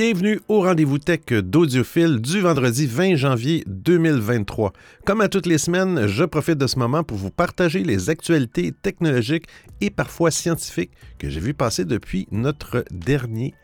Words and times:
Bienvenue 0.00 0.38
au 0.46 0.60
rendez-vous 0.60 0.98
tech 0.98 1.26
d'Audiophile 1.26 2.20
du 2.20 2.40
vendredi 2.40 2.86
20 2.86 3.16
janvier 3.16 3.64
2023. 3.66 4.72
Comme 5.04 5.20
à 5.20 5.28
toutes 5.28 5.46
les 5.46 5.58
semaines, 5.58 6.06
je 6.06 6.22
profite 6.22 6.56
de 6.56 6.68
ce 6.68 6.78
moment 6.78 7.02
pour 7.02 7.16
vous 7.16 7.32
partager 7.32 7.82
les 7.82 8.08
actualités 8.08 8.70
technologiques 8.70 9.46
et 9.80 9.90
parfois 9.90 10.30
scientifiques 10.30 10.92
que 11.18 11.28
j'ai 11.28 11.40
vu 11.40 11.52
passer 11.52 11.84
depuis 11.84 12.28
notre 12.30 12.84
dernier 12.92 13.54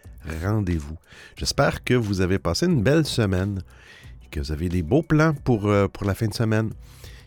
rendez-vous. 0.43 0.97
J'espère 1.37 1.85
que 1.85 1.95
vous 1.95 2.21
avez 2.21 2.41
passé 2.41 2.67
une 2.67 2.83
belle 2.83 3.07
semaine 3.07 3.63
et 4.25 4.29
que 4.29 4.41
vous 4.41 4.51
avez 4.51 4.69
des 4.69 4.83
beaux 4.83 5.05
plans 5.05 5.35
pour, 5.45 5.69
euh, 5.69 5.87
pour 5.87 6.05
la 6.05 6.17
fin 6.17 6.27
de 6.27 6.35
semaine 6.35 6.71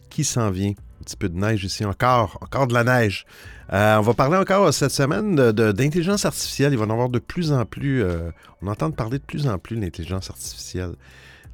qui 0.09 0.25
s'en 0.25 0.51
vient? 0.51 0.73
Petit 1.07 1.15
peu 1.15 1.29
de 1.29 1.37
neige 1.37 1.63
ici 1.63 1.85
encore, 1.85 2.37
encore 2.41 2.67
de 2.67 2.73
la 2.73 2.83
neige. 2.83 3.25
Euh, 3.71 3.95
on 3.95 4.01
va 4.01 4.13
parler 4.13 4.35
encore 4.35 4.73
cette 4.73 4.91
semaine 4.91 5.35
d'intelligence 5.53 6.25
artificielle. 6.25 6.73
Il 6.73 6.77
va 6.77 6.83
en 6.83 6.89
avoir 6.89 7.07
de 7.07 7.19
plus 7.19 7.53
en 7.53 7.63
plus. 7.63 8.03
euh, 8.03 8.29
on 8.61 8.67
entend 8.67 8.91
parler 8.91 9.17
de 9.17 9.23
plus 9.23 9.47
en 9.47 9.57
plus 9.57 9.77
de 9.77 9.81
l'intelligence 9.83 10.29
artificielle. 10.29 10.95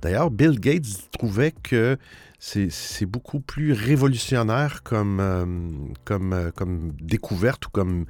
D'ailleurs, 0.02 0.32
Bill 0.32 0.60
Gates 0.60 1.12
trouvait 1.12 1.52
que 1.52 1.98
c'est 2.40 3.06
beaucoup 3.06 3.42
plus 3.42 3.74
révolutionnaire 3.74 4.82
comme, 4.82 5.20
euh, 5.20 6.50
comme, 6.56 6.94
découverte 7.00 7.68
ou 7.68 7.70
comme 7.70 8.06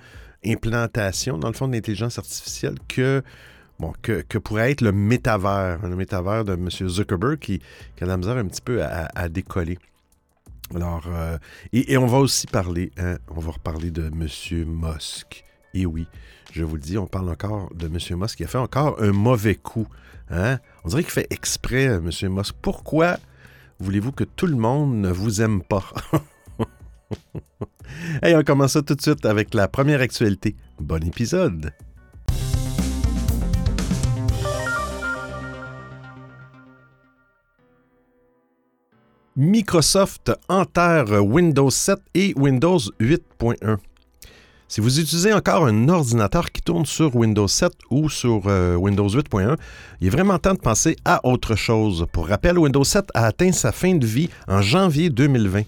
implantation, 0.46 1.38
dans 1.38 1.50
le 1.50 1.54
fond, 1.54 1.68
de 1.68 1.74
l'intelligence 1.74 2.20
artificielle 2.20 2.76
que, 2.88 3.22
que 4.02 4.38
pourrait 4.38 4.72
être 4.72 4.80
le 4.80 4.94
métavers, 4.94 5.86
le 5.86 5.98
métavers 5.98 6.46
de 6.46 6.54
M. 6.54 6.70
Zuckerberg 6.70 7.38
qui, 7.38 7.60
qui 7.98 8.04
a 8.06 8.08
la 8.08 8.16
misère 8.16 8.38
un 8.38 8.46
petit 8.46 8.62
peu 8.62 8.82
à, 8.82 9.10
à 9.14 9.28
décoller. 9.28 9.78
Alors, 10.74 11.04
euh, 11.08 11.38
et, 11.72 11.94
et 11.94 11.98
on 11.98 12.08
va 12.08 12.18
aussi 12.18 12.48
parler, 12.48 12.92
hein, 12.98 13.18
on 13.30 13.40
va 13.40 13.52
reparler 13.52 13.92
de 13.92 14.08
M. 14.08 14.28
Musk. 14.66 15.44
Et 15.74 15.86
oui, 15.86 16.08
je 16.52 16.64
vous 16.64 16.76
le 16.76 16.82
dis, 16.82 16.98
on 16.98 17.08
parle 17.08 17.30
encore 17.30 17.74
de 17.74 17.88
M. 17.88 17.98
Musk 18.20 18.38
qui 18.38 18.44
a 18.44 18.48
fait 18.48 18.58
encore 18.58 19.02
un 19.02 19.12
mauvais 19.12 19.56
coup. 19.56 19.88
Hein? 20.30 20.60
On 20.84 20.90
dirait 20.90 21.04
qu'il 21.04 21.12
fait 21.12 21.28
exprès, 21.32 21.88
euh, 21.88 22.00
M. 22.00 22.34
Musk. 22.34 22.56
Pourquoi 22.62 23.18
voulez-vous 23.80 24.12
que 24.12 24.24
tout 24.24 24.48
le 24.48 24.56
monde 24.56 24.96
ne 24.96 25.10
vous 25.10 25.42
aime 25.42 25.64
pas? 25.64 25.84
hey, 28.24 28.36
on 28.36 28.44
commence 28.44 28.74
ça 28.74 28.82
tout 28.82 28.96
de 28.96 29.02
suite 29.02 29.26
avec 29.26 29.54
la 29.54 29.68
première 29.68 30.02
actualité. 30.02 30.56
Bon 30.80 31.04
épisode! 31.06 31.74
Microsoft 39.36 40.32
enterre 40.48 41.26
Windows 41.26 41.72
7 41.72 41.98
et 42.14 42.34
Windows 42.38 42.78
8.1. 43.00 43.78
Si 44.68 44.80
vous 44.80 45.00
utilisez 45.00 45.34
encore 45.34 45.66
un 45.66 45.90
ordinateur 45.90 46.52
qui 46.52 46.62
tourne 46.62 46.86
sur 46.86 47.16
Windows 47.16 47.48
7 47.48 47.72
ou 47.90 48.10
sur 48.10 48.44
euh, 48.46 48.76
Windows 48.76 49.08
8.1, 49.08 49.58
il 50.02 50.08
est 50.08 50.10
vraiment 50.12 50.38
temps 50.38 50.54
de 50.54 50.60
penser 50.60 50.96
à 51.04 51.26
autre 51.26 51.56
chose. 51.56 52.06
Pour 52.12 52.28
rappel, 52.28 52.60
Windows 52.60 52.84
7 52.84 53.06
a 53.16 53.26
atteint 53.26 53.52
sa 53.52 53.72
fin 53.72 53.96
de 53.96 54.06
vie 54.06 54.30
en 54.48 54.62
janvier 54.62 55.10
2020. 55.10 55.64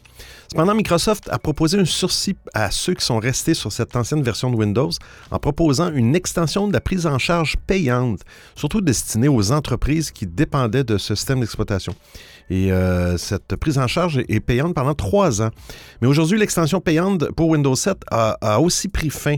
Cependant, 0.49 0.75
Microsoft 0.75 1.27
a 1.29 1.39
proposé 1.39 1.79
un 1.79 1.85
sursis 1.85 2.35
à 2.53 2.71
ceux 2.71 2.93
qui 2.93 3.05
sont 3.05 3.19
restés 3.19 3.53
sur 3.53 3.71
cette 3.71 3.95
ancienne 3.95 4.23
version 4.23 4.51
de 4.51 4.55
Windows 4.55 4.91
en 5.31 5.39
proposant 5.39 5.91
une 5.91 6.15
extension 6.15 6.67
de 6.67 6.73
la 6.73 6.81
prise 6.81 7.07
en 7.07 7.17
charge 7.17 7.55
payante, 7.67 8.21
surtout 8.55 8.81
destinée 8.81 9.27
aux 9.27 9.51
entreprises 9.51 10.11
qui 10.11 10.27
dépendaient 10.27 10.83
de 10.83 10.97
ce 10.97 11.15
système 11.15 11.39
d'exploitation. 11.39 11.95
Et 12.49 12.71
euh, 12.71 13.17
cette 13.17 13.55
prise 13.55 13.79
en 13.79 13.87
charge 13.87 14.19
est 14.29 14.39
payante 14.39 14.75
pendant 14.75 14.93
trois 14.93 15.41
ans. 15.41 15.49
Mais 16.01 16.07
aujourd'hui, 16.07 16.37
l'extension 16.37 16.79
payante 16.79 17.31
pour 17.31 17.49
Windows 17.49 17.75
7 17.75 17.97
a, 18.11 18.59
aussi 18.59 18.87
pris 18.87 19.09
fin. 19.09 19.37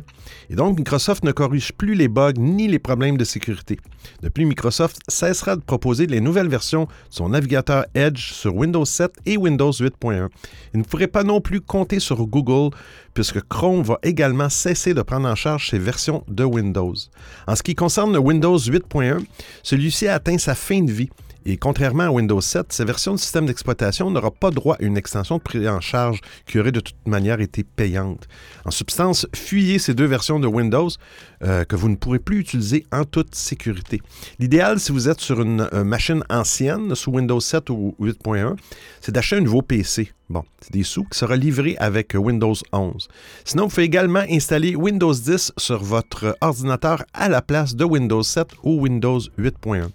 Et 0.50 0.56
donc, 0.56 0.78
Microsoft 0.78 1.24
ne 1.24 1.32
corrige 1.32 1.72
plus 1.72 1.96
les 1.96 2.08
bugs 2.08 2.34
ni 2.38 2.68
les 2.68 2.80
problèmes 2.80 3.18
de 3.18 3.24
sécurité. 3.24 3.80
De 4.22 4.30
plus, 4.30 4.46
Microsoft 4.46 4.98
cessera 5.08 5.56
de 5.56 5.62
proposer 5.62 6.06
les 6.06 6.20
nouvelles 6.20 6.50
versions 6.50 6.84
de 6.84 6.90
son 7.10 7.30
navigateur 7.30 7.86
Edge 7.94 8.32
sur 8.34 8.56
Windows 8.56 8.86
7 8.86 9.12
et 9.26 9.38
Windows 9.38 9.72
8.1. 9.72 10.28
Ne 10.98 11.00
pourrait 11.06 11.12
pas 11.12 11.24
non 11.24 11.42
plus 11.42 11.62
compter 11.62 12.00
sur 12.00 12.26
Google 12.26 12.76
puisque 13.14 13.40
Chrome 13.48 13.84
va 13.84 14.00
également 14.02 14.50
cesser 14.50 14.96
de 14.96 15.04
prendre 15.04 15.30
en 15.30 15.36
charge 15.36 15.70
ses 15.70 15.78
versions 15.78 16.24
de 16.28 16.44
Windows. 16.44 16.96
En 17.46 17.56
ce 17.56 17.62
qui 17.62 17.76
concerne 17.76 18.14
le 18.14 18.18
Windows 18.18 18.58
8.1, 18.58 19.24
celui-ci 19.62 20.08
a 20.08 20.16
atteint 20.16 20.40
sa 20.40 20.56
fin 20.56 20.82
de 20.82 20.92
vie. 20.92 21.12
Et 21.50 21.56
contrairement 21.56 22.04
à 22.04 22.10
Windows 22.10 22.42
7, 22.42 22.74
ces 22.74 22.84
versions 22.84 23.14
de 23.14 23.20
système 23.20 23.46
d'exploitation 23.46 24.12
n'aura 24.12 24.32
pas 24.32 24.52
droit 24.52 24.76
à 24.76 24.84
une 24.84 24.98
extension 24.98 25.38
de 25.38 25.42
prise 25.42 25.66
en 25.66 25.80
charge 25.80 26.20
qui 26.46 26.60
aurait 26.60 26.74
de 26.74 26.82
toute 26.82 27.08
manière 27.08 27.40
été 27.40 27.64
payante. 27.64 28.28
En 28.66 28.72
substance, 28.72 29.26
fuyez 29.34 29.80
ces 29.80 29.94
deux 29.94 30.08
versions 30.08 30.42
de 30.42 30.48
Windows 30.48 30.90
euh, 31.44 31.64
que 31.64 31.78
vous 31.78 31.88
ne 31.88 31.96
pourrez 31.96 32.20
plus 32.20 32.40
utiliser 32.40 32.86
en 32.92 33.06
toute 33.06 33.34
sécurité. 33.34 34.02
L'idéal, 34.40 34.82
si 34.82 34.92
vous 34.92 35.08
êtes 35.08 35.22
sur 35.22 35.42
une, 35.42 35.70
une 35.72 35.84
machine 35.84 36.22
ancienne, 36.30 36.94
sous 36.96 37.12
Windows 37.12 37.40
7 37.40 37.70
ou 37.70 37.96
8.1, 38.02 38.58
c'est 39.00 39.14
d'acheter 39.14 39.38
un 39.38 39.42
nouveau 39.42 39.62
PC. 39.62 40.12
Bon, 40.30 40.44
c'est 40.60 40.74
des 40.74 40.84
sous 40.84 41.06
qui 41.06 41.18
sera 41.18 41.38
livré 41.38 41.78
avec 41.80 42.14
Windows 42.14 42.56
11. 42.74 43.08
Sinon, 43.46 43.64
vous 43.64 43.70
pouvez 43.70 43.84
également 43.84 44.26
installer 44.30 44.76
Windows 44.76 45.14
10 45.14 45.54
sur 45.56 45.82
votre 45.82 46.36
ordinateur 46.42 47.06
à 47.14 47.30
la 47.30 47.42
place 47.42 47.74
de 47.74 47.86
Windows 47.86 48.24
7 48.24 48.50
ou 48.64 48.82
Windows 48.82 49.22
8.1. 49.40 49.92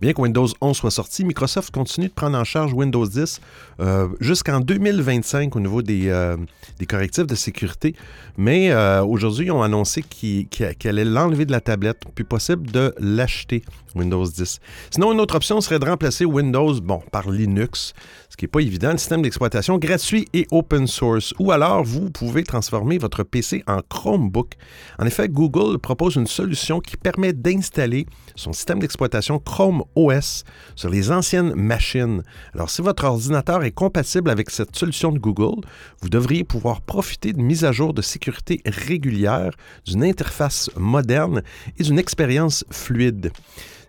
Bien 0.00 0.14
que 0.14 0.22
Windows 0.22 0.46
11 0.62 0.74
soit 0.74 0.90
sorti, 0.90 1.26
Microsoft 1.26 1.74
continue 1.74 2.08
de 2.08 2.12
prendre 2.12 2.38
en 2.38 2.44
charge 2.44 2.72
Windows 2.72 3.06
10 3.06 3.38
euh, 3.80 4.08
jusqu'en 4.18 4.60
2025 4.60 5.54
au 5.54 5.60
niveau 5.60 5.82
des, 5.82 6.08
euh, 6.08 6.38
des, 6.78 6.86
correctifs 6.86 7.26
de 7.26 7.34
sécurité. 7.34 7.94
Mais 8.38 8.70
euh, 8.70 9.04
aujourd'hui, 9.04 9.46
ils 9.46 9.52
ont 9.52 9.62
annoncé 9.62 10.02
qu'elle 10.02 10.74
qu 10.76 10.88
allait 10.88 11.04
l'enlever 11.04 11.44
de 11.44 11.52
la 11.52 11.60
tablette, 11.60 12.00
plus 12.14 12.24
possible 12.24 12.70
de 12.70 12.94
l'acheter, 12.98 13.62
Windows 13.94 14.24
10. 14.24 14.60
Sinon, 14.90 15.12
une 15.12 15.20
autre 15.20 15.34
option 15.34 15.60
serait 15.60 15.78
de 15.78 15.84
remplacer 15.84 16.24
Windows 16.24 16.80
bon, 16.80 17.02
par 17.12 17.30
Linux, 17.30 17.92
ce 18.30 18.38
qui 18.38 18.46
n'est 18.46 18.50
pas 18.50 18.60
évident, 18.60 18.92
le 18.92 18.98
système 18.98 19.20
d'exploitation 19.20 19.76
gratuit 19.76 20.26
et 20.32 20.46
open 20.50 20.86
source. 20.86 21.34
Ou 21.38 21.52
alors, 21.52 21.84
vous 21.84 22.08
pouvez 22.08 22.42
transformer 22.44 22.96
votre 22.96 23.22
PC 23.22 23.64
en 23.66 23.80
Chromebook. 23.86 24.54
En 24.98 25.04
effet, 25.04 25.28
Google 25.28 25.78
propose 25.78 26.14
une 26.14 26.26
solution 26.26 26.80
qui 26.80 26.96
permet 26.96 27.34
d'installer 27.34 28.06
son 28.34 28.54
système 28.54 28.78
d'exploitation 28.78 29.38
Chrome 29.38 29.82
OS 29.94 30.44
sur 30.76 30.90
les 30.90 31.10
anciennes 31.10 31.54
machines. 31.54 32.22
Alors, 32.54 32.70
si 32.70 32.82
votre 32.82 33.04
ordinateur 33.04 33.64
est 33.64 33.70
compatible 33.70 34.30
avec 34.30 34.50
cette 34.50 34.76
solution 34.76 35.12
de 35.12 35.18
Google, 35.18 35.66
vous 36.00 36.08
devriez 36.08 36.44
pouvoir 36.44 36.80
profiter 36.80 37.32
de 37.32 37.40
mises 37.40 37.64
à 37.64 37.72
jour 37.72 37.94
de 37.94 38.02
sécurité 38.02 38.60
régulières, 38.64 39.52
d'une 39.86 40.04
interface 40.04 40.70
moderne 40.76 41.42
et 41.78 41.82
d'une 41.82 41.98
expérience 41.98 42.64
fluide. 42.70 43.32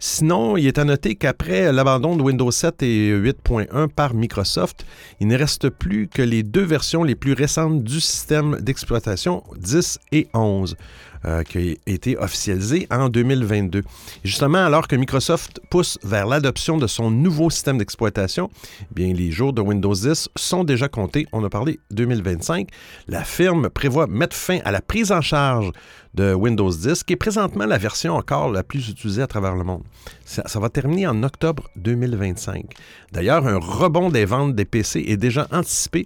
Sinon, 0.04 0.58
il 0.58 0.66
est 0.66 0.80
à 0.80 0.84
noter 0.84 1.14
qu'après 1.14 1.72
l'abandon 1.72 2.16
de 2.16 2.24
Windows 2.24 2.50
7 2.50 2.82
et 2.82 3.12
8.1 3.12 3.88
par 3.88 4.16
Microsoft, 4.16 4.84
il 5.20 5.28
ne 5.28 5.38
reste 5.38 5.70
plus 5.70 6.08
que 6.08 6.24
les 6.24 6.42
deux 6.42 6.64
versions 6.64 7.04
les 7.04 7.14
plus 7.14 7.34
récentes 7.34 7.84
du 7.84 8.02
système 8.02 8.58
d'exploitation 8.60 9.44
10 9.60 10.00
et 10.12 10.28
11. 10.34 10.76
Euh, 11.24 11.44
qui 11.44 11.78
a 11.86 11.92
été 11.92 12.18
officialisé 12.18 12.88
en 12.90 13.08
2022. 13.08 13.80
Et 13.80 13.84
justement, 14.24 14.66
alors 14.66 14.88
que 14.88 14.96
Microsoft 14.96 15.62
pousse 15.70 16.00
vers 16.02 16.26
l'adoption 16.26 16.80
de 16.80 16.88
son 16.88 17.12
nouveau 17.12 17.52
système 17.52 17.78
d'exploitation, 17.78 18.50
eh 18.82 18.86
bien 18.96 19.14
les 19.14 19.30
jours 19.30 19.54
de 19.54 19.62
Windows 19.62 19.94
10 19.94 20.30
sont 20.36 20.64
déjà 20.64 20.90
comptés. 20.90 21.28
On 21.32 21.44
a 21.44 21.50
parlé 21.52 21.80
2025. 21.92 22.70
La 23.08 23.24
firme 23.24 23.70
prévoit 23.70 24.08
mettre 24.08 24.36
fin 24.36 24.62
à 24.66 24.72
la 24.72 24.82
prise 24.82 25.12
en 25.12 25.22
charge 25.22 25.72
de 26.16 26.34
Windows 26.34 26.72
10, 26.72 27.04
qui 27.04 27.14
est 27.14 27.18
présentement 27.18 27.68
la 27.68 27.78
version 27.78 28.16
encore 28.16 28.52
la 28.52 28.64
plus 28.64 28.90
utilisée 28.90 29.22
à 29.22 29.28
travers 29.28 29.56
le 29.56 29.64
monde. 29.64 29.84
Ça, 30.26 30.60
va 30.60 30.70
terminer 30.70 31.08
en 31.08 31.24
octobre 31.24 31.70
2025. 31.76 32.74
D'ailleurs, 33.12 33.46
un 33.48 33.60
rebond 33.60 34.10
des 34.10 34.26
ventes 34.26 34.56
des 34.56 34.66
PC 34.66 35.04
est 35.08 35.18
déjà 35.18 35.48
anticipé 35.52 36.06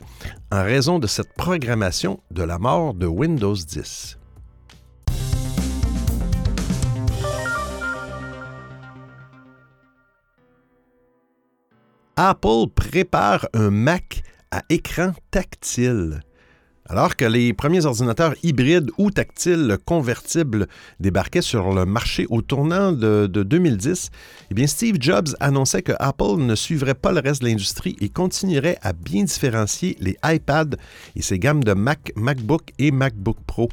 en 0.51 0.63
raison 0.63 0.99
de 0.99 1.07
cette 1.07 1.33
programmation 1.33 2.19
de 2.31 2.43
la 2.43 2.57
mort 2.57 2.93
de 2.93 3.05
Windows 3.05 3.55
10. 3.55 4.17
Apple 12.17 12.69
prépare 12.73 13.47
un 13.53 13.69
Mac 13.69 14.23
à 14.49 14.63
écran 14.69 15.13
tactile. 15.31 16.21
Alors 16.87 17.15
que 17.15 17.25
les 17.25 17.51
premiers 17.53 17.87
ordinateurs 17.87 18.35
hybrides 18.43 18.91
ou 18.99 19.09
tactiles 19.09 19.77
convertibles 19.85 20.67
débarquaient 20.99 21.41
sur 21.41 21.73
le 21.73 21.85
marché 21.85 22.27
au 22.29 22.43
tournant 22.43 22.91
de, 22.91 23.25
de 23.25 23.41
2010, 23.41 24.11
eh 24.55 24.67
Steve 24.67 24.97
Jobs 24.99 25.29
annonçait 25.39 25.81
que 25.81 25.93
Apple 25.97 26.37
ne 26.37 26.53
suivrait 26.53 26.93
pas 26.93 27.11
le 27.11 27.21
reste 27.21 27.41
de 27.41 27.47
l'industrie 27.47 27.95
et 28.01 28.09
continuerait 28.09 28.77
à 28.83 28.93
bien 28.93 29.23
différencier 29.23 29.97
les 29.99 30.15
iPads 30.23 30.77
et 31.15 31.23
ses 31.23 31.39
gammes 31.39 31.63
de 31.63 31.73
Mac, 31.73 32.11
MacBook 32.15 32.71
et 32.77 32.91
MacBook 32.91 33.37
Pro. 33.47 33.69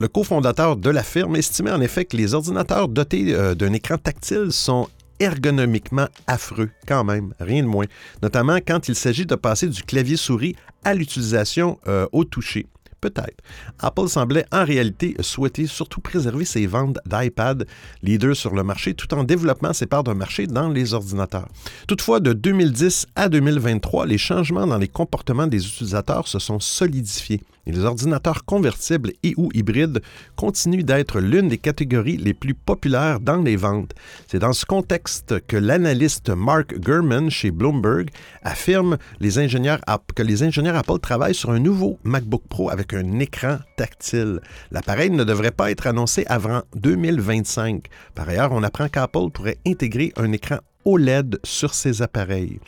Le 0.00 0.08
cofondateur 0.08 0.76
de 0.76 0.88
la 0.88 1.02
firme 1.02 1.36
estimait 1.36 1.70
en 1.72 1.82
effet 1.82 2.06
que 2.06 2.16
les 2.16 2.32
ordinateurs 2.32 2.88
dotés 2.88 3.34
euh, 3.34 3.54
d'un 3.54 3.74
écran 3.74 3.98
tactile 3.98 4.52
sont 4.52 4.88
ergonomiquement 5.20 6.08
affreux, 6.26 6.70
quand 6.86 7.04
même, 7.04 7.34
rien 7.38 7.62
de 7.62 7.68
moins, 7.68 7.86
notamment 8.22 8.56
quand 8.56 8.88
il 8.88 8.94
s'agit 8.94 9.26
de 9.26 9.34
passer 9.34 9.68
du 9.68 9.82
clavier 9.82 10.16
souris 10.16 10.56
à 10.84 10.94
l'utilisation 10.94 11.78
euh, 11.88 12.06
au 12.12 12.24
toucher. 12.24 12.66
peut-être. 13.00 13.42
Apple 13.80 14.08
semblait 14.08 14.46
en 14.50 14.64
réalité 14.64 15.14
souhaiter 15.20 15.66
surtout 15.66 16.00
préserver 16.00 16.46
ses 16.46 16.66
ventes 16.66 16.98
d'iPad, 17.04 17.66
leader 18.02 18.34
sur 18.34 18.54
le 18.54 18.62
marché, 18.62 18.94
tout 18.94 19.12
en 19.12 19.24
développant 19.24 19.74
ses 19.74 19.84
parts 19.86 20.04
de 20.04 20.14
marché 20.14 20.46
dans 20.46 20.70
les 20.70 20.94
ordinateurs. 20.94 21.48
Toutefois, 21.86 22.20
de 22.20 22.32
2010 22.32 23.06
à 23.14 23.28
2023, 23.28 24.06
les 24.06 24.16
changements 24.16 24.66
dans 24.66 24.78
les 24.78 24.88
comportements 24.88 25.46
des 25.46 25.66
utilisateurs 25.66 26.28
se 26.28 26.38
sont 26.38 26.60
solidifiés 26.60 27.42
les 27.72 27.84
ordinateurs 27.84 28.44
convertibles 28.44 29.12
et 29.22 29.34
ou 29.36 29.50
hybrides 29.54 30.00
continuent 30.36 30.84
d'être 30.84 31.20
l'une 31.20 31.48
des 31.48 31.58
catégories 31.58 32.16
les 32.16 32.34
plus 32.34 32.54
populaires 32.54 33.20
dans 33.20 33.42
les 33.42 33.56
ventes. 33.56 33.92
C'est 34.26 34.38
dans 34.38 34.52
ce 34.52 34.64
contexte 34.64 35.46
que 35.46 35.56
l'analyste 35.56 36.30
Mark 36.30 36.78
Gurman 36.78 37.30
chez 37.30 37.50
Bloomberg 37.50 38.10
affirme 38.42 38.96
que 39.18 40.22
les 40.22 40.42
ingénieurs 40.42 40.78
Apple 40.78 40.98
travaillent 41.00 41.34
sur 41.34 41.50
un 41.50 41.58
nouveau 41.58 41.98
MacBook 42.04 42.42
Pro 42.48 42.70
avec 42.70 42.92
un 42.94 43.18
écran 43.18 43.58
tactile. 43.76 44.40
L'appareil 44.70 45.10
ne 45.10 45.24
devrait 45.24 45.50
pas 45.50 45.70
être 45.70 45.86
annoncé 45.86 46.24
avant 46.26 46.62
2025. 46.76 47.86
Par 48.14 48.28
ailleurs, 48.28 48.52
on 48.52 48.62
apprend 48.62 48.88
qu'Apple 48.88 49.30
pourrait 49.32 49.58
intégrer 49.66 50.12
un 50.16 50.32
écran 50.32 50.58
OLED 50.84 51.38
sur 51.44 51.74
ses 51.74 52.02
appareils. 52.02 52.58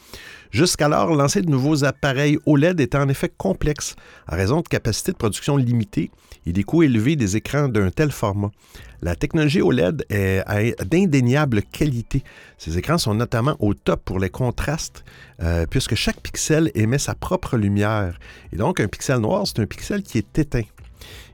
Jusqu'alors, 0.51 1.15
lancer 1.15 1.43
de 1.43 1.51
nouveaux 1.51 1.85
appareils 1.85 2.39
OLED 2.47 2.81
était 2.81 2.99
en 2.99 3.09
effet 3.09 3.31
complexe, 3.37 3.97
à 4.27 4.37
raison 4.37 4.61
de 4.61 4.69
capacités 4.69 5.13
de 5.13 5.17
production 5.17 5.57
limitées 5.57 6.11
et 6.47 6.53
des 6.53 6.63
coûts 6.63 6.83
élevés 6.83 7.17
des 7.17 7.37
écrans 7.37 7.69
d'un 7.69 7.91
tel 7.91 8.11
format. 8.11 8.51
La 9.03 9.17
technologie 9.17 9.61
OLED 9.61 10.07
est 10.09 10.43
d'indéniable 10.85 11.63
qualité. 11.63 12.23
Ces 12.57 12.79
écrans 12.79 12.99
sont 12.99 13.15
notamment 13.15 13.57
au 13.59 13.75
top 13.75 14.03
pour 14.05 14.19
les 14.19 14.31
contrastes, 14.31 15.05
euh, 15.43 15.67
puisque 15.69 15.95
chaque 15.95 16.21
pixel 16.21 16.71
émet 16.75 16.99
sa 16.99 17.15
propre 17.15 17.57
lumière. 17.57 18.19
Et 18.53 18.57
donc, 18.57 18.81
un 18.81 18.89
pixel 18.89 19.19
noir, 19.19 19.47
c'est 19.47 19.61
un 19.61 19.67
pixel 19.67 20.03
qui 20.03 20.19
est 20.19 20.39
éteint. 20.39 20.63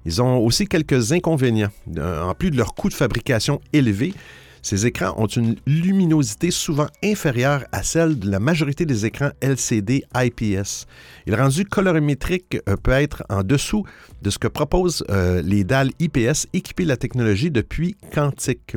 Ils 0.05 0.20
ont 0.20 0.38
aussi 0.38 0.67
quelques 0.67 1.12
inconvénients. 1.12 1.70
Euh, 1.96 2.23
en 2.23 2.34
plus 2.34 2.50
de 2.50 2.56
leur 2.56 2.75
coût 2.75 2.88
de 2.88 2.94
fabrication 2.94 3.61
élevé, 3.73 4.14
ces 4.62 4.86
écrans 4.86 5.14
ont 5.16 5.26
une 5.26 5.56
luminosité 5.66 6.52
souvent 6.52 6.86
inférieure 7.04 7.64
à 7.72 7.82
celle 7.82 8.18
de 8.18 8.30
la 8.30 8.38
majorité 8.38 8.86
des 8.86 9.04
écrans 9.04 9.30
LCD 9.40 10.04
IPS. 10.14 10.86
le 11.26 11.34
rendu 11.34 11.64
colorimétrique 11.64 12.58
euh, 12.68 12.76
peut 12.76 12.92
être 12.92 13.24
en 13.28 13.42
dessous 13.42 13.84
de 14.22 14.30
ce 14.30 14.38
que 14.38 14.48
proposent 14.48 15.04
euh, 15.10 15.42
les 15.42 15.64
dalles 15.64 15.90
IPS 15.98 16.46
équipées 16.52 16.84
de 16.84 16.88
la 16.88 16.96
technologie 16.96 17.50
depuis 17.50 17.96
quantique. 18.14 18.76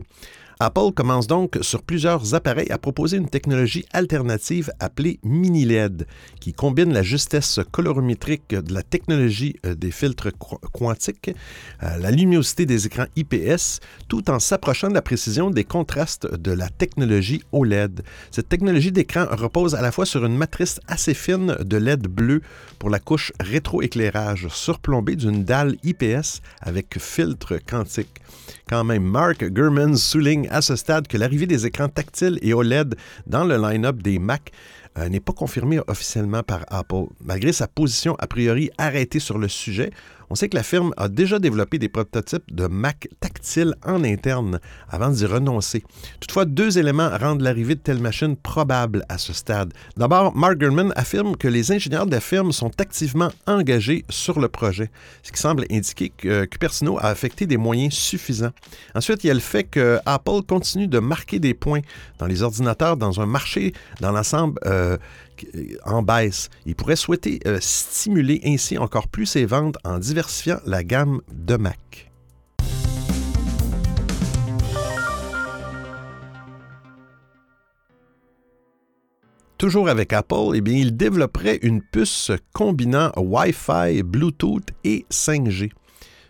Apple 0.59 0.93
commence 0.95 1.27
donc 1.27 1.57
sur 1.61 1.83
plusieurs 1.83 2.33
appareils 2.33 2.71
à 2.71 2.77
proposer 2.77 3.17
une 3.17 3.27
technologie 3.27 3.85
alternative 3.91 4.71
appelée 4.79 5.19
mini 5.21 5.65
LED, 5.65 6.07
qui 6.39 6.53
combine 6.53 6.93
la 6.93 7.03
justesse 7.03 7.59
colorimétrique 7.71 8.49
de 8.49 8.73
la 8.73 8.81
technologie 8.81 9.57
euh, 9.65 9.75
des 9.75 9.91
filtres 9.91 10.29
quantiques, 10.71 11.31
euh, 11.83 11.97
la 11.97 12.11
luminosité 12.11 12.65
des 12.65 12.85
écrans 12.85 13.07
IPS, 13.17 13.81
tout 14.07 14.29
en 14.29 14.39
s'approchant 14.39 14.87
de 14.87 14.93
la 14.93 15.01
précision 15.01 15.49
des 15.49 15.65
contrastes 15.65 16.33
de 16.33 16.51
la 16.51 16.69
technologie 16.69 17.43
OLED. 17.51 18.03
Cette 18.31 18.47
technologie 18.47 18.93
d'écran 18.93 19.25
repose 19.29 19.75
à 19.75 19.81
la 19.81 19.91
fois 19.91 20.05
sur 20.05 20.25
une 20.25 20.37
matrice 20.37 20.79
assez 20.87 21.13
fine 21.13 21.57
de 21.59 21.77
LED 21.77 22.07
bleu 22.07 22.41
pour 22.79 22.89
la 22.89 22.99
couche 22.99 23.33
rétroéclairage, 23.41 24.47
surplombée 24.49 25.17
d'une 25.17 25.43
dalle 25.43 25.75
IPS 25.83 26.41
avec 26.61 26.97
filtre 26.97 27.59
quantique. 27.67 28.21
Quand 28.69 28.83
même, 28.83 29.03
Mark 29.03 29.43
Gurman 29.43 29.95
souligne 29.95 30.44
à 30.49 30.61
ce 30.61 30.75
stade 30.75 31.07
que 31.07 31.17
l'arrivée 31.17 31.47
des 31.47 31.65
écrans 31.65 31.89
tactiles 31.89 32.39
et 32.41 32.53
OLED 32.53 32.95
dans 33.27 33.43
le 33.43 33.57
line-up 33.57 34.01
des 34.01 34.19
Mac 34.19 34.51
euh, 34.97 35.09
n'est 35.09 35.19
pas 35.19 35.33
confirmée 35.33 35.79
officiellement 35.87 36.43
par 36.43 36.65
Apple. 36.69 37.07
Malgré 37.23 37.51
sa 37.51 37.67
position 37.67 38.15
a 38.19 38.27
priori 38.27 38.69
arrêtée 38.77 39.19
sur 39.19 39.37
le 39.37 39.47
sujet, 39.47 39.91
on 40.29 40.35
sait 40.35 40.49
que 40.49 40.55
la 40.55 40.63
firme 40.63 40.93
a 40.97 41.07
déjà 41.07 41.39
développé 41.39 41.79
des 41.79 41.89
prototypes 41.89 42.53
de 42.53 42.67
Mac 42.67 43.07
tactile 43.19 43.75
en 43.85 44.03
interne 44.03 44.59
avant 44.89 45.09
d'y 45.09 45.25
renoncer. 45.25 45.83
Toutefois, 46.19 46.45
deux 46.45 46.77
éléments 46.77 47.09
rendent 47.17 47.41
l'arrivée 47.41 47.75
de 47.75 47.79
telles 47.79 48.01
machines 48.01 48.35
probable 48.35 49.05
à 49.09 49.17
ce 49.17 49.33
stade. 49.33 49.73
D'abord, 49.97 50.35
Mark 50.35 50.57
Gurman 50.57 50.93
affirme 50.95 51.35
que 51.35 51.47
les 51.47 51.71
ingénieurs 51.71 52.05
de 52.05 52.11
la 52.11 52.19
firme 52.19 52.51
sont 52.51 52.71
activement 52.79 53.29
engagés 53.47 54.05
sur 54.09 54.39
le 54.39 54.47
projet, 54.47 54.89
ce 55.23 55.31
qui 55.31 55.39
semble 55.39 55.65
indiquer 55.71 56.09
que 56.09 56.45
Cupertino 56.45 56.97
a 56.97 57.07
affecté 57.07 57.45
des 57.45 57.57
moyens 57.57 57.93
suffisants. 57.93 58.51
Ensuite, 58.93 59.23
il 59.23 59.27
y 59.27 59.31
a 59.31 59.33
le 59.33 59.39
fait 59.39 59.63
que 59.63 59.99
Apple 60.05 60.41
continue 60.47 60.87
de 60.87 60.99
marquer 60.99 61.39
des 61.39 61.53
points 61.53 61.81
dans 62.19 62.25
les 62.25 62.41
ordinateurs 62.41 62.97
dans 62.97 63.21
un 63.21 63.25
marché 63.25 63.73
dans 64.01 64.11
l'ensemble 64.11 64.59
euh, 64.65 64.97
en 65.85 66.01
baisse. 66.01 66.49
Il 66.65 66.75
pourrait 66.75 66.95
souhaiter 66.95 67.39
euh, 67.47 67.57
stimuler 67.61 68.41
ainsi 68.45 68.77
encore 68.77 69.07
plus 69.07 69.25
ses 69.25 69.45
ventes 69.45 69.77
en 69.83 69.99
diversifiant 69.99 70.59
la 70.65 70.83
gamme 70.83 71.21
de 71.31 71.55
Mac. 71.57 72.11
Toujours 79.57 79.87
avec 79.87 80.11
Apple, 80.11 80.51
eh 80.53 80.61
il 80.69 80.97
développerait 80.97 81.59
une 81.61 81.81
puce 81.81 82.31
combinant 82.53 83.11
Wi-Fi, 83.15 84.03
Bluetooth 84.03 84.67
et 84.83 85.05
5G. 85.09 85.71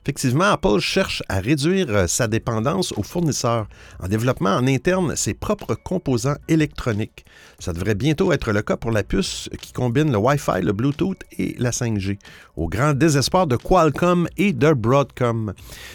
Effectivement, 0.06 0.52
Apple 0.52 0.78
cherche 0.82 1.24
à 1.30 1.40
réduire 1.40 1.88
euh, 1.90 2.06
sa 2.06 2.28
dépendance 2.28 2.94
aux 2.96 3.02
fournisseurs 3.02 3.66
en 4.00 4.08
développant 4.08 4.56
en 4.56 4.68
interne 4.68 5.16
ses 5.16 5.34
propres 5.34 5.74
composants 5.74 6.36
électroniques. 6.48 7.26
Ça 7.58 7.74
devrait 7.74 7.96
bientôt 7.96 8.32
être 8.32 8.52
le 8.52 8.62
cas 8.62 8.78
pour 8.78 8.92
la 8.92 9.02
puce 9.02 9.50
qui 9.60 9.74
combine 9.74 10.12
le 10.12 10.20
Wi-Fi, 10.20 10.62
le 10.62 10.74
Bluetooth 10.74 11.24
et 11.40 11.56
la 11.58 11.72
5G, 11.72 12.20
au 12.56 12.70
grand 12.70 12.94
désespoir 12.94 13.48
de 13.48 13.56
Qualcomm 13.56 14.28
et 14.38 14.54
de 14.54 14.74
Broadcom. 14.74 15.54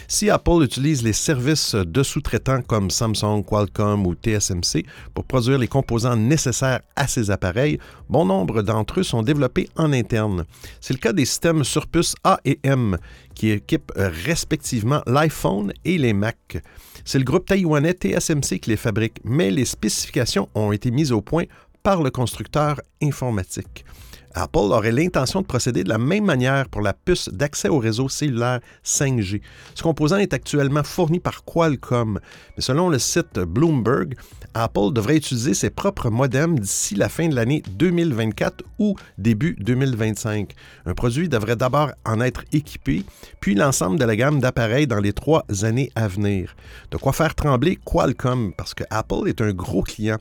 Si 0.09 0.29
Apple 0.29 0.61
utilise 0.61 1.03
les 1.03 1.13
services 1.13 1.75
de 1.75 2.03
sous-traitants 2.03 2.63
comme 2.63 2.91
Samsung, 2.91 3.45
Qualcomm 3.47 4.05
ou 4.05 4.15
TSMC 4.15 4.83
pour 5.13 5.23
produire 5.23 5.57
les 5.57 5.69
composants 5.69 6.17
nécessaires 6.17 6.81
à 6.97 7.07
ces 7.07 7.31
appareils, 7.31 7.79
bon 8.09 8.25
nombre 8.25 8.61
d'entre 8.61 8.99
eux 8.99 9.03
sont 9.03 9.23
développés 9.23 9.69
en 9.77 9.93
interne. 9.93 10.43
C'est 10.81 10.93
le 10.93 10.99
cas 10.99 11.13
des 11.13 11.23
systèmes 11.23 11.63
sur 11.63 11.87
puce 11.87 12.13
A 12.25 12.41
et 12.43 12.59
M 12.63 12.97
qui 13.33 13.51
équipent 13.51 13.91
respectivement 13.95 15.01
l'iPhone 15.05 15.73
et 15.85 15.97
les 15.97 16.13
Mac. 16.13 16.57
C'est 17.05 17.19
le 17.19 17.23
groupe 17.23 17.45
taïwanais 17.45 17.93
TSMC 17.93 18.59
qui 18.59 18.69
les 18.69 18.77
fabrique, 18.77 19.17
mais 19.23 19.51
les 19.51 19.65
spécifications 19.65 20.49
ont 20.55 20.71
été 20.71 20.91
mises 20.91 21.11
au 21.11 21.21
point 21.21 21.45
par 21.83 22.03
le 22.03 22.11
constructeur 22.11 22.79
informatique. 23.01 23.85
Apple 24.33 24.57
aurait 24.57 24.91
l'intention 24.91 25.41
de 25.41 25.45
procéder 25.45 25.83
de 25.83 25.89
la 25.89 25.97
même 25.97 26.25
manière 26.25 26.69
pour 26.69 26.81
la 26.81 26.93
puce 26.93 27.29
d'accès 27.29 27.69
au 27.69 27.79
réseau 27.79 28.09
cellulaire 28.09 28.59
5G. 28.85 29.41
Ce 29.75 29.83
composant 29.83 30.17
est 30.17 30.33
actuellement 30.33 30.83
fourni 30.83 31.19
par 31.19 31.43
Qualcomm, 31.43 32.19
mais 32.55 32.63
selon 32.63 32.89
le 32.89 32.99
site 32.99 33.39
Bloomberg, 33.39 34.15
Apple 34.53 34.91
devrait 34.93 35.17
utiliser 35.17 35.53
ses 35.53 35.69
propres 35.69 36.09
modems 36.09 36.59
d'ici 36.59 36.95
la 36.95 37.09
fin 37.09 37.27
de 37.29 37.35
l'année 37.35 37.63
2024 37.77 38.63
ou 38.79 38.95
début 39.17 39.55
2025. 39.59 40.53
Un 40.85 40.93
produit 40.93 41.29
devrait 41.29 41.55
d'abord 41.55 41.91
en 42.05 42.19
être 42.19 42.43
équipé, 42.51 43.03
puis 43.39 43.55
l'ensemble 43.55 43.99
de 43.99 44.05
la 44.05 44.15
gamme 44.15 44.39
d'appareils 44.39 44.87
dans 44.87 44.99
les 44.99 45.13
trois 45.13 45.45
années 45.63 45.91
à 45.95 46.07
venir. 46.07 46.55
De 46.91 46.97
quoi 46.97 47.13
faire 47.13 47.35
trembler 47.35 47.79
Qualcomm, 47.85 48.53
parce 48.53 48.73
que 48.73 48.83
Apple 48.89 49.27
est 49.27 49.41
un 49.41 49.51
gros 49.51 49.83
client. 49.83 50.17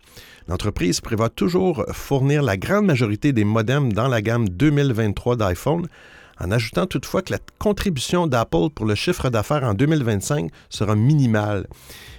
L'entreprise 0.50 1.00
prévoit 1.00 1.28
toujours 1.28 1.84
fournir 1.92 2.42
la 2.42 2.56
grande 2.56 2.84
majorité 2.84 3.32
des 3.32 3.44
modems 3.44 3.92
dans 3.92 4.08
la 4.08 4.20
gamme 4.20 4.48
2023 4.48 5.36
d'iPhone, 5.36 5.86
en 6.40 6.50
ajoutant 6.50 6.86
toutefois 6.86 7.22
que 7.22 7.32
la 7.34 7.38
contribution 7.60 8.26
d'Apple 8.26 8.70
pour 8.74 8.84
le 8.84 8.96
chiffre 8.96 9.30
d'affaires 9.30 9.62
en 9.62 9.74
2025 9.74 10.50
sera 10.68 10.96
minimale. 10.96 11.68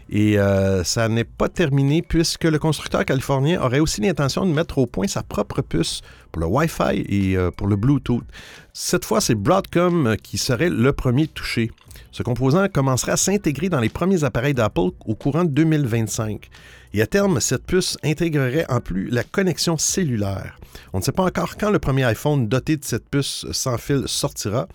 Et 0.10 0.40
euh, 0.40 0.82
ça 0.86 1.10
n'est 1.10 1.26
pas 1.26 1.50
terminé 1.50 2.02
puisque 2.02 2.46
le 2.46 2.58
constructeur 2.58 3.04
californien 3.04 3.62
aurait 3.62 3.82
aussi 3.82 4.00
l'intention 4.00 4.46
de 4.46 4.54
mettre 4.54 4.78
au 4.78 4.86
point 4.86 5.08
sa 5.08 5.24
propre 5.24 5.62
puce 5.62 6.00
pour 6.32 6.40
le 6.40 6.48
Wi-Fi 6.48 7.04
et 7.10 7.36
euh, 7.36 7.52
pour 7.52 7.68
le 7.68 7.76
Bluetooth. 7.76 8.24
Cette 8.72 9.04
fois, 9.04 9.20
c'est 9.20 9.36
Broadcom 9.36 10.16
qui 10.24 10.38
serait 10.38 10.70
le 10.70 10.94
premier 10.94 11.28
touché. 11.28 11.70
Ce 12.14 12.24
composant 12.24 12.68
commencerait 12.70 13.12
à 13.12 13.18
s'intégrer 13.18 13.68
dans 13.68 13.82
les 13.82 13.90
premiers 13.90 14.24
appareils 14.24 14.54
d'Apple 14.54 14.92
au 15.06 15.16
courant 15.16 15.44
de 15.44 15.50
2025. 15.50 16.50
Et 16.94 17.02
à 17.02 17.08
terme, 17.08 17.40
cette 17.40 17.66
puce 17.66 17.98
intégrerait 18.04 18.66
en 18.70 18.82
plus 18.82 19.10
la 19.10 19.24
connexion 19.24 19.78
cellulaire. 19.78 20.60
On 20.92 21.00
ne 21.00 21.04
sait 21.04 21.14
pas 21.14 21.24
encore 21.24 21.56
quand 21.58 21.72
le 21.72 21.80
premier 21.80 22.04
iPhone 22.04 22.48
doté 22.48 22.76
de 22.76 22.84
cette 22.84 23.08
puce 23.10 23.46
sans 23.52 23.78
fil 23.78 24.04
sortira, 24.08 24.68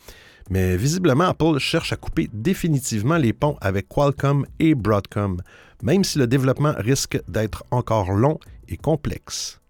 mais 0.49 0.76
visiblement 0.76 1.25
Apple 1.25 1.58
cherche 1.58 1.92
à 1.92 1.96
couper 1.96 2.30
définitivement 2.32 3.16
les 3.16 3.32
ponts 3.32 3.58
avec 3.61 3.88
Qualcomm 3.88 4.46
et 4.58 4.75
Broadcom, 4.75 5.42
même 5.82 6.04
si 6.04 6.18
le 6.18 6.26
développement 6.26 6.75
risque 6.78 7.20
d'être 7.28 7.64
encore 7.70 8.12
long 8.12 8.38
et 8.68 8.78
complexe. 8.78 9.61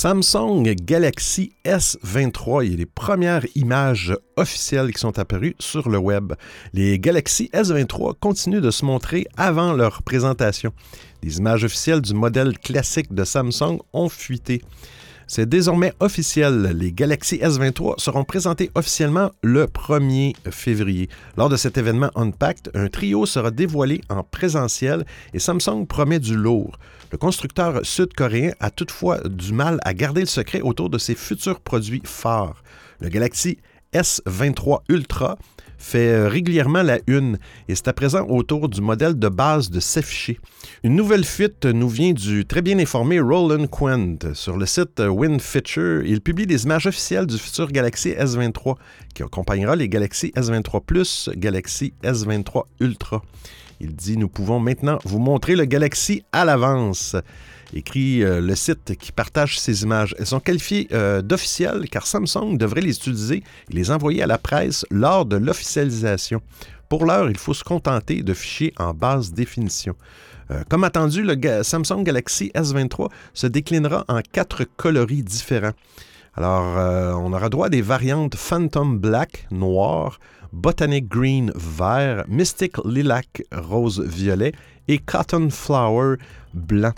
Samsung 0.00 0.62
Galaxy 0.76 1.54
S23, 1.64 2.64
il 2.64 2.76
les 2.76 2.86
premières 2.86 3.44
images 3.56 4.14
officielles 4.36 4.92
qui 4.92 5.00
sont 5.00 5.18
apparues 5.18 5.56
sur 5.58 5.88
le 5.88 5.98
web. 5.98 6.34
Les 6.72 7.00
Galaxy 7.00 7.50
S23 7.52 8.14
continuent 8.20 8.60
de 8.60 8.70
se 8.70 8.84
montrer 8.84 9.26
avant 9.36 9.72
leur 9.72 10.04
présentation. 10.04 10.72
Les 11.24 11.38
images 11.38 11.64
officielles 11.64 12.00
du 12.00 12.14
modèle 12.14 12.56
classique 12.60 13.12
de 13.12 13.24
Samsung 13.24 13.80
ont 13.92 14.08
fuité. 14.08 14.62
C'est 15.30 15.46
désormais 15.46 15.92
officiel. 16.00 16.74
Les 16.74 16.90
Galaxy 16.90 17.36
S23 17.36 18.00
seront 18.00 18.24
présentés 18.24 18.70
officiellement 18.74 19.30
le 19.42 19.66
1er 19.66 20.34
février. 20.50 21.10
Lors 21.36 21.50
de 21.50 21.56
cet 21.56 21.76
événement 21.76 22.08
Unpacked, 22.14 22.70
un 22.72 22.88
trio 22.88 23.26
sera 23.26 23.50
dévoilé 23.50 24.00
en 24.08 24.22
présentiel 24.22 25.04
et 25.34 25.38
Samsung 25.38 25.84
promet 25.86 26.18
du 26.18 26.34
lourd. 26.34 26.78
Le 27.12 27.18
constructeur 27.18 27.84
sud-coréen 27.84 28.52
a 28.58 28.70
toutefois 28.70 29.20
du 29.28 29.52
mal 29.52 29.80
à 29.84 29.92
garder 29.92 30.22
le 30.22 30.26
secret 30.26 30.62
autour 30.62 30.88
de 30.88 30.96
ses 30.96 31.14
futurs 31.14 31.60
produits 31.60 32.02
phares. 32.04 32.62
Le 33.00 33.10
Galaxy 33.10 33.58
S23 33.92 34.80
Ultra 34.88 35.36
fait 35.78 36.08
euh, 36.08 36.28
régulièrement 36.28 36.82
la 36.82 36.98
une 37.06 37.38
et 37.68 37.74
c'est 37.74 37.88
à 37.88 37.92
présent 37.92 38.26
autour 38.28 38.68
du 38.68 38.80
modèle 38.80 39.18
de 39.18 39.28
base 39.28 39.70
de 39.70 39.80
s'afficher. 39.80 40.38
Une 40.82 40.96
nouvelle 40.96 41.24
fuite 41.24 41.64
nous 41.64 41.88
vient 41.88 42.12
du 42.12 42.44
très 42.44 42.62
bien 42.62 42.78
informé 42.78 43.20
Roland 43.20 43.66
Quent. 43.66 44.34
Sur 44.34 44.56
le 44.56 44.66
site 44.66 45.00
euh, 45.00 45.08
WinFeature, 45.08 46.04
il 46.04 46.20
publie 46.20 46.46
des 46.46 46.64
images 46.64 46.86
officielles 46.86 47.26
du 47.26 47.38
futur 47.38 47.70
Galaxy 47.70 48.10
S23 48.10 48.74
qui 49.14 49.22
accompagnera 49.22 49.76
les 49.76 49.88
Galaxy 49.88 50.32
S23 50.36 50.84
Plus, 50.84 51.30
Galaxy 51.36 51.94
S23 52.02 52.64
Ultra. 52.80 53.22
Il 53.80 53.94
dit 53.94 54.16
Nous 54.16 54.28
pouvons 54.28 54.58
maintenant 54.58 54.98
vous 55.04 55.20
montrer 55.20 55.54
le 55.54 55.64
Galaxy 55.64 56.24
à 56.32 56.44
l'avance 56.44 57.14
écrit 57.74 58.22
euh, 58.22 58.40
le 58.40 58.54
site 58.54 58.96
qui 58.96 59.12
partage 59.12 59.58
ces 59.58 59.82
images. 59.82 60.14
Elles 60.18 60.26
sont 60.26 60.40
qualifiées 60.40 60.88
euh, 60.92 61.22
d'officielles 61.22 61.88
car 61.90 62.06
Samsung 62.06 62.56
devrait 62.56 62.80
les 62.80 62.96
utiliser 62.96 63.42
et 63.70 63.72
les 63.72 63.90
envoyer 63.90 64.22
à 64.22 64.26
la 64.26 64.38
presse 64.38 64.86
lors 64.90 65.26
de 65.26 65.36
l'officialisation. 65.36 66.40
Pour 66.88 67.04
l'heure, 67.04 67.28
il 67.28 67.36
faut 67.36 67.54
se 67.54 67.64
contenter 67.64 68.22
de 68.22 68.34
fichiers 68.34 68.72
en 68.78 68.94
basse 68.94 69.32
définition. 69.32 69.94
Euh, 70.50 70.62
comme 70.68 70.84
attendu, 70.84 71.22
le 71.22 71.62
Samsung 71.62 72.02
Galaxy 72.02 72.50
S23 72.54 73.10
se 73.34 73.46
déclinera 73.46 74.04
en 74.08 74.20
quatre 74.32 74.64
coloris 74.76 75.22
différents. 75.22 75.74
Alors, 76.34 77.20
on 77.20 77.32
aura 77.32 77.48
droit 77.48 77.66
à 77.66 77.68
des 77.68 77.82
variantes 77.82 78.36
Phantom 78.36 78.96
Black, 78.96 79.48
noir, 79.50 80.20
Botanic 80.52 81.08
Green, 81.08 81.52
vert, 81.56 82.24
Mystic 82.28 82.76
Lilac, 82.84 83.42
rose, 83.52 84.00
violet 84.00 84.52
et 84.86 84.98
Cotton 84.98 85.50
Flower, 85.50 86.16
blanc. 86.54 86.92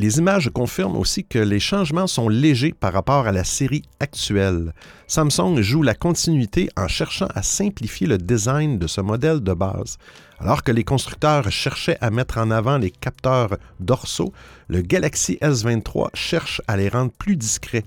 Les 0.00 0.16
images 0.16 0.48
confirment 0.48 0.96
aussi 0.96 1.24
que 1.24 1.38
les 1.38 1.60
changements 1.60 2.06
sont 2.06 2.30
légers 2.30 2.72
par 2.72 2.94
rapport 2.94 3.26
à 3.26 3.32
la 3.32 3.44
série 3.44 3.82
actuelle. 4.00 4.72
Samsung 5.06 5.60
joue 5.60 5.82
la 5.82 5.92
continuité 5.92 6.70
en 6.74 6.88
cherchant 6.88 7.28
à 7.34 7.42
simplifier 7.42 8.06
le 8.06 8.16
design 8.16 8.78
de 8.78 8.86
ce 8.86 9.02
modèle 9.02 9.40
de 9.40 9.52
base. 9.52 9.98
Alors 10.38 10.62
que 10.62 10.72
les 10.72 10.84
constructeurs 10.84 11.52
cherchaient 11.52 11.98
à 12.00 12.10
mettre 12.10 12.38
en 12.38 12.50
avant 12.50 12.78
les 12.78 12.90
capteurs 12.90 13.58
dorsaux, 13.78 14.32
le 14.68 14.80
Galaxy 14.80 15.36
S23 15.42 16.08
cherche 16.14 16.62
à 16.66 16.78
les 16.78 16.88
rendre 16.88 17.12
plus 17.12 17.36
discrets. 17.36 17.84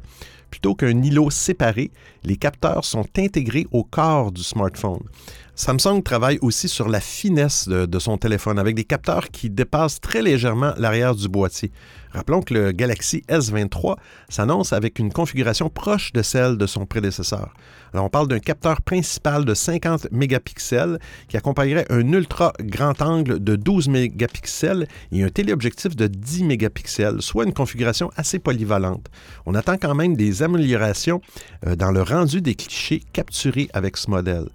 Plutôt 0.51 0.75
qu'un 0.75 1.01
îlot 1.01 1.31
séparé, 1.31 1.89
les 2.23 2.37
capteurs 2.37 2.85
sont 2.85 3.07
intégrés 3.17 3.65
au 3.71 3.83
corps 3.83 4.31
du 4.31 4.43
smartphone. 4.43 5.01
Samsung 5.55 6.01
travaille 6.03 6.39
aussi 6.41 6.67
sur 6.67 6.89
la 6.89 6.99
finesse 6.99 7.67
de, 7.67 7.99
son 7.99 8.17
téléphone 8.17 8.57
avec 8.57 8.73
des 8.73 8.85
capteurs 8.85 9.29
qui 9.29 9.51
dépassent 9.51 10.01
très 10.01 10.23
légèrement 10.23 10.73
l'arrière 10.77 11.13
du 11.13 11.27
boîtier. 11.27 11.71
Rappelons 12.11 12.41
que 12.41 12.55
le 12.55 12.71
Galaxy 12.71 13.23
S23 13.29 13.97
s'annonce 14.29 14.73
avec 14.73 14.97
une 14.97 15.13
configuration 15.13 15.69
proche 15.69 16.11
de 16.13 16.23
celle 16.23 16.57
de 16.57 16.65
son 16.65 16.87
prédécesseur. 16.87 17.53
On 17.93 18.09
parle 18.09 18.27
d'un 18.27 18.39
capteur 18.39 18.81
principal 18.81 19.45
de 19.45 19.53
50 19.53 20.11
mégapixels 20.11 20.99
qui 21.27 21.37
accompagnerait 21.37 21.85
un 21.89 22.11
ultra 22.11 22.53
grand 22.59 22.99
angle 23.01 23.43
de 23.43 23.55
12 23.55 23.89
mégapixels 23.89 24.87
et 25.11 25.23
un 25.23 25.29
téléobjectif 25.29 25.95
de 25.95 26.07
10 26.07 26.45
mégapixels, 26.45 27.21
soit 27.21 27.45
une 27.45 27.53
configuration 27.53 28.11
assez 28.15 28.39
polyvalente. 28.39 29.07
On 29.45 29.53
attend 29.53 29.77
quand 29.77 29.93
même 29.93 30.15
des 30.15 30.41
améliorations 30.41 31.21
euh, 31.67 31.75
dans 31.75 31.91
le 31.91 32.01
rendu 32.01 32.41
des 32.41 32.55
clichés 32.55 33.03
capturés 33.13 33.69
avec 33.73 33.97
ce 33.97 34.09
modèle. 34.09 34.49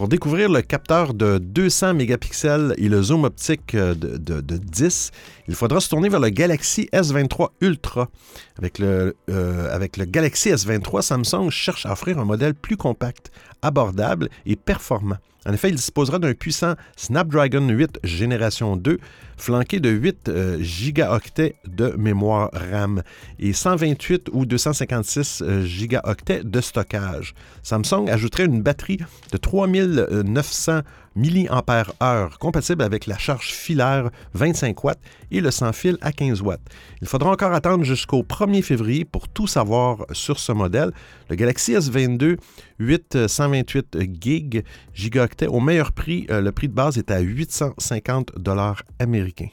Pour 0.00 0.08
découvrir 0.08 0.48
le 0.48 0.62
capteur 0.62 1.12
de 1.12 1.36
200 1.36 1.92
mégapixels 1.92 2.74
et 2.78 2.88
le 2.88 3.02
zoom 3.02 3.24
optique 3.24 3.74
euh, 3.74 3.94
de, 3.94 4.56
10, 4.56 5.10
il 5.46 5.54
faudra 5.54 5.78
se 5.78 5.90
tourner 5.90 6.08
vers 6.08 6.20
le 6.20 6.30
Galaxy 6.30 6.88
S23 6.94 7.50
Ultra. 7.60 8.08
Avec 8.56 8.78
le, 8.78 9.14
euh, 9.28 9.70
avec 9.70 9.98
le 9.98 10.06
Galaxy 10.06 10.48
S23, 10.52 11.02
Samsung 11.02 11.50
cherche 11.50 11.84
à 11.84 11.92
offrir 11.92 12.18
un 12.18 12.24
modèle 12.24 12.54
plus 12.54 12.78
compact, 12.78 13.30
abordable 13.60 14.30
et 14.46 14.56
performant. 14.56 15.18
En 15.46 15.52
effet, 15.52 15.70
il 15.70 15.74
disposera 15.74 16.18
d'un 16.18 16.34
puissant 16.34 16.74
Snapdragon 16.96 17.66
8 17.68 18.00
génération 18.04 18.76
2, 18.76 18.98
flanqué 19.36 19.80
de 19.80 19.88
8 19.88 20.28
euh, 20.28 20.58
gigaoctets 20.60 21.54
de 21.66 21.94
mémoire 21.96 22.50
RAM 22.52 23.02
et 23.38 23.52
128 23.52 24.28
ou 24.32 24.44
256 24.44 25.42
euh, 25.42 25.64
gigaoctets 25.64 26.44
de 26.44 26.60
stockage. 26.60 27.34
Samsung 27.62 28.08
ajouterait 28.08 28.44
une 28.44 28.62
batterie 28.62 28.98
de 29.32 29.36
3900 29.38 30.80
mAh, 31.16 32.30
compatible 32.38 32.82
avec 32.82 33.06
la 33.06 33.18
charge 33.18 33.52
filaire 33.52 34.10
25 34.34 34.84
watts 34.84 35.00
et 35.30 35.40
le 35.40 35.50
sans 35.50 35.72
fil 35.72 35.98
à 36.00 36.12
15 36.12 36.42
watts. 36.42 36.60
Il 37.02 37.08
faudra 37.08 37.30
encore 37.30 37.52
attendre 37.52 37.84
jusqu'au 37.84 38.22
1er 38.22 38.62
février 38.62 39.04
pour 39.04 39.28
tout 39.28 39.46
savoir 39.46 40.06
sur 40.12 40.38
ce 40.38 40.52
modèle. 40.52 40.92
Le 41.28 41.36
Galaxy 41.36 41.72
S22 41.72 42.38
8 42.78 43.26
128 43.26 43.98
GB 43.98 44.64
gigaoctets 44.94 45.46
au 45.46 45.60
meilleur 45.60 45.92
prix, 45.92 46.26
euh, 46.30 46.40
le 46.40 46.52
prix 46.52 46.68
de 46.68 46.74
base 46.74 46.98
est 46.98 47.10
à 47.10 47.20
850 47.20 48.32
dollars 48.38 48.82
américains. 48.98 49.48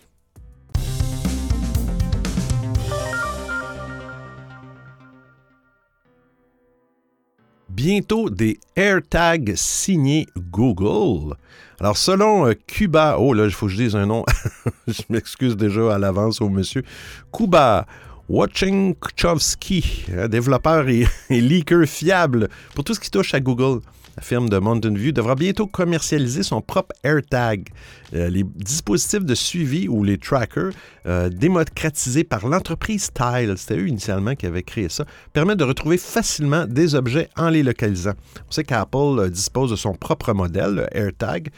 Bientôt 7.88 8.30
des 8.30 8.60
AirTags 8.76 9.54
signés 9.56 10.28
Google. 10.52 11.38
Alors, 11.80 11.96
selon 11.96 12.46
euh, 12.46 12.54
Cuba, 12.68 13.16
oh 13.18 13.34
là, 13.34 13.46
il 13.46 13.52
faut 13.52 13.68
que 13.68 13.72
je 13.72 13.78
dise 13.78 13.96
un 13.96 14.08
nom, 14.08 14.26
je 14.88 15.04
m'excuse 15.08 15.56
déjà 15.56 15.96
à 15.96 15.98
l'avance 15.98 16.42
au 16.42 16.50
monsieur, 16.50 16.84
Kuba 17.32 17.88
Wachingkowski, 18.28 20.08
développeur 20.30 20.90
et, 20.90 21.08
et 21.30 21.40
leaker 21.40 21.88
fiable 21.88 22.50
pour 22.76 22.84
tout 22.84 22.94
ce 22.94 23.00
qui 23.00 23.10
touche 23.10 23.34
à 23.34 23.40
Google. 23.40 23.80
La 24.18 24.24
firme 24.24 24.50
de 24.50 24.58
Mountain 24.58 24.96
View 24.96 25.12
devra 25.12 25.36
bientôt 25.36 25.68
commercialiser 25.68 26.42
son 26.42 26.60
propre 26.60 26.96
AirTag. 27.04 27.70
Euh, 28.16 28.30
les 28.30 28.44
dispositifs 28.44 29.24
de 29.24 29.36
suivi 29.36 29.88
ou 29.88 30.04
les 30.04 30.18
trackers 30.18 30.72
euh, 31.06 31.30
démocratisés 31.30 32.24
par 32.24 32.48
l'entreprise 32.48 33.12
Tile, 33.14 33.54
c'était 33.58 33.78
eux 33.78 33.88
initialement 33.88 34.34
qui 34.34 34.48
avaient 34.48 34.64
créé 34.64 34.90
ça, 34.90 35.06
permettent 35.34 35.60
de 35.60 35.66
retrouver 35.66 36.00
facilement 36.00 36.66
des 36.66 36.96
objets 36.96 37.30
en 37.38 37.50
les 37.50 37.62
localisant. 37.62 38.14
On 38.50 38.52
sait 38.52 38.64
qu'Apple 38.64 39.20
euh, 39.20 39.30
dispose 39.30 39.70
de 39.70 39.76
son 39.76 39.94
propre 39.94 40.34
modèle, 40.34 40.74
le 40.74 40.98
AirTag, 40.98 41.50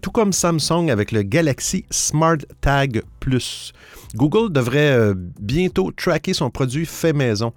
tout 0.00 0.10
comme 0.10 0.32
Samsung 0.32 0.88
avec 0.88 1.12
le 1.12 1.20
Galaxy 1.20 1.84
Smart 1.90 2.38
Tag 2.62 3.02
Plus. 3.20 3.74
Google 4.14 4.50
devrait 4.50 5.12
bientôt 5.38 5.90
tracker 5.90 6.32
son 6.32 6.48
produit 6.48 6.86
fait 6.86 7.12
maison. 7.12 7.52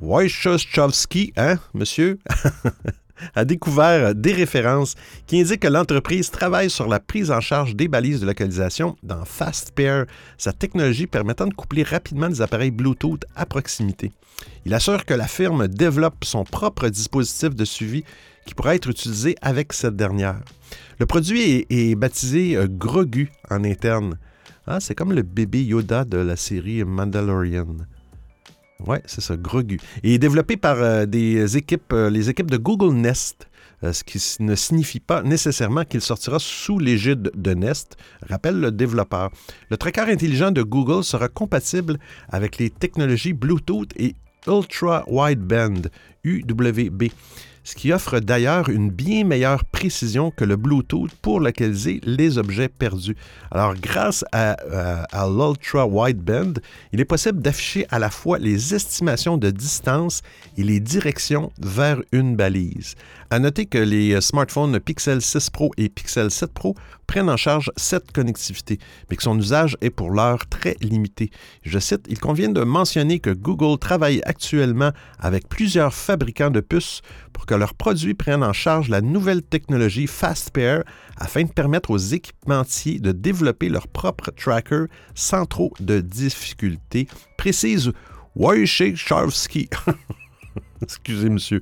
Wojciechowski, 0.00 1.34
hein, 1.36 1.58
monsieur? 1.74 2.18
a 3.34 3.44
découvert 3.44 4.14
des 4.14 4.32
références 4.32 4.94
qui 5.26 5.40
indiquent 5.40 5.60
que 5.60 5.68
l'entreprise 5.68 6.30
travaille 6.30 6.70
sur 6.70 6.88
la 6.88 7.00
prise 7.00 7.30
en 7.30 7.40
charge 7.40 7.76
des 7.76 7.88
balises 7.88 8.20
de 8.20 8.26
localisation 8.26 8.96
dans 9.02 9.24
FastPair, 9.24 10.06
sa 10.38 10.52
technologie 10.52 11.06
permettant 11.06 11.46
de 11.46 11.54
coupler 11.54 11.82
rapidement 11.82 12.28
des 12.28 12.42
appareils 12.42 12.70
Bluetooth 12.70 13.24
à 13.36 13.46
proximité. 13.46 14.12
Il 14.64 14.74
assure 14.74 15.04
que 15.04 15.14
la 15.14 15.26
firme 15.26 15.68
développe 15.68 16.24
son 16.24 16.44
propre 16.44 16.88
dispositif 16.88 17.54
de 17.54 17.64
suivi 17.64 18.04
qui 18.46 18.54
pourra 18.54 18.74
être 18.74 18.88
utilisé 18.88 19.36
avec 19.40 19.72
cette 19.72 19.96
dernière. 19.96 20.40
Le 20.98 21.06
produit 21.06 21.66
est, 21.68 21.94
baptisé 21.94 22.56
euh, 22.56 22.66
Grogu 22.68 23.30
en 23.50 23.64
interne. 23.64 24.18
Ah, 24.66 24.80
c'est 24.80 24.94
comme 24.94 25.12
le 25.12 25.22
bébé 25.22 25.62
Yoda 25.64 26.04
de 26.04 26.18
la 26.18 26.36
série 26.36 26.84
Mandalorian. 26.84 27.76
Oui, 28.86 28.98
c'est 29.06 29.20
ça, 29.20 29.36
Grogu. 29.36 29.78
Et 30.02 30.18
développé 30.18 30.56
par 30.56 30.76
euh, 30.82 31.04
euh, 31.06 32.10
les 32.10 32.28
équipes 32.28 32.50
de 32.50 32.56
Google 32.56 32.94
Nest, 32.94 33.48
euh, 33.84 33.92
ce 33.92 34.02
qui 34.04 34.20
ne 34.40 34.54
signifie 34.54 35.00
pas 35.00 35.22
nécessairement 35.22 35.84
qu'il 35.84 36.00
sortira 36.00 36.38
sous 36.38 36.78
l'égide 36.78 37.30
de 37.34 37.54
Nest, 37.54 37.96
rappelle 38.28 38.58
le 38.60 38.72
développeur. 38.72 39.30
Le 39.70 39.76
tracker 39.76 40.10
intelligent 40.12 40.50
de 40.50 40.62
Google 40.62 41.04
sera 41.04 41.28
compatible 41.28 41.98
avec 42.28 42.58
les 42.58 42.70
technologies 42.70 43.32
Bluetooth 43.32 43.90
et 43.96 44.14
Ultra 44.46 45.04
Wideband, 45.06 45.88
UWB. 46.24 47.04
Ce 47.64 47.74
qui 47.74 47.92
offre 47.92 48.18
d'ailleurs 48.18 48.68
une 48.68 48.90
bien 48.90 49.24
meilleure 49.24 49.64
précision 49.64 50.30
que 50.30 50.44
le 50.44 50.56
Bluetooth 50.56 51.10
pour 51.22 51.40
localiser 51.40 52.00
les 52.04 52.38
objets 52.38 52.68
perdus. 52.68 53.16
Alors, 53.50 53.74
grâce 53.74 54.24
à, 54.32 54.56
à 55.12 55.26
l'Ultra 55.28 55.86
Wideband, 55.86 56.54
il 56.92 57.00
est 57.00 57.04
possible 57.04 57.40
d'afficher 57.40 57.86
à 57.90 57.98
la 57.98 58.10
fois 58.10 58.38
les 58.38 58.74
estimations 58.74 59.38
de 59.38 59.50
distance 59.50 60.22
et 60.56 60.64
les 60.64 60.80
directions 60.80 61.52
vers 61.60 62.02
une 62.12 62.36
balise. 62.36 62.94
À 63.30 63.38
noter 63.38 63.66
que 63.66 63.78
les 63.78 64.20
smartphones 64.20 64.78
Pixel 64.78 65.22
6 65.22 65.50
Pro 65.50 65.72
et 65.76 65.88
Pixel 65.88 66.30
7 66.30 66.52
Pro 66.52 66.74
prennent 67.12 67.28
en 67.28 67.36
charge 67.36 67.70
cette 67.76 68.10
connectivité, 68.10 68.78
mais 69.10 69.16
que 69.16 69.22
son 69.22 69.38
usage 69.38 69.76
est 69.82 69.90
pour 69.90 70.12
l'heure 70.12 70.46
très 70.48 70.78
limité. 70.80 71.30
Je 71.62 71.78
cite, 71.78 72.06
Il 72.08 72.18
convient 72.18 72.48
de 72.48 72.62
mentionner 72.62 73.18
que 73.18 73.28
Google 73.28 73.78
travaille 73.78 74.22
actuellement 74.24 74.92
avec 75.18 75.46
plusieurs 75.46 75.92
fabricants 75.92 76.48
de 76.48 76.60
puces 76.60 77.02
pour 77.34 77.44
que 77.44 77.54
leurs 77.54 77.74
produits 77.74 78.14
prennent 78.14 78.42
en 78.42 78.54
charge 78.54 78.88
la 78.88 79.02
nouvelle 79.02 79.42
technologie 79.42 80.06
FastPair 80.06 80.84
afin 81.18 81.42
de 81.42 81.52
permettre 81.52 81.90
aux 81.90 81.98
équipementiers 81.98 82.98
de 82.98 83.12
développer 83.12 83.68
leur 83.68 83.88
propre 83.88 84.30
tracker 84.30 84.86
sans 85.14 85.44
trop 85.44 85.74
de 85.80 86.00
difficultés, 86.00 87.08
précise 87.36 87.92
Wojciech 88.36 88.96
Charski. 88.96 89.68
Excusez, 90.92 91.28
monsieur. 91.28 91.60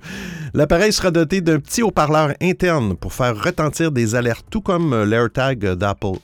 L'appareil 0.54 0.92
sera 0.92 1.10
doté 1.10 1.40
d'un 1.40 1.60
petit 1.60 1.82
haut-parleur 1.82 2.32
interne 2.40 2.96
pour 2.96 3.12
faire 3.12 3.40
retentir 3.40 3.92
des 3.92 4.14
alertes, 4.14 4.46
tout 4.50 4.60
comme 4.60 4.92
euh, 4.92 5.04
l'AirTag 5.04 5.74
d'Apple. 5.74 6.18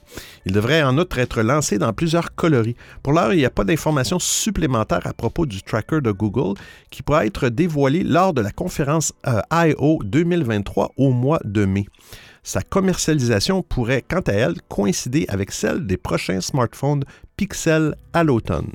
Il 0.47 0.53
devrait 0.53 0.83
en 0.83 0.97
outre 0.99 1.19
être 1.19 1.43
lancé 1.43 1.79
dans 1.79 1.93
plusieurs 1.93 2.35
coloris. 2.35 2.77
Pour 3.03 3.13
l'heure, 3.13 3.33
il 3.33 3.39
n'y 3.39 3.45
a 3.45 3.51
pas 3.51 3.65
d'informations 3.65 4.19
supplémentaires 4.19 5.07
à 5.07 5.13
propos 5.13 5.47
du 5.47 5.63
tracker 5.63 6.01
de 6.01 6.11
Google 6.11 6.59
qui 6.91 7.03
pourra 7.03 7.27
être 7.27 7.49
dévoilé 7.49 8.03
lors 8.03 8.33
de 8.33 8.41
la 8.41 8.51
conférence 8.51 9.13
euh, 9.27 9.41
I.O. 9.53 10.01
2023 10.03 10.93
au 10.97 11.11
mois 11.11 11.41
de 11.45 11.65
mai. 11.65 11.87
Sa 12.43 12.63
commercialisation 12.63 13.63
pourrait, 13.63 14.05
quant 14.09 14.21
à 14.21 14.33
elle, 14.33 14.55
coïncider 14.69 15.27
avec 15.29 15.51
celle 15.51 15.87
des 15.87 15.97
prochains 15.97 16.41
smartphones 16.41 17.05
Pixel 17.37 17.97
à 18.13 18.25
l'automne. 18.25 18.71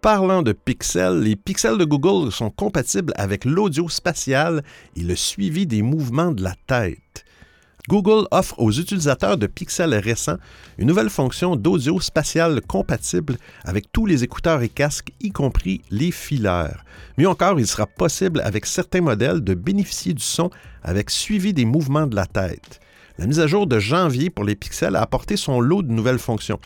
Parlant 0.00 0.42
de 0.42 0.52
pixels, 0.52 1.22
les 1.22 1.34
pixels 1.34 1.76
de 1.76 1.84
Google 1.84 2.30
sont 2.30 2.50
compatibles 2.50 3.12
avec 3.16 3.44
l'audio 3.44 3.88
spatial 3.88 4.62
et 4.94 5.02
le 5.02 5.16
suivi 5.16 5.66
des 5.66 5.82
mouvements 5.82 6.30
de 6.30 6.44
la 6.44 6.54
tête. 6.68 7.24
Google 7.88 8.28
offre 8.30 8.54
aux 8.58 8.70
utilisateurs 8.70 9.36
de 9.36 9.48
pixels 9.48 9.96
récents 9.96 10.36
une 10.76 10.86
nouvelle 10.86 11.10
fonction 11.10 11.56
d'audio 11.56 12.00
spatial 12.00 12.60
compatible 12.60 13.38
avec 13.64 13.90
tous 13.90 14.06
les 14.06 14.22
écouteurs 14.22 14.62
et 14.62 14.68
casques, 14.68 15.12
y 15.20 15.32
compris 15.32 15.80
les 15.90 16.12
filaires. 16.12 16.84
Mieux 17.16 17.28
encore, 17.28 17.58
il 17.58 17.66
sera 17.66 17.88
possible 17.88 18.40
avec 18.42 18.66
certains 18.66 19.00
modèles 19.00 19.40
de 19.40 19.54
bénéficier 19.54 20.14
du 20.14 20.22
son 20.22 20.50
avec 20.84 21.10
suivi 21.10 21.52
des 21.52 21.64
mouvements 21.64 22.06
de 22.06 22.14
la 22.14 22.26
tête. 22.26 22.78
La 23.18 23.26
mise 23.26 23.40
à 23.40 23.48
jour 23.48 23.66
de 23.66 23.80
janvier 23.80 24.30
pour 24.30 24.44
les 24.44 24.54
pixels 24.54 24.94
a 24.94 25.02
apporté 25.02 25.36
son 25.36 25.60
lot 25.60 25.82
de 25.82 25.90
nouvelles 25.90 26.20
fonctions 26.20 26.60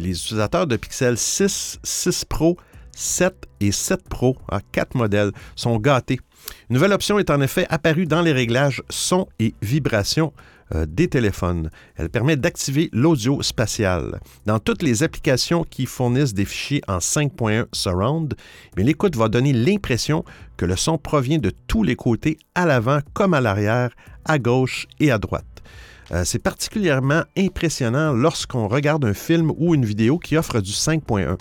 les 0.00 0.10
utilisateurs 0.10 0.66
de 0.66 0.76
Pixel 0.76 1.16
6, 1.16 1.78
6 1.82 2.24
Pro, 2.24 2.56
7 2.92 3.34
et 3.60 3.72
7 3.72 4.08
Pro, 4.08 4.36
à 4.48 4.60
quatre 4.60 4.96
modèles, 4.96 5.32
sont 5.56 5.78
gâtés. 5.78 6.20
Une 6.68 6.74
nouvelle 6.74 6.92
option 6.92 7.18
est 7.18 7.30
en 7.30 7.40
effet 7.40 7.66
apparue 7.70 8.06
dans 8.06 8.22
les 8.22 8.32
réglages 8.32 8.82
son 8.90 9.26
et 9.38 9.54
vibration 9.62 10.32
euh, 10.74 10.86
des 10.86 11.08
téléphones. 11.08 11.70
Elle 11.96 12.08
permet 12.08 12.36
d'activer 12.36 12.88
l'audio 12.92 13.42
spatial. 13.42 14.20
Dans 14.46 14.58
toutes 14.58 14.82
les 14.82 15.02
applications 15.02 15.64
qui 15.64 15.86
fournissent 15.86 16.34
des 16.34 16.44
fichiers 16.44 16.82
en 16.88 16.98
5.1 16.98 17.66
surround, 17.72 18.34
l'écoute 18.76 19.16
va 19.16 19.28
donner 19.28 19.52
l'impression 19.52 20.24
que 20.56 20.64
le 20.64 20.76
son 20.76 20.98
provient 20.98 21.38
de 21.38 21.52
tous 21.66 21.82
les 21.82 21.96
côtés, 21.96 22.38
à 22.54 22.66
l'avant 22.66 23.00
comme 23.12 23.34
à 23.34 23.40
l'arrière, 23.40 23.90
à 24.24 24.38
gauche 24.38 24.86
et 25.00 25.10
à 25.10 25.18
droite. 25.18 25.53
Euh, 26.12 26.24
c'est 26.24 26.38
particulièrement 26.38 27.22
impressionnant 27.36 28.12
lorsqu'on 28.12 28.68
regarde 28.68 29.04
un 29.04 29.14
film 29.14 29.52
ou 29.56 29.74
une 29.74 29.84
vidéo 29.84 30.18
qui 30.18 30.36
offre 30.36 30.60
du 30.60 30.72
5.1. 30.72 31.38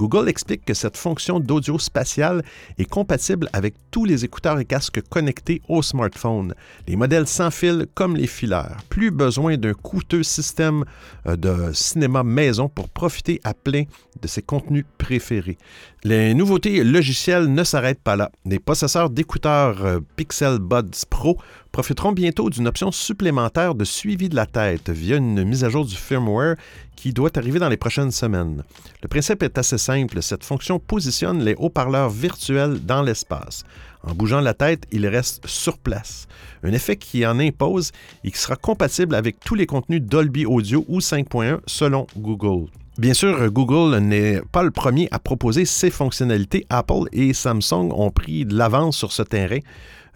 Google 0.00 0.30
explique 0.30 0.64
que 0.64 0.72
cette 0.72 0.96
fonction 0.96 1.40
d'audio 1.40 1.78
spatial 1.78 2.42
est 2.78 2.86
compatible 2.86 3.50
avec 3.52 3.74
tous 3.90 4.06
les 4.06 4.24
écouteurs 4.24 4.58
et 4.58 4.64
casques 4.64 5.02
connectés 5.10 5.60
au 5.68 5.82
smartphone, 5.82 6.54
les 6.88 6.96
modèles 6.96 7.26
sans 7.26 7.50
fil 7.50 7.86
comme 7.92 8.16
les 8.16 8.26
filaires. 8.26 8.78
Plus 8.88 9.10
besoin 9.10 9.58
d'un 9.58 9.74
coûteux 9.74 10.22
système 10.22 10.86
euh, 11.26 11.36
de 11.36 11.74
cinéma 11.74 12.22
maison 12.22 12.70
pour 12.70 12.88
profiter 12.88 13.42
à 13.44 13.52
plein 13.52 13.82
de 14.22 14.26
ses 14.26 14.40
contenus 14.40 14.86
préférés. 14.96 15.58
Les 16.02 16.32
nouveautés 16.32 16.82
logicielles 16.82 17.52
ne 17.52 17.62
s'arrêtent 17.62 18.02
pas 18.02 18.16
là. 18.16 18.30
Les 18.46 18.58
possesseurs 18.58 19.10
d'écouteurs 19.10 19.84
euh, 19.84 20.00
Pixel 20.16 20.60
Buds 20.60 21.04
Pro 21.10 21.36
profiteront 21.72 22.12
bientôt 22.12 22.48
d'une 22.48 22.66
option 22.66 22.90
supplémentaire 22.90 23.74
de 23.74 23.84
suivi 23.84 24.30
de 24.30 24.34
la 24.34 24.46
tête 24.46 24.88
via 24.88 25.16
une 25.16 25.44
mise 25.44 25.62
à 25.62 25.68
jour 25.68 25.84
du 25.84 25.94
firmware 25.94 26.56
qui 27.00 27.14
doit 27.14 27.30
arriver 27.38 27.58
dans 27.58 27.70
les 27.70 27.78
prochaines 27.78 28.10
semaines. 28.10 28.62
Le 29.02 29.08
principe 29.08 29.42
est 29.42 29.56
assez 29.56 29.78
simple. 29.78 30.20
Cette 30.20 30.44
fonction 30.44 30.78
positionne 30.78 31.42
les 31.42 31.54
haut-parleurs 31.54 32.10
virtuels 32.10 32.84
dans 32.84 33.00
l'espace. 33.00 33.64
En 34.02 34.12
bougeant 34.12 34.42
la 34.42 34.52
tête, 34.52 34.84
ils 34.92 35.06
restent 35.06 35.46
sur 35.46 35.78
place. 35.78 36.28
Un 36.62 36.72
effet 36.72 36.96
qui 36.96 37.26
en 37.26 37.38
impose 37.38 37.92
et 38.22 38.30
qui 38.30 38.38
sera 38.38 38.56
compatible 38.56 39.14
avec 39.14 39.40
tous 39.40 39.54
les 39.54 39.64
contenus 39.64 40.02
Dolby 40.02 40.44
Audio 40.44 40.84
ou 40.88 40.98
5.1 40.98 41.60
selon 41.66 42.06
Google. 42.18 42.68
Bien 42.98 43.14
sûr, 43.14 43.50
Google 43.50 43.96
n'est 44.00 44.42
pas 44.52 44.62
le 44.62 44.70
premier 44.70 45.08
à 45.10 45.18
proposer 45.18 45.64
ces 45.64 45.90
fonctionnalités. 45.90 46.66
Apple 46.68 47.04
et 47.12 47.32
Samsung 47.32 47.92
ont 47.92 48.10
pris 48.10 48.44
de 48.44 48.54
l'avance 48.54 48.98
sur 48.98 49.12
ce 49.12 49.22
terrain, 49.22 49.60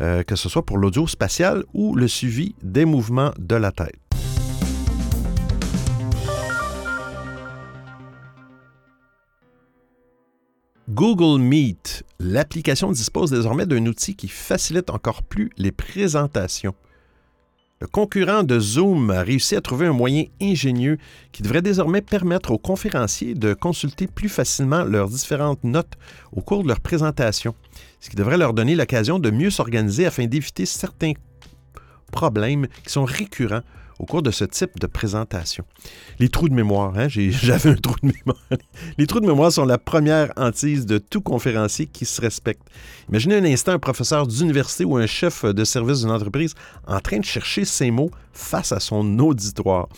euh, 0.03 0.23
que 0.23 0.37
ce 0.37 0.51
soit 0.51 0.67
pour 0.67 0.77
l'audio 0.77 1.07
spatial 1.07 1.65
ou 1.73 1.95
le 1.95 2.09
suivi 2.09 2.55
des 2.63 2.85
mouvements 2.85 3.31
de 3.39 3.55
la 3.55 3.73
tête. 3.73 3.95
Google 10.91 11.41
Meet. 11.41 12.05
L'application 12.21 12.93
dispose 12.93 13.31
désormais 13.31 13.65
d'un 13.65 13.87
outil 13.87 14.15
qui 14.15 14.29
facilite 14.29 14.91
encore 14.91 15.23
plus 15.23 15.49
les 15.57 15.73
présentations. 15.73 16.75
Le 17.81 17.87
concurrent 17.87 18.43
de 18.43 18.61
Zoom 18.61 19.11
a 19.11 19.23
réussi 19.23 19.57
à 19.57 19.63
trouver 19.63 19.87
un 19.87 19.95
moyen 19.95 20.25
ingénieux 20.43 20.99
qui 21.33 21.43
devrait 21.43 21.63
désormais 21.63 22.03
permettre 22.03 22.51
aux 22.51 22.59
conférenciers 22.59 23.35
de 23.35 23.55
consulter 23.55 24.07
plus 24.07 24.29
facilement 24.29 24.85
leurs 24.85 25.09
différentes 25.09 25.65
notes 25.65 25.95
au 26.33 26.43
cours 26.43 26.63
de 26.63 26.69
leur 26.69 26.81
présentation, 26.81 27.55
ce 27.99 28.11
qui 28.11 28.17
devrait 28.17 28.37
leur 28.37 28.53
donner 28.53 28.75
l'occasion 28.75 29.19
de 29.19 29.31
mieux 29.31 29.51
s'organiser 29.51 30.05
afin 30.05 30.27
d'éviter 30.27 30.67
certains 30.67 31.15
problèmes 32.15 32.69
qui 32.85 32.93
sont 32.93 33.05
récurrents 33.05 33.63
au 33.99 34.07
cours 34.07 34.23
de 34.23 34.31
ce 34.31 34.45
type 34.45 34.79
de 34.79 34.87
présentation. 34.87 35.65
Les 36.19 36.29
trous 36.29 36.49
de 36.49 36.55
mémoire, 36.55 36.97
hein, 36.97 37.09
j'avais 37.09 37.71
un 37.71 37.77
trou 37.77 37.95
de 38.03 38.07
mémoire. 38.07 38.61
Les 38.99 39.07
trous 39.07 39.21
de 39.21 39.27
mémoire 39.27 39.53
sont 39.53 39.65
la 39.65 39.79
première 39.79 40.33
hantise 40.37 40.87
de 40.87 40.99
tout 40.99 41.21
conférencier 41.21 41.87
qui 41.87 42.05
se 42.05 42.21
respecte. 42.21 42.63
Imaginez 43.09 43.37
un 43.37 43.45
instant 43.45 43.73
un 43.73 43.79
professeur 43.79 44.27
d'université 44.27 44.85
ou 44.85 44.97
un 44.97 45.07
chef 45.07 45.45
de 45.45 45.65
service 45.65 46.01
d'une 46.01 46.11
entreprise 46.11 46.55
en 46.87 47.01
train 47.01 47.19
de 47.19 47.25
chercher 47.25 47.65
ses 47.65 47.91
mots 47.91 48.11
face 48.33 48.73
à 48.73 48.81
son 48.81 49.19
auditoire. 49.19 49.89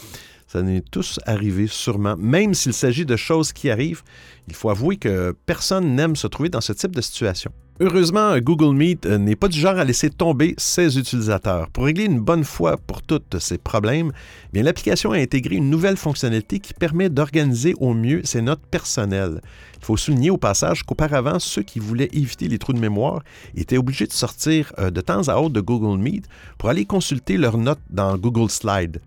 Ça 0.46 0.62
n'est 0.62 0.80
tous 0.80 1.18
arrivé 1.26 1.66
sûrement. 1.66 2.16
Même 2.16 2.54
s'il 2.54 2.72
s'agit 2.72 3.04
de 3.04 3.16
choses 3.16 3.52
qui 3.52 3.68
arrivent, 3.68 4.02
il 4.46 4.54
faut 4.54 4.70
avouer 4.70 4.96
que 4.96 5.34
personne 5.44 5.96
n'aime 5.96 6.14
se 6.14 6.28
trouver 6.28 6.48
dans 6.48 6.60
ce 6.60 6.72
type 6.72 6.94
de 6.94 7.00
situation. 7.00 7.50
Heureusement, 7.78 8.38
Google 8.38 8.74
Meet 8.74 9.04
euh, 9.04 9.18
n'est 9.18 9.36
pas 9.36 9.48
du 9.48 9.60
genre 9.60 9.76
à 9.76 9.84
laisser 9.84 10.08
tomber 10.08 10.54
ses 10.56 10.98
utilisateurs. 10.98 11.68
Pour 11.68 11.84
régler 11.84 12.04
une 12.04 12.20
bonne 12.20 12.44
fois 12.44 12.78
pour 12.78 13.02
toutes 13.02 13.38
ces 13.38 13.58
problèmes, 13.58 14.12
eh 14.54 14.62
l'application 14.62 15.12
a 15.12 15.18
intégré 15.18 15.56
une 15.56 15.68
nouvelle 15.68 15.98
fonctionnalité 15.98 16.58
qui 16.58 16.72
permet 16.72 17.10
d'organiser 17.10 17.74
au 17.78 17.92
mieux 17.92 18.22
ses 18.24 18.40
notes 18.40 18.64
personnelles. 18.70 19.42
Il 19.78 19.84
faut 19.84 19.98
souligner 19.98 20.30
au 20.30 20.38
passage 20.38 20.84
qu'auparavant, 20.84 21.38
ceux 21.38 21.62
qui 21.62 21.78
voulaient 21.78 22.08
éviter 22.14 22.48
les 22.48 22.58
trous 22.58 22.72
de 22.72 22.78
mémoire 22.78 23.22
étaient 23.54 23.76
obligés 23.76 24.06
de 24.06 24.12
sortir 24.12 24.72
euh, 24.78 24.90
de 24.90 25.02
temps 25.02 25.28
à 25.28 25.36
autre 25.36 25.52
de 25.52 25.60
Google 25.60 26.00
Meet 26.00 26.24
pour 26.56 26.70
aller 26.70 26.86
consulter 26.86 27.36
leurs 27.36 27.58
notes 27.58 27.82
dans 27.90 28.16
Google 28.16 28.48
Slide. 28.48 29.02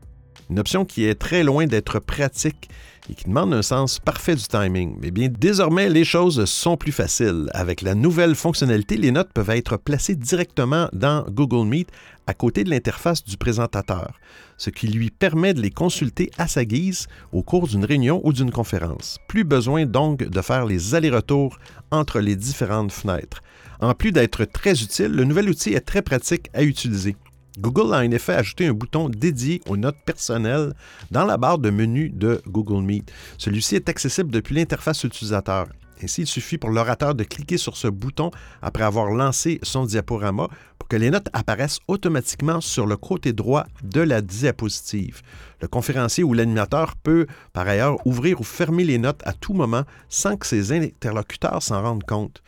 Une 0.50 0.60
option 0.60 0.84
qui 0.84 1.06
est 1.06 1.14
très 1.14 1.44
loin 1.44 1.68
d'être 1.68 2.00
pratique 2.00 2.70
et 3.10 3.14
qui 3.14 3.26
demande 3.26 3.54
un 3.54 3.62
sens 3.62 4.00
parfait 4.00 4.36
du 4.36 4.44
timing. 4.44 4.96
Mais 5.00 5.12
bien, 5.12 5.28
désormais, 5.30 5.90
les 5.90 6.04
choses 6.04 6.46
sont 6.46 6.76
plus 6.76 6.92
faciles. 6.92 7.50
Avec 7.54 7.82
la 7.82 7.94
nouvelle 7.94 8.34
fonctionnalité, 8.34 8.98
les 8.98 9.12
notes 9.12 9.32
peuvent 9.32 9.50
être 9.52 9.78
placées 9.78 10.16
directement 10.16 10.90
dans 10.92 11.24
Google 11.30 11.68
Meet 11.68 11.90
à 12.26 12.34
côté 12.34 12.64
de 12.64 12.70
l'interface 12.72 13.24
du 13.24 13.38
présentateur, 13.38 14.20
ce 14.58 14.70
qui 14.70 14.88
lui 14.88 15.12
permet 15.12 15.54
de 15.54 15.62
les 15.62 15.72
consulter 15.72 16.32
à 16.38 16.48
sa 16.48 16.66
guise 16.66 17.08
au 17.32 17.44
cours 17.44 17.68
d'une 17.68 17.86
réunion 17.86 18.22
ou 18.24 18.34
d'une 18.34 18.52
conférence. 18.52 19.20
Plus 19.28 19.44
besoin 19.44 19.86
donc 19.86 20.24
de 20.24 20.42
faire 20.42 20.66
les 20.66 20.96
allers-retours 20.96 21.58
entre 21.92 22.20
les 22.20 22.36
différentes 22.36 22.92
fenêtres. 22.92 23.42
En 23.82 23.94
plus 23.94 24.12
d'être 24.12 24.46
très 24.46 24.82
utile, 24.82 25.12
le 25.12 25.24
nouvel 25.26 25.50
outil 25.50 25.74
est 25.74 25.82
très 25.82 26.02
pratique 26.02 26.50
à 26.54 26.64
utiliser. 26.64 27.16
Google 27.60 27.94
a 27.94 28.00
en 28.00 28.12
effet 28.12 28.34
ajouté 28.34 28.68
un 28.68 28.74
bouton 28.74 29.10
dédié 29.10 29.62
aux 29.68 29.76
notes 29.76 30.00
personnelles 30.06 30.74
dans 31.12 31.26
la 31.26 31.36
barre 31.36 31.58
de 31.58 31.70
menu 31.70 32.10
de 32.10 32.42
Google 32.48 32.84
Meet. 32.84 33.12
Celui-ci 33.38 33.76
est 33.76 33.90
accessible 33.90 34.32
depuis 34.32 34.56
l'interface 34.56 35.04
utilisateur. 35.04 35.68
Ainsi, 36.02 36.22
il 36.22 36.28
suffit 36.28 36.58
pour 36.58 36.70
l'orateur 36.70 37.16
de 37.16 37.26
cliquer 37.26 37.58
sur 37.58 37.76
ce 37.76 37.90
bouton 37.90 38.32
après 38.62 38.86
avoir 38.86 39.12
lancé 39.12 39.60
son 39.64 39.84
diaporama 39.84 40.48
pour 40.78 40.88
que 40.88 40.96
les 40.96 41.10
notes 41.10 41.28
apparaissent 41.34 41.80
automatiquement 41.90 42.62
sur 42.62 42.88
le 42.88 42.96
côté 42.96 43.34
droit 43.34 43.66
de 43.84 44.00
la 44.00 44.22
diapositive. 44.22 45.22
Le 45.62 45.68
conférencier 45.68 46.24
ou 46.24 46.34
l'animateur 46.34 46.96
peut, 46.96 47.28
par 47.52 47.68
ailleurs, 47.68 47.98
ouvrir 48.08 48.40
ou 48.40 48.46
fermer 48.46 48.86
les 48.86 48.98
notes 48.98 49.22
à 49.26 49.34
tout 49.34 49.54
moment 49.54 49.84
sans 50.08 50.38
que 50.38 50.48
ses 50.48 50.72
interlocuteurs 50.72 51.62
s'en 51.62 51.82
rendent 51.82 52.06
compte. 52.06 52.42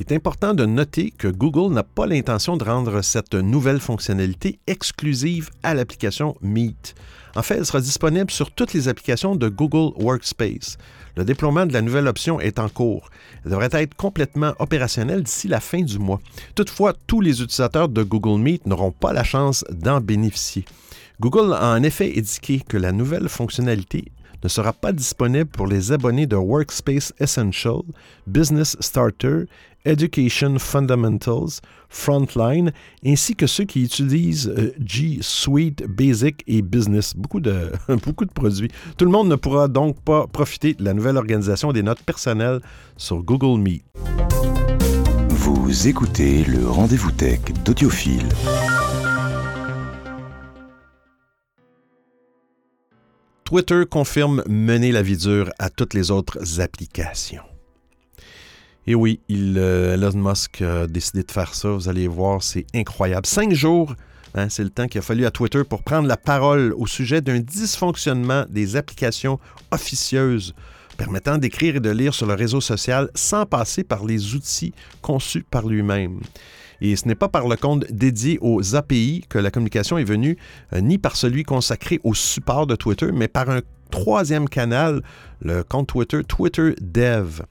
Il 0.00 0.06
est 0.10 0.16
important 0.16 0.54
de 0.54 0.64
noter 0.64 1.10
que 1.10 1.28
Google 1.28 1.74
n'a 1.74 1.82
pas 1.82 2.06
l'intention 2.06 2.56
de 2.56 2.64
rendre 2.64 3.02
cette 3.02 3.34
nouvelle 3.34 3.80
fonctionnalité 3.80 4.58
exclusive 4.66 5.50
à 5.62 5.74
l'application 5.74 6.38
Meet. 6.40 6.94
En 7.36 7.42
fait, 7.42 7.58
elle 7.58 7.66
sera 7.66 7.82
disponible 7.82 8.30
sur 8.30 8.50
toutes 8.50 8.72
les 8.72 8.88
applications 8.88 9.36
de 9.36 9.50
Google 9.50 9.92
Workspace. 10.02 10.78
Le 11.16 11.24
déploiement 11.26 11.66
de 11.66 11.74
la 11.74 11.82
nouvelle 11.82 12.08
option 12.08 12.40
est 12.40 12.58
en 12.58 12.70
cours. 12.70 13.10
Elle 13.44 13.50
devrait 13.50 13.68
être 13.72 13.94
complètement 13.94 14.54
opérationnelle 14.58 15.22
d'ici 15.22 15.48
la 15.48 15.60
fin 15.60 15.82
du 15.82 15.98
mois. 15.98 16.20
Toutefois, 16.54 16.94
tous 17.06 17.20
les 17.20 17.42
utilisateurs 17.42 17.90
de 17.90 18.02
Google 18.02 18.40
Meet 18.40 18.64
n'auront 18.64 18.92
pas 18.92 19.12
la 19.12 19.22
chance 19.22 19.66
d'en 19.70 20.00
bénéficier. 20.00 20.64
Google 21.20 21.52
a 21.52 21.74
en 21.74 21.82
effet 21.82 22.14
indiqué 22.16 22.62
que 22.66 22.78
la 22.78 22.92
nouvelle 22.92 23.28
fonctionnalité 23.28 24.06
ne 24.42 24.48
sera 24.48 24.72
pas 24.72 24.92
disponible 24.92 25.50
pour 25.50 25.66
les 25.66 25.92
abonnés 25.92 26.26
de 26.26 26.36
Workspace 26.36 27.12
Essential, 27.20 27.82
Business 28.26 28.76
Starter, 28.80 29.44
Education 29.84 30.58
Fundamentals, 30.58 31.60
Frontline, 31.88 32.72
ainsi 33.04 33.34
que 33.34 33.46
ceux 33.46 33.64
qui 33.64 33.84
utilisent 33.84 34.48
euh, 34.48 34.72
G 34.84 35.18
Suite, 35.20 35.84
Basic 35.86 36.42
et 36.46 36.62
Business. 36.62 37.14
Beaucoup 37.16 37.40
de, 37.40 37.72
beaucoup 38.04 38.24
de 38.24 38.32
produits. 38.32 38.70
Tout 38.96 39.04
le 39.04 39.10
monde 39.10 39.28
ne 39.28 39.36
pourra 39.36 39.68
donc 39.68 40.00
pas 40.00 40.26
profiter 40.26 40.74
de 40.74 40.84
la 40.84 40.94
nouvelle 40.94 41.16
organisation 41.16 41.72
des 41.72 41.82
notes 41.82 42.02
personnelles 42.02 42.60
sur 42.96 43.22
Google 43.22 43.60
Meet. 43.60 43.84
Vous 45.28 45.88
écoutez 45.88 46.44
le 46.44 46.68
rendez-vous 46.68 47.12
tech 47.12 47.40
d'Audiophile. 47.64 48.28
Twitter 53.50 53.82
confirme 53.90 54.44
mener 54.46 54.92
la 54.92 55.02
vie 55.02 55.16
dure 55.16 55.50
à 55.58 55.70
toutes 55.70 55.94
les 55.94 56.12
autres 56.12 56.60
applications. 56.60 57.49
Et 58.90 58.96
oui, 58.96 59.20
euh, 59.30 59.94
Elon 59.94 60.10
Musk 60.16 60.62
a 60.62 60.88
décidé 60.88 61.22
de 61.22 61.30
faire 61.30 61.54
ça. 61.54 61.68
Vous 61.68 61.88
allez 61.88 62.08
voir, 62.08 62.42
c'est 62.42 62.66
incroyable. 62.74 63.24
Cinq 63.24 63.52
jours, 63.52 63.94
hein, 64.34 64.48
c'est 64.48 64.64
le 64.64 64.70
temps 64.70 64.88
qu'il 64.88 64.98
a 64.98 65.02
fallu 65.02 65.24
à 65.26 65.30
Twitter 65.30 65.62
pour 65.62 65.84
prendre 65.84 66.08
la 66.08 66.16
parole 66.16 66.74
au 66.76 66.88
sujet 66.88 67.20
d'un 67.20 67.38
dysfonctionnement 67.38 68.46
des 68.48 68.74
applications 68.74 69.38
officieuses 69.70 70.56
permettant 70.96 71.38
d'écrire 71.38 71.76
et 71.76 71.80
de 71.80 71.88
lire 71.88 72.14
sur 72.14 72.26
le 72.26 72.34
réseau 72.34 72.60
social 72.60 73.10
sans 73.14 73.46
passer 73.46 73.84
par 73.84 74.04
les 74.04 74.34
outils 74.34 74.74
conçus 75.02 75.44
par 75.48 75.68
lui-même. 75.68 76.18
Et 76.80 76.96
ce 76.96 77.06
n'est 77.06 77.14
pas 77.14 77.28
par 77.28 77.46
le 77.46 77.54
compte 77.54 77.84
dédié 77.92 78.38
aux 78.40 78.74
API 78.74 79.24
que 79.28 79.38
la 79.38 79.52
communication 79.52 79.98
est 79.98 80.04
venue, 80.04 80.36
euh, 80.72 80.80
ni 80.80 80.98
par 80.98 81.14
celui 81.14 81.44
consacré 81.44 82.00
au 82.02 82.12
support 82.12 82.66
de 82.66 82.74
Twitter, 82.74 83.12
mais 83.12 83.28
par 83.28 83.50
un 83.50 83.60
troisième 83.92 84.48
canal, 84.48 85.00
le 85.42 85.62
compte 85.62 85.86
Twitter 85.86 86.24
Twitter 86.24 86.74
Dev. 86.80 87.42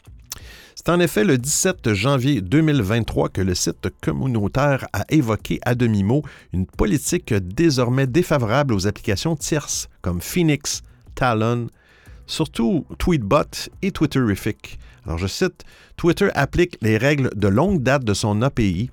C'est 0.79 0.91
en 0.91 1.01
effet 1.01 1.25
le 1.25 1.37
17 1.37 1.93
janvier 1.93 2.39
2023 2.39 3.27
que 3.27 3.41
le 3.41 3.53
site 3.53 3.89
communautaire 4.01 4.87
a 4.93 5.03
évoqué 5.09 5.59
à 5.63 5.75
demi-mot 5.75 6.23
une 6.53 6.65
politique 6.65 7.33
désormais 7.33 8.07
défavorable 8.07 8.73
aux 8.73 8.87
applications 8.87 9.35
tierces 9.35 9.89
comme 10.01 10.21
Phoenix, 10.21 10.81
Talon, 11.15 11.67
surtout 12.27 12.85
Tweetbot 12.97 13.67
et 13.81 13.91
Twitterific. 13.91 14.79
Alors 15.05 15.17
je 15.17 15.27
cite, 15.27 15.65
Twitter 15.97 16.29
applique 16.33 16.77
les 16.81 16.95
règles 16.95 17.31
de 17.35 17.49
longue 17.49 17.83
date 17.83 18.05
de 18.05 18.13
son 18.13 18.41
API 18.41 18.89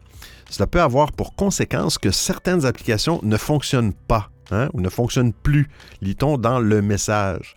cela 0.51 0.67
peut 0.67 0.83
avoir 0.83 1.13
pour 1.13 1.37
conséquence 1.37 1.99
que 1.99 2.11
certaines 2.11 2.67
applications 2.67 3.21
ne 3.23 3.37
fonctionnent 3.37 3.93
pas 3.93 4.31
hein, 4.51 4.69
ou 4.73 4.81
ne 4.81 4.89
fonctionnent 4.89 5.33
plus, 5.33 5.69
lit-on 6.01 6.37
dans 6.37 6.59
le 6.59 6.83
message. 6.83 7.57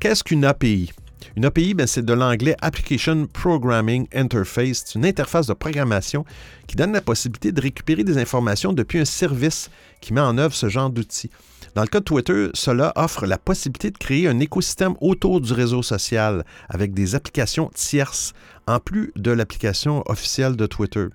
Qu'est-ce 0.00 0.24
qu'une 0.24 0.44
API? 0.44 0.92
Une 1.36 1.44
API, 1.44 1.74
ben, 1.74 1.86
c'est 1.86 2.04
de 2.04 2.12
l'anglais 2.12 2.56
Application 2.60 3.26
Programming 3.26 4.08
Interface. 4.12 4.82
C'est 4.84 4.98
une 4.98 5.06
interface 5.06 5.46
de 5.46 5.52
programmation 5.52 6.24
qui 6.66 6.74
donne 6.74 6.92
la 6.92 7.00
possibilité 7.00 7.52
de 7.52 7.60
récupérer 7.60 8.02
des 8.02 8.18
informations 8.18 8.72
depuis 8.72 8.98
un 8.98 9.04
service 9.04 9.70
qui 10.00 10.12
met 10.12 10.20
en 10.20 10.38
œuvre 10.38 10.54
ce 10.54 10.68
genre 10.68 10.90
d'outils. 10.90 11.30
Dans 11.76 11.82
le 11.82 11.86
cas 11.86 12.00
de 12.00 12.04
Twitter, 12.04 12.48
cela 12.52 12.92
offre 12.96 13.26
la 13.26 13.38
possibilité 13.38 13.92
de 13.92 13.98
créer 13.98 14.26
un 14.26 14.40
écosystème 14.40 14.94
autour 15.00 15.40
du 15.40 15.52
réseau 15.52 15.82
social 15.82 16.44
avec 16.68 16.94
des 16.94 17.14
applications 17.14 17.70
tierces, 17.72 18.32
en 18.66 18.80
plus 18.80 19.12
de 19.14 19.30
l'application 19.30 20.02
officielle 20.06 20.56
de 20.56 20.66
Twitter. 20.66 21.06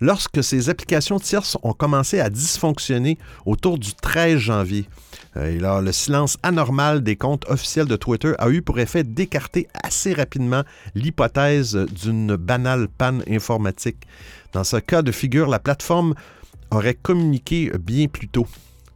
Lorsque 0.00 0.44
ces 0.44 0.68
applications 0.68 1.18
tierces 1.18 1.56
ont 1.62 1.72
commencé 1.72 2.20
à 2.20 2.28
dysfonctionner 2.28 3.18
autour 3.46 3.78
du 3.78 3.94
13 3.94 4.38
janvier, 4.38 4.86
là, 5.36 5.80
le 5.80 5.92
silence 5.92 6.38
anormal 6.42 7.02
des 7.02 7.16
comptes 7.16 7.44
officiels 7.48 7.86
de 7.86 7.96
Twitter 7.96 8.32
a 8.38 8.48
eu 8.48 8.62
pour 8.62 8.78
effet 8.78 9.04
d'écarter 9.04 9.68
assez 9.82 10.12
rapidement 10.12 10.62
l'hypothèse 10.94 11.76
d'une 11.76 12.36
banale 12.36 12.88
panne 12.88 13.22
informatique. 13.28 14.06
Dans 14.52 14.64
ce 14.64 14.76
cas 14.76 15.02
de 15.02 15.12
figure, 15.12 15.48
la 15.48 15.58
plateforme 15.58 16.14
aurait 16.70 16.94
communiqué 16.94 17.70
bien 17.78 18.06
plus 18.08 18.28
tôt. 18.28 18.46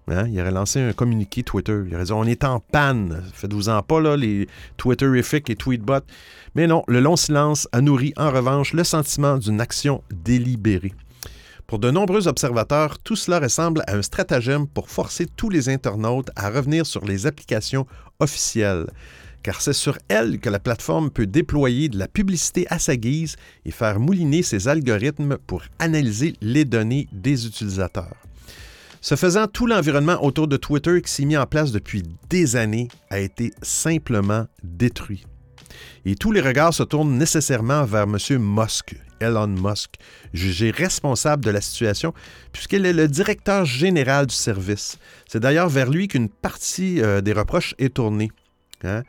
Hein? 0.08 0.26
Il 0.28 0.40
aurait 0.40 0.50
lancé 0.50 0.80
un 0.80 0.92
communiqué 0.92 1.42
Twitter. 1.42 1.82
Il 1.86 1.94
aurait 1.94 2.04
dit 2.04 2.12
On 2.12 2.24
est 2.24 2.44
en 2.44 2.60
panne. 2.60 3.22
Faites-vous-en 3.32 3.82
pas, 3.82 4.00
là, 4.00 4.16
les 4.16 4.48
Twitterific 4.76 5.50
et 5.50 5.56
Tweetbot. 5.56 6.00
Mais 6.54 6.66
non, 6.66 6.82
le 6.88 7.00
long 7.00 7.16
silence 7.16 7.68
a 7.72 7.80
nourri 7.80 8.12
en 8.16 8.30
revanche 8.30 8.72
le 8.72 8.84
sentiment 8.84 9.38
d'une 9.38 9.60
action 9.60 10.02
délibérée. 10.10 10.92
Pour 11.70 11.78
de 11.78 11.92
nombreux 11.92 12.26
observateurs, 12.26 12.98
tout 12.98 13.14
cela 13.14 13.38
ressemble 13.38 13.84
à 13.86 13.94
un 13.94 14.02
stratagème 14.02 14.66
pour 14.66 14.90
forcer 14.90 15.26
tous 15.26 15.50
les 15.50 15.68
internautes 15.68 16.28
à 16.34 16.50
revenir 16.50 16.84
sur 16.84 17.04
les 17.04 17.28
applications 17.28 17.86
officielles, 18.18 18.86
car 19.44 19.60
c'est 19.60 19.72
sur 19.72 19.96
elles 20.08 20.40
que 20.40 20.50
la 20.50 20.58
plateforme 20.58 21.10
peut 21.10 21.28
déployer 21.28 21.88
de 21.88 21.96
la 21.96 22.08
publicité 22.08 22.66
à 22.70 22.80
sa 22.80 22.96
guise 22.96 23.36
et 23.64 23.70
faire 23.70 24.00
mouliner 24.00 24.42
ses 24.42 24.66
algorithmes 24.66 25.38
pour 25.46 25.62
analyser 25.78 26.34
les 26.40 26.64
données 26.64 27.06
des 27.12 27.46
utilisateurs. 27.46 28.16
Ce 29.00 29.14
faisant, 29.14 29.46
tout 29.46 29.66
l'environnement 29.66 30.24
autour 30.24 30.48
de 30.48 30.56
Twitter 30.56 31.00
qui 31.00 31.12
s'est 31.12 31.24
mis 31.24 31.36
en 31.36 31.46
place 31.46 31.70
depuis 31.70 32.02
des 32.28 32.56
années 32.56 32.88
a 33.10 33.20
été 33.20 33.52
simplement 33.62 34.46
détruit. 34.64 35.24
Et 36.04 36.14
tous 36.14 36.32
les 36.32 36.40
regards 36.40 36.74
se 36.74 36.82
tournent 36.82 37.16
nécessairement 37.16 37.84
vers 37.84 38.04
M. 38.04 38.16
Musk, 38.38 38.96
Elon 39.20 39.48
Musk, 39.48 39.94
jugé 40.32 40.70
responsable 40.70 41.44
de 41.44 41.50
la 41.50 41.60
situation, 41.60 42.14
puisqu'il 42.52 42.86
est 42.86 42.92
le 42.92 43.08
directeur 43.08 43.64
général 43.64 44.26
du 44.26 44.34
service. 44.34 44.98
C'est 45.28 45.40
d'ailleurs 45.40 45.68
vers 45.68 45.90
lui 45.90 46.08
qu'une 46.08 46.28
partie 46.28 47.00
euh, 47.02 47.20
des 47.20 47.32
reproches 47.32 47.74
est 47.78 47.94
tournée. 47.94 48.30
Hein. 48.84 49.02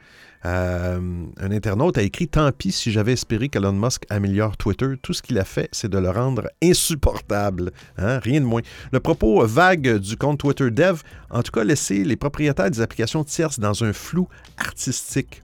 Euh, 0.44 1.00
un 1.38 1.52
internaute 1.52 2.00
a 2.00 2.02
écrit 2.02 2.28
Tant 2.28 2.52
pis 2.52 2.72
si 2.72 2.92
j'avais 2.92 3.14
espéré 3.14 3.48
qu'Elon 3.48 3.74
Musk 3.74 4.06
améliore 4.10 4.58
Twitter. 4.58 4.88
Tout 5.02 5.14
ce 5.14 5.22
qu'il 5.22 5.38
a 5.38 5.46
fait, 5.46 5.70
c'est 5.72 5.90
de 5.90 5.98
le 5.98 6.10
rendre 6.10 6.50
insupportable. 6.64 7.72
Hein? 7.98 8.20
Rien 8.20 8.42
de 8.42 8.46
moins. 8.46 8.62
Le 8.92 9.00
propos 9.00 9.46
vague 9.46 9.98
du 9.98 10.18
compte 10.18 10.40
Twitter 10.40 10.72
Dev, 10.72 11.02
en 11.30 11.44
tout 11.44 11.52
cas, 11.52 11.64
laissé 11.64 12.04
les 12.04 12.16
propriétaires 12.16 12.72
des 12.72 12.82
applications 12.82 13.24
tierces 13.24 13.60
dans 13.60 13.84
un 13.84 13.94
flou 13.94 14.28
artistique. 14.58 15.44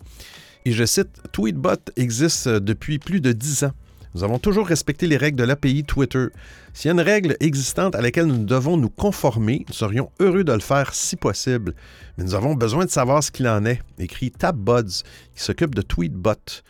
Et 0.65 0.71
je 0.71 0.85
cite 0.85 1.09
Tweetbot 1.31 1.91
existe 1.95 2.47
depuis 2.47 2.99
plus 2.99 3.21
de 3.21 3.31
dix 3.31 3.63
ans. 3.63 3.71
Nous 4.15 4.23
avons 4.23 4.39
toujours 4.39 4.67
respecté 4.67 5.05
les 5.05 5.17
règles 5.17 5.37
de 5.37 5.43
l'API 5.43 5.83
Twitter. 5.83 6.27
S'il 6.73 6.89
y 6.89 6.91
a 6.91 6.93
une 6.93 7.01
règle 7.01 7.37
existante 7.39 7.95
à 7.95 8.01
laquelle 8.01 8.25
nous 8.25 8.45
devons 8.45 8.75
nous 8.75 8.89
conformer, 8.89 9.63
nous 9.67 9.73
serions 9.73 10.11
heureux 10.19 10.43
de 10.43 10.53
le 10.53 10.59
faire 10.59 10.93
si 10.93 11.15
possible. 11.15 11.75
Mais 12.17 12.23
nous 12.23 12.33
avons 12.33 12.55
besoin 12.55 12.85
de 12.85 12.89
savoir 12.89 13.21
ce 13.23 13.31
qu'il 13.31 13.47
en 13.47 13.63
est, 13.65 13.81
écrit 13.99 14.31
TabBuds, 14.31 15.03
qui 15.35 15.43
s'occupe 15.43 15.75
de 15.75 15.81
Tweetbot. 15.81 16.63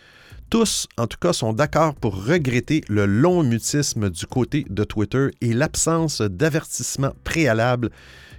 Tous, 0.50 0.88
en 0.97 1.08
tout 1.08 1.17
cas, 1.19 1.34
sont 1.34 1.54
d'accord 1.54 1.93
pour 1.95 2.26
regretter 2.26 2.84
le 2.88 3.06
long 3.06 3.43
mutisme 3.43 4.10
du 4.10 4.26
côté 4.26 4.65
de 4.69 4.84
Twitter 4.84 5.28
et 5.41 5.54
l'absence 5.54 6.21
d'avertissement 6.21 7.13
préalable 7.23 7.91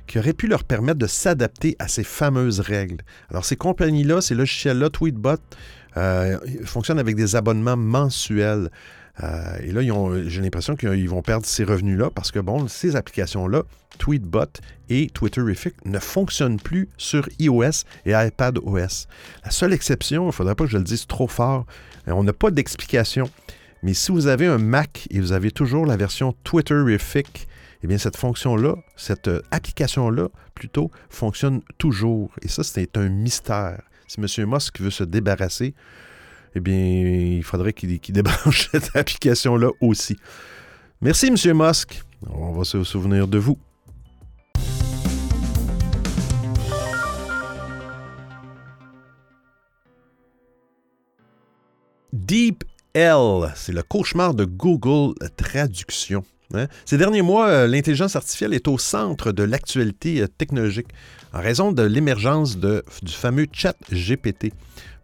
qui 0.08 0.18
aurait 0.18 0.32
pu 0.32 0.48
leur 0.48 0.64
permettre 0.64 0.98
de 0.98 1.06
s'adapter 1.06 1.76
à 1.78 1.86
ces 1.86 2.02
fameuses 2.02 2.58
règles. 2.58 2.96
Alors, 3.30 3.44
ces 3.44 3.56
compagnies-là, 3.56 4.20
ces 4.20 4.34
logiciels-là, 4.34 4.90
Tweetbot, 4.90 5.36
euh, 5.96 6.38
fonctionnent 6.64 6.98
avec 6.98 7.14
des 7.14 7.36
abonnements 7.36 7.76
mensuels. 7.76 8.70
Euh, 9.22 9.58
et 9.62 9.72
là, 9.72 9.82
j'ai 10.26 10.40
l'impression 10.40 10.76
qu'ils 10.76 11.08
vont 11.08 11.22
perdre 11.22 11.44
ces 11.44 11.64
revenus-là 11.64 12.10
parce 12.14 12.30
que, 12.32 12.38
bon, 12.38 12.68
ces 12.68 12.96
applications-là, 12.96 13.62
Tweetbot 13.98 14.46
et 14.88 15.08
Twitterific, 15.08 15.74
ne 15.84 15.98
fonctionnent 15.98 16.60
plus 16.60 16.88
sur 16.96 17.28
iOS 17.38 17.84
et 18.06 18.12
iPadOS. 18.12 19.06
La 19.44 19.50
seule 19.50 19.72
exception, 19.72 20.24
il 20.24 20.26
ne 20.28 20.32
faudrait 20.32 20.54
pas 20.54 20.64
que 20.64 20.70
je 20.70 20.78
le 20.78 20.84
dise 20.84 21.06
trop 21.06 21.28
fort, 21.28 21.66
euh, 22.06 22.12
on 22.12 22.22
n'a 22.22 22.32
pas 22.32 22.50
d'explication. 22.50 23.28
Mais 23.82 23.94
si 23.94 24.10
vous 24.12 24.26
avez 24.26 24.46
un 24.46 24.58
Mac 24.58 25.06
et 25.10 25.20
vous 25.20 25.32
avez 25.32 25.50
toujours 25.50 25.84
la 25.84 25.96
version 25.96 26.34
Twitterific 26.44 27.48
eh 27.82 27.86
bien 27.86 27.98
cette 27.98 28.16
fonction-là, 28.16 28.76
cette 28.96 29.28
euh, 29.28 29.42
application-là, 29.50 30.28
plutôt, 30.54 30.90
fonctionne 31.10 31.62
toujours. 31.78 32.30
Et 32.42 32.48
ça, 32.48 32.64
c'est 32.64 32.96
un 32.96 33.08
mystère. 33.08 33.82
Si 34.06 34.20
M. 34.20 34.50
Musk 34.50 34.80
veut 34.80 34.90
se 34.90 35.04
débarrasser, 35.04 35.74
eh 36.54 36.60
bien, 36.60 36.76
il 36.76 37.42
faudrait 37.44 37.72
qu'il 37.72 38.00
débranche 38.12 38.68
cette 38.72 38.96
application-là 38.96 39.70
aussi. 39.80 40.16
Merci, 41.00 41.28
M. 41.28 41.56
Musk. 41.56 42.02
On 42.28 42.52
va 42.52 42.64
se 42.64 42.82
souvenir 42.82 43.28
de 43.28 43.38
vous. 43.38 43.58
DeepL, 52.12 53.52
c'est 53.54 53.72
le 53.72 53.82
cauchemar 53.82 54.34
de 54.34 54.44
Google 54.44 55.14
Traduction. 55.36 56.24
Hein? 56.54 56.66
Ces 56.84 56.96
derniers 56.96 57.22
mois, 57.22 57.48
euh, 57.48 57.66
l'intelligence 57.66 58.16
artificielle 58.16 58.54
est 58.54 58.68
au 58.68 58.78
centre 58.78 59.32
de 59.32 59.42
l'actualité 59.42 60.22
euh, 60.22 60.26
technologique 60.26 60.88
en 61.32 61.40
raison 61.40 61.72
de 61.72 61.82
l'émergence 61.82 62.56
du 62.56 63.12
fameux 63.12 63.46
chat 63.52 63.76
GPT. 63.92 64.52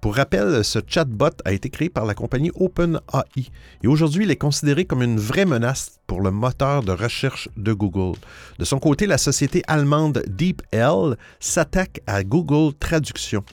Pour 0.04 0.16
rappel, 0.16 0.62
ce 0.64 0.80
chatbot 0.87 1.30
a 1.46 1.52
été 1.52 1.70
créé 1.70 1.88
par 1.88 2.04
la 2.04 2.12
compagnie 2.12 2.50
OpenAI 2.57 3.50
et 3.83 3.87
aujourd'hui 3.87 4.24
il 4.24 4.30
est 4.30 4.37
considéré 4.37 4.85
comme 4.85 5.02
une 5.02 5.18
vraie 5.18 5.46
menace 5.46 5.98
pour 6.07 6.20
le 6.20 6.30
moteur 6.30 6.83
de 6.83 6.92
recherche 6.92 7.48
de 7.57 7.72
Google. 7.72 8.18
De 8.59 8.66
son 8.66 8.78
côté, 8.78 9.07
la 9.07 9.16
société 9.16 9.62
allemande 9.66 10.22
DeepL 10.26 11.16
s'attaque 11.40 12.02
à 12.07 12.22
Google 12.22 12.74
Traduction. 12.78 13.44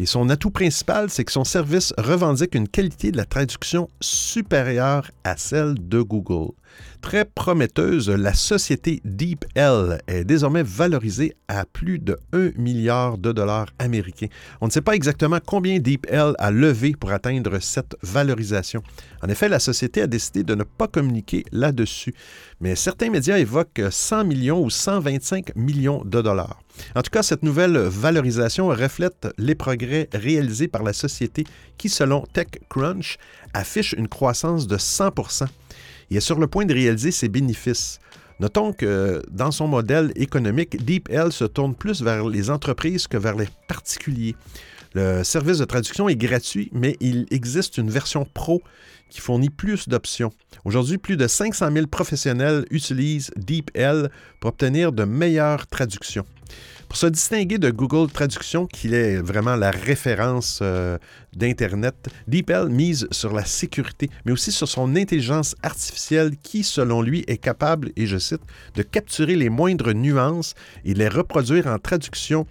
Et 0.00 0.06
son 0.06 0.28
atout 0.28 0.50
principal, 0.50 1.08
c'est 1.08 1.24
que 1.24 1.30
son 1.30 1.44
service 1.44 1.94
revendique 1.96 2.56
une 2.56 2.66
qualité 2.66 3.12
de 3.12 3.16
la 3.16 3.24
traduction 3.24 3.88
supérieure 4.00 5.08
à 5.22 5.36
celle 5.36 5.74
de 5.78 6.00
Google. 6.02 6.52
Très 7.00 7.24
prometteuse, 7.24 8.08
la 8.08 8.32
société 8.32 9.00
DeepL 9.04 10.00
est 10.06 10.24
désormais 10.24 10.62
valorisée 10.62 11.34
à 11.48 11.64
plus 11.64 11.98
de 11.98 12.16
1 12.32 12.52
milliard 12.56 13.18
de 13.18 13.32
dollars 13.32 13.66
américains. 13.80 14.28
On 14.60 14.66
ne 14.66 14.70
sait 14.70 14.82
pas 14.82 14.94
exactement 14.94 15.38
combien 15.44 15.80
DeepL 15.80 16.34
a 16.38 16.50
levé 16.52 16.94
pour 16.98 17.10
atteindre 17.10 17.58
cette 17.60 17.96
valorisation. 18.02 18.82
En 19.20 19.28
effet, 19.28 19.48
la 19.48 19.58
société 19.58 20.02
a 20.02 20.06
décidé 20.06 20.44
de 20.44 20.54
ne 20.54 20.62
pas 20.62 20.86
communiquer 20.86 21.44
là-dessus, 21.50 22.14
mais 22.60 22.76
certains 22.76 23.10
médias 23.10 23.38
évoquent 23.38 23.82
100 23.90 24.24
millions 24.24 24.62
ou 24.62 24.70
125 24.70 25.56
millions 25.56 26.02
de 26.04 26.22
dollars. 26.22 26.60
En 26.94 27.02
tout 27.02 27.10
cas, 27.10 27.22
cette 27.22 27.42
nouvelle 27.42 27.76
valorisation 27.76 28.68
reflète 28.68 29.28
les 29.38 29.54
progrès 29.54 30.08
réalisés 30.12 30.68
par 30.68 30.82
la 30.82 30.92
société 30.92 31.44
qui, 31.76 31.88
selon 31.88 32.24
TechCrunch, 32.32 33.18
affiche 33.54 33.92
une 33.92 34.08
croissance 34.08 34.66
de 34.66 34.78
100 34.78 35.10
et 36.12 36.16
est 36.16 36.20
sur 36.20 36.38
le 36.38 36.46
point 36.46 36.64
de 36.64 36.74
réaliser 36.74 37.10
ses 37.10 37.28
bénéfices. 37.28 37.98
Notons 38.40 38.72
que 38.72 39.22
dans 39.30 39.50
son 39.50 39.68
modèle 39.68 40.12
économique, 40.16 40.84
DeepL 40.84 41.32
se 41.32 41.44
tourne 41.44 41.74
plus 41.74 42.02
vers 42.02 42.28
les 42.28 42.50
entreprises 42.50 43.06
que 43.06 43.16
vers 43.16 43.36
les 43.36 43.48
particuliers. 43.68 44.34
Le 44.94 45.24
service 45.24 45.58
de 45.58 45.64
traduction 45.64 46.08
est 46.08 46.16
gratuit, 46.16 46.68
mais 46.72 46.96
il 47.00 47.26
existe 47.30 47.78
une 47.78 47.88
version 47.88 48.26
pro 48.34 48.62
qui 49.08 49.20
fournit 49.20 49.50
plus 49.50 49.88
d'options. 49.88 50.32
Aujourd'hui, 50.64 50.98
plus 50.98 51.16
de 51.16 51.26
500 51.26 51.72
000 51.72 51.86
professionnels 51.86 52.66
utilisent 52.70 53.30
DeepL 53.36 54.10
pour 54.40 54.48
obtenir 54.48 54.92
de 54.92 55.04
meilleures 55.04 55.66
traductions. 55.66 56.26
Pour 56.92 56.98
se 56.98 57.06
distinguer 57.06 57.56
de 57.56 57.70
Google 57.70 58.12
Traduction, 58.12 58.66
qui 58.66 58.94
est 58.94 59.16
vraiment 59.16 59.56
la 59.56 59.70
référence 59.70 60.58
euh, 60.60 60.98
d'Internet, 61.34 61.94
DeepL 62.28 62.68
mise 62.68 63.08
sur 63.10 63.32
la 63.32 63.46
sécurité, 63.46 64.10
mais 64.26 64.32
aussi 64.32 64.52
sur 64.52 64.68
son 64.68 64.94
intelligence 64.94 65.56
artificielle 65.62 66.32
qui, 66.42 66.62
selon 66.62 67.00
lui, 67.00 67.24
est 67.28 67.38
capable, 67.38 67.92
et 67.96 68.06
je 68.06 68.18
cite, 68.18 68.42
de 68.74 68.82
capturer 68.82 69.36
les 69.36 69.48
moindres 69.48 69.94
nuances 69.94 70.52
et 70.84 70.92
les 70.92 71.08
reproduire 71.08 71.66
en 71.66 71.78
traduction 71.78 72.46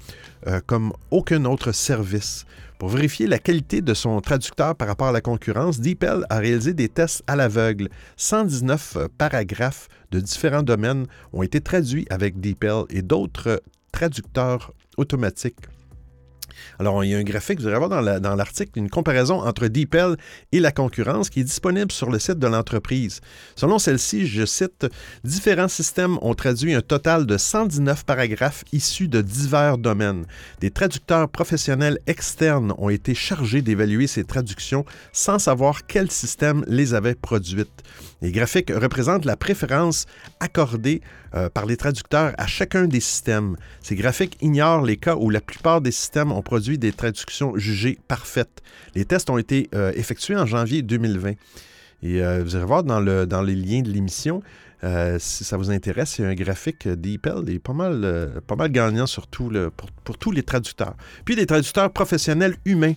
euh, 0.48 0.60
comme 0.66 0.92
aucun 1.12 1.46
autre 1.46 1.72
service. 1.72 2.46
Pour 2.80 2.90
vérifier 2.90 3.28
la 3.28 3.38
qualité 3.38 3.82
de 3.82 3.94
son 3.94 4.20
traducteur 4.22 4.76
par 4.76 4.88
rapport 4.88 5.10
à 5.10 5.12
la 5.12 5.22
concurrence, 5.22 5.80
DeepL 5.80 6.26
a 6.32 6.40
réalisé 6.40 6.74
des 6.74 6.90
tests 6.90 7.22
à 7.28 7.36
l'aveugle. 7.36 7.90
119 8.18 8.96
euh, 8.96 9.08
paragraphes 9.20 9.88
de 10.10 10.20
différents 10.20 10.64
domaines 10.64 11.06
ont 11.32 11.44
été 11.44 11.62
traduits 11.62 12.08
avec 12.10 12.40
DeepL 12.40 12.86
et 12.90 13.04
d'autres 13.04 13.62
traducteurs 13.92 14.74
automatiques. 14.98 15.68
Alors, 16.80 17.04
il 17.04 17.12
y 17.12 17.16
a 17.16 17.18
un 17.18 17.24
graphique, 17.24 17.60
vous 17.60 17.68
allez 17.68 17.78
voir 17.78 17.90
dans 17.90 18.36
l'article, 18.36 18.72
une 18.76 18.90
comparaison 18.90 19.42
entre 19.42 19.68
DeepL 19.68 20.18
et 20.52 20.60
la 20.60 20.72
concurrence 20.72 21.30
qui 21.30 21.42
est 21.42 21.44
disponible 21.44 21.92
sur 21.92 22.10
le 22.10 22.20
site 22.20 22.40
de 22.40 22.48
l'entreprise. 22.48 23.22
Selon 23.56 23.80
celle-ci, 23.80 24.28
je 24.28 24.46
cite, 24.46 24.88
différents 25.24 25.68
systèmes 25.68 26.18
ont 26.22 26.34
traduit 26.34 26.74
un 26.74 26.82
total 26.82 27.26
de 27.26 27.38
119 27.38 28.06
paragraphes 28.06 28.64
issus 28.72 29.08
de 29.08 29.22
divers 29.22 29.78
domaines. 29.78 30.26
Des 30.60 30.72
traducteurs 30.72 31.30
professionnels 31.30 32.00
externes 32.08 32.74
ont 32.78 32.90
été 32.90 33.14
chargés 33.14 33.62
d'évaluer 33.62 34.08
ces 34.08 34.24
traductions 34.24 34.86
sans 35.14 35.40
savoir 35.40 35.86
quel 35.86 36.12
système 36.12 36.64
les 36.68 36.94
avait 36.94 37.16
produites. 37.16 37.84
Les 38.22 38.32
graphiques 38.32 38.72
représentent 38.72 39.26
la 39.26 39.36
préférence 39.36 40.06
accordée 40.40 41.02
euh, 41.34 41.50
par 41.50 41.66
les 41.66 41.76
traducteurs 41.76 42.34
à 42.38 42.46
chacun 42.46 42.86
des 42.86 43.00
systèmes. 43.00 43.56
Ces 43.82 43.96
graphiques 43.96 44.38
ignorent 44.42 44.84
les 44.84 44.98
cas 44.98 45.16
où 45.16 45.32
la 45.32 45.42
plupart 45.42 45.82
des 45.82 45.92
systèmes 45.92 46.32
ont 46.32 46.44
produit 46.44 46.78
des 46.78 46.92
traductions 46.92 47.58
jugées 47.58 47.98
parfaites. 48.08 48.62
Les 48.94 49.06
tests 49.06 49.32
ont 49.32 49.40
été 49.40 49.70
euh, 49.74 49.92
effectués 49.96 50.36
en 50.36 50.46
janvier 50.46 50.84
2020. 50.84 51.32
Et 52.04 52.22
euh, 52.22 52.44
vous 52.44 52.56
allez 52.56 52.66
voir 52.66 52.84
dans, 52.84 53.00
le, 53.00 53.26
dans 53.26 53.42
les 53.42 53.56
liens 53.56 53.82
de 53.82 53.90
l'émission, 53.90 54.42
si 55.20 55.44
ça 55.44 55.58
vous 55.58 55.70
intéresse, 55.70 56.18
il 56.18 56.24
y 56.24 56.26
a 56.26 56.30
un 56.30 56.34
graphique 56.34 56.88
d'Apple 56.88 57.44
est 57.50 57.60
pas 57.60 57.74
mal, 57.74 58.42
pas 58.48 58.56
mal 58.56 58.72
gagnant 58.72 59.06
pour, 60.04 60.18
tous 60.18 60.32
les 60.32 60.42
traducteurs. 60.42 60.96
Puis 61.24 61.36
les 61.36 61.46
traducteurs 61.46 61.92
professionnels 61.92 62.56
humains 62.66 62.96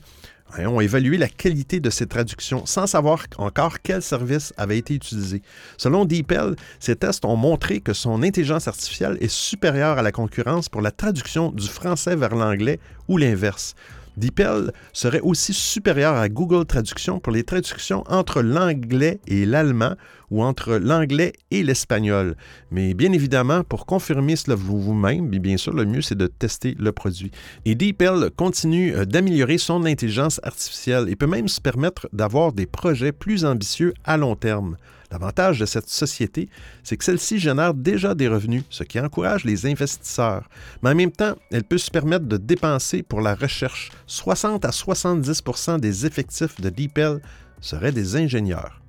Hein, 0.52 0.66
ont 0.66 0.80
évalué 0.80 1.16
la 1.16 1.28
qualité 1.28 1.80
de 1.80 1.90
ces 1.90 2.07
traductions 2.07 2.66
sans 2.66 2.87
savoir 2.87 3.24
encore 3.38 3.80
quel 3.83 4.02
service 4.02 4.52
avait 4.57 4.78
été 4.78 4.94
utilisé. 4.94 5.42
Selon 5.78 6.04
DeepL, 6.04 6.54
ces 6.78 6.96
tests 6.96 7.24
ont 7.24 7.37
montré 7.37 7.80
que 7.80 7.92
son 7.92 8.22
intelligence 8.22 8.68
artificielle 8.68 9.16
est 9.20 9.28
supérieure 9.28 9.98
à 9.98 10.02
la 10.02 10.12
concurrence 10.12 10.68
pour 10.68 10.80
la 10.80 10.90
traduction 10.90 11.50
du 11.50 11.66
français 11.66 12.14
vers 12.14 12.35
l'anglais 12.35 12.78
ou 13.09 13.16
l'inverse. 13.16 13.74
DeepL 14.16 14.72
serait 14.92 15.20
aussi 15.20 15.53
supérieur 15.53 16.14
à 16.14 16.29
Google 16.29 16.64
Traduction 16.64 17.20
pour 17.20 17.33
les 17.33 17.44
traductions 17.44 18.05
entre 18.09 18.42
l'anglais 18.42 19.20
et 19.27 19.46
l'allemand 19.46 19.94
ou 20.31 20.42
entre 20.42 20.77
l'anglais 20.77 21.33
et 21.50 21.62
l'espagnol. 21.62 22.37
Mais 22.70 22.94
bien 22.94 23.12
évidemment, 23.12 23.62
pour 23.62 23.87
confirmer 23.87 24.37
cela 24.37 24.57
vous-même, 24.57 25.29
bien 25.29 25.57
sûr, 25.57 25.72
le 25.72 25.85
mieux, 25.85 26.03
c'est 26.03 26.16
de 26.16 26.27
tester 26.27 26.74
le 26.79 26.92
produit. 26.92 27.31
Et 27.64 27.74
DeepL 27.74 28.31
continue 28.37 28.94
euh, 28.94 29.05
d'améliorer 29.05 29.59
son 29.59 29.85
intelligence 29.85 30.40
artificielle 30.42 31.09
et 31.09 31.16
peut 31.16 31.27
même 31.27 31.48
se 31.48 31.61
permettre 31.61 32.09
d'avoir 32.12 32.53
des 32.53 32.66
projets 32.66 33.12
plus 33.12 33.44
ambitieux 33.44 33.94
à 34.05 34.16
long 34.16 34.37
terme. 34.37 34.77
L'avantage 35.14 35.61
de 35.61 35.64
cette 35.64 35.88
société, 35.88 36.48
c'est 36.83 36.96
que 36.96 37.05
celle-ci 37.05 37.38
génère 37.38 37.72
déjà 37.72 38.16
des 38.16 38.27
revenus, 38.27 38.64
ce 38.68 38.83
qui 38.83 38.98
encourage 38.98 39.44
les 39.44 39.64
investisseurs. 39.64 40.48
Mais 40.83 40.90
en 40.90 40.96
même 40.96 41.12
temps, 41.12 41.37
elle 41.53 41.62
peut 41.62 41.79
se 41.79 41.88
permettre 41.88 42.24
de 42.24 42.37
dépenser 42.37 43.05
pour 43.05 43.20
la 43.20 43.37
recherche. 43.37 43.92
60 44.09 44.64
à 44.64 44.70
70% 44.70 45.79
des 45.79 46.05
effectifs 46.05 46.61
de 46.61 46.68
DeepL 46.68 47.20
seraient 47.61 47.92
des 47.92 48.16
ingénieurs. 48.16 48.83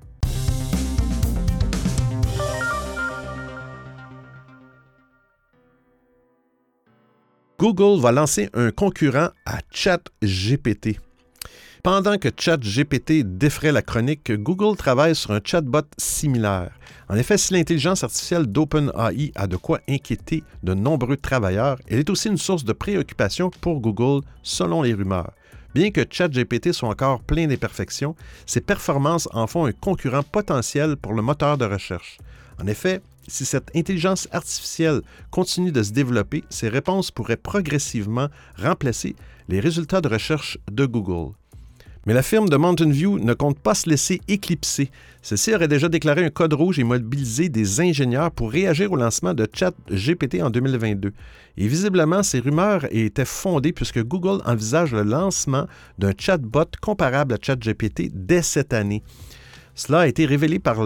Google 7.60 8.02
va 8.02 8.12
lancer 8.12 8.50
un 8.56 8.72
concurrent 8.72 9.30
à 9.46 9.60
ChatGPT. 9.70 11.00
Pendant 11.86 12.18
que 12.18 12.30
ChatGPT 12.36 13.22
défrait 13.38 13.72
la 13.72 13.84
chronique, 13.84 14.32
Google 14.32 14.76
travaille 14.76 15.14
sur 15.14 15.30
un 15.30 15.40
chatbot 15.44 15.86
similaire. 16.00 16.72
En 17.10 17.16
effet, 17.16 17.38
si 17.38 17.54
l'intelligence 17.54 18.04
artificielle 18.04 18.48
d'OpenAI 18.48 19.32
a 19.36 19.46
de 19.46 19.56
quoi 19.56 19.82
inquiéter 19.88 20.44
de 20.64 20.74
nombreux 20.74 21.16
travailleurs, 21.16 21.78
elle 21.88 22.00
est 22.00 22.10
aussi 22.10 22.30
une 22.30 22.40
source 22.40 22.66
de 22.66 22.74
préoccupation 22.74 23.52
pour 23.62 23.82
Google, 23.82 24.26
selon 24.42 24.82
les 24.82 24.96
rumeurs. 24.96 25.32
Bien 25.76 25.92
que 25.92 26.04
ChatGPT 26.10 26.72
soit 26.72 26.90
encore 26.90 27.22
plein 27.22 27.46
d'imperfections, 27.46 28.16
ses 28.48 28.62
performances 28.62 29.30
en 29.32 29.46
font 29.46 29.68
un 29.68 29.72
concurrent 29.72 30.24
potentiel 30.24 30.98
pour 30.98 31.14
le 31.14 31.22
moteur 31.22 31.60
de 31.60 31.66
recherche. 31.66 32.18
En 32.60 32.66
effet, 32.66 33.00
si 33.28 33.46
cette 33.46 33.70
intelligence 33.76 34.28
artificielle 34.32 35.02
continue 35.30 35.72
de 35.72 35.84
se 35.84 35.92
développer, 35.92 36.46
ses 36.50 36.70
réponses 36.70 37.12
pourraient 37.12 37.38
progressivement 37.38 38.30
remplacer 38.58 39.16
les 39.50 39.60
résultats 39.60 40.02
de 40.02 40.10
recherche 40.10 40.58
de 40.72 40.88
Google. 40.88 41.34
Mais 42.06 42.14
la 42.14 42.22
firme 42.22 42.50
de 42.50 42.56
Mountain 42.56 42.92
View 42.92 43.18
ne 43.18 43.34
compte 43.34 43.58
pas 43.58 43.74
se 43.74 43.90
laisser 43.90 44.22
éclipser. 44.28 44.92
Ceci 45.24 45.56
aurait 45.56 45.68
déjà 45.68 45.90
déclaré 45.90 46.24
un 46.24 46.30
code 46.30 46.54
rouge 46.54 46.78
et 46.78 46.84
mobilisé 46.84 47.50
des 47.50 47.82
ingénieurs 47.82 48.30
pour 48.30 48.52
réagir 48.52 48.92
au 48.92 48.96
lancement 48.96 49.34
de 49.34 49.48
ChatGPT 49.52 50.44
en 50.44 50.52
2022. 50.52 51.14
Et 51.58 51.68
visiblement, 51.68 52.22
ces 52.22 52.42
rumeurs 52.42 52.86
étaient 52.92 53.26
fondées 53.26 53.74
puisque 53.74 54.04
Google 54.04 54.44
envisage 54.46 54.94
le 54.94 55.02
lancement 55.02 55.66
d'un 55.98 56.12
chatbot 56.16 56.66
comparable 56.80 57.34
à 57.34 57.38
ChatGPT 57.42 58.12
dès 58.14 58.44
cette 58.44 58.74
année. 58.74 59.02
Cela 59.74 60.02
a 60.02 60.08
été 60.08 60.26
révélé 60.26 60.60
par 60.60 60.86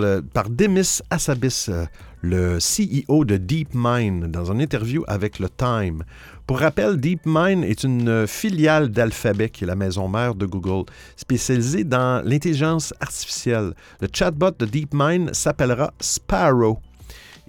Demis 0.50 1.00
Hassabis, 1.12 1.68
euh, 1.70 1.86
le 2.22 2.58
CEO 2.58 3.24
de 3.24 3.38
DeepMind, 3.38 4.32
dans 4.32 4.52
une 4.52 4.62
interview 4.62 5.04
avec 5.08 5.38
le 5.38 5.48
Time. 5.48 6.04
Pour 6.50 6.62
rappel, 6.62 7.00
DeepMind 7.00 7.64
est 7.64 7.84
une 7.84 8.26
filiale 8.26 8.90
d'Alphabet, 8.90 9.50
qui 9.50 9.66
est 9.66 9.68
la 9.68 9.76
maison 9.76 10.08
mère 10.08 10.34
de 10.34 10.48
Google, 10.48 10.92
spécialisée 11.16 11.84
dans 11.84 12.26
l'intelligence 12.26 12.92
artificielle. 13.00 13.76
Le 14.02 14.08
chatbot 14.12 14.50
de 14.58 14.66
DeepMind 14.66 15.36
s'appellera 15.36 15.94
Sparrow. 16.00 16.80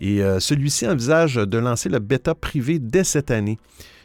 Et 0.01 0.23
euh, 0.23 0.39
celui-ci 0.39 0.87
envisage 0.87 1.37
de 1.37 1.57
lancer 1.57 1.89
le 1.89 1.99
bêta 1.99 2.35
privé 2.35 2.79
dès 2.79 3.05
cette 3.05 3.31
année. 3.31 3.59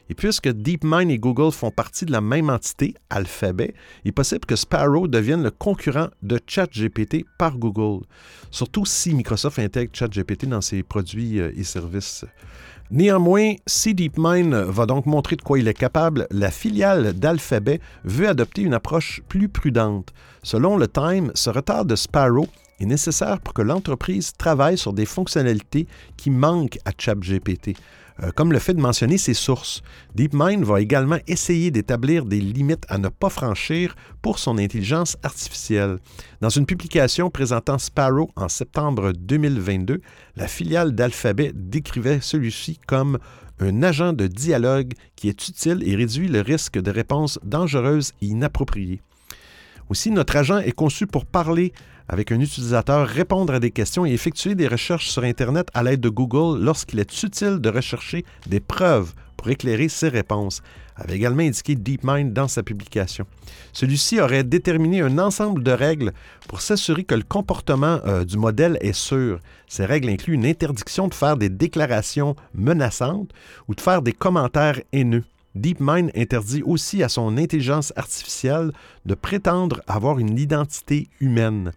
Et 0.10 0.13
puisque 0.13 0.47
DeepMind 0.47 1.12
et 1.12 1.19
Google 1.19 1.51
font 1.51 1.71
partie 1.71 2.05
de 2.05 2.13
la 2.13 2.21
même 2.21 2.49
entité, 2.49 2.93
Alphabet, 3.10 3.73
il 4.05 4.10
est 4.10 4.12
possible 4.13 4.45
que 4.45 4.55
Sparrow 4.55 5.10
devienne 5.10 5.43
le 5.43 5.51
concurrent 5.51 6.08
de 6.21 6.39
ChatGPT 6.47 7.25
par 7.38 7.58
Google, 7.58 8.05
surtout 8.49 8.86
si 8.86 9.13
Microsoft 9.13 9.60
intègre 9.60 9.91
ChatGPT 9.93 10.45
dans 10.45 10.62
ses 10.62 10.84
produits 10.84 11.41
euh, 11.41 11.51
et 11.58 11.65
services. 11.65 12.23
Néanmoins, 12.91 13.56
si 13.65 13.95
DeepMind 13.95 14.54
va 14.54 14.86
donc 14.86 15.08
montrer 15.08 15.36
de 15.36 15.41
quoi 15.41 15.58
il 15.58 15.67
est 15.67 15.74
capable, 15.74 16.28
la 16.30 16.52
filiale 16.52 17.13
d'Alphabet 17.13 17.80
veut 18.04 18.28
adopter 18.28 18.62
une 18.62 18.76
approche 18.76 19.21
plus 19.28 19.50
prudente. 19.50 20.13
Selon 20.43 20.78
le 20.78 20.88
Time, 20.88 21.32
ce 21.34 21.50
retard 21.50 21.86
de 21.86 21.95
Sparrow 21.95 22.48
est 22.80 22.86
nécessaire 22.86 23.39
pour 23.39 23.54
que 23.56 23.63
l'entreprise 23.63 24.34
travaille 24.38 24.78
sur 24.78 24.93
des 24.93 25.06
fonctionnalités 25.06 25.88
qui 26.15 26.30
manquent 26.30 26.78
à 26.86 26.91
ChatGPT. 26.95 27.76
Euh, 28.23 28.32
comme 28.34 28.54
le 28.54 28.60
fait 28.60 28.73
de 28.73 28.80
mentionner 28.80 29.17
ses 29.17 29.34
sources. 29.34 29.82
DeepMind 30.15 30.63
va 30.63 30.80
également 30.80 31.17
essayer 31.28 31.69
d'établir 31.69 32.23
des 32.23 32.39
limites 32.39 32.86
à 32.88 32.97
ne 32.97 33.10
pas 33.10 33.30
franchir 33.30 33.95
pour 34.21 34.39
son 34.39 34.58
intelligence 34.58 35.17
artificielle. 35.21 35.97
Dans 36.39 36.49
une 36.49 36.65
publication 36.65 37.30
présentant 37.30 37.78
Sparrow 37.78 38.32
en 38.38 38.47
septembre 38.47 39.12
2022, 39.12 39.99
la 40.38 40.47
filiale 40.47 40.95
d'Alphabet 40.95 41.51
décrivait 41.54 42.21
celui-ci 42.21 42.80
comme 42.88 43.19
un 43.60 43.84
agent 43.84 44.13
de 44.13 44.28
dialogue 44.28 44.93
qui 45.17 45.28
est 45.28 45.47
utile 45.49 45.84
et 45.86 45.95
réduit 45.95 46.30
le 46.30 46.39
risque 46.39 46.80
de 46.80 46.91
réponses 46.91 47.38
dangereuses 47.43 48.13
et 48.21 48.28
inappropriées. 48.28 49.01
Aussi, 49.89 50.10
notre 50.10 50.38
agent 50.38 50.60
est 50.60 50.71
conçu 50.71 51.06
pour 51.06 51.25
parler 51.25 51.73
avec 52.07 52.31
un 52.31 52.39
utilisateur, 52.39 53.07
répondre 53.07 53.53
à 53.53 53.59
des 53.59 53.71
questions 53.71 54.05
et 54.05 54.11
effectuer 54.11 54.55
des 54.55 54.67
recherches 54.67 55.09
sur 55.09 55.23
Internet 55.23 55.67
à 55.73 55.83
l'aide 55.83 56.01
de 56.01 56.09
Google 56.09 56.63
lorsqu'il 56.63 56.99
est 56.99 57.23
utile 57.23 57.59
de 57.59 57.69
rechercher 57.69 58.25
des 58.47 58.59
preuves 58.59 59.13
pour 59.37 59.49
éclairer 59.49 59.89
ses 59.89 60.09
réponses, 60.09 60.61
avait 60.95 61.15
également 61.15 61.43
indiqué 61.43 61.75
DeepMind 61.75 62.33
dans 62.33 62.47
sa 62.47 62.63
publication. 62.63 63.25
Celui-ci 63.73 64.21
aurait 64.21 64.43
déterminé 64.43 65.01
un 65.01 65.17
ensemble 65.19 65.61
de 65.61 65.71
règles 65.71 66.13
pour 66.47 66.61
s'assurer 66.61 67.03
que 67.03 67.15
le 67.15 67.23
comportement 67.23 67.99
euh, 68.05 68.23
du 68.23 68.37
modèle 68.37 68.77
est 68.81 68.93
sûr. 68.93 69.39
Ces 69.67 69.85
règles 69.85 70.09
incluent 70.09 70.35
une 70.35 70.45
interdiction 70.45 71.07
de 71.07 71.13
faire 71.13 71.37
des 71.37 71.49
déclarations 71.49 72.35
menaçantes 72.53 73.31
ou 73.67 73.75
de 73.75 73.81
faire 73.81 74.01
des 74.01 74.13
commentaires 74.13 74.79
haineux. 74.93 75.23
DeepMind 75.55 76.11
interdit 76.15 76.61
aussi 76.63 77.01
à 77.03 77.09
son 77.09 77.37
intelligence 77.37 77.93
artificielle 77.95 78.71
de 79.05 79.15
prétendre 79.15 79.81
avoir 79.87 80.19
une 80.19 80.37
identité 80.37 81.07
humaine. 81.19 81.71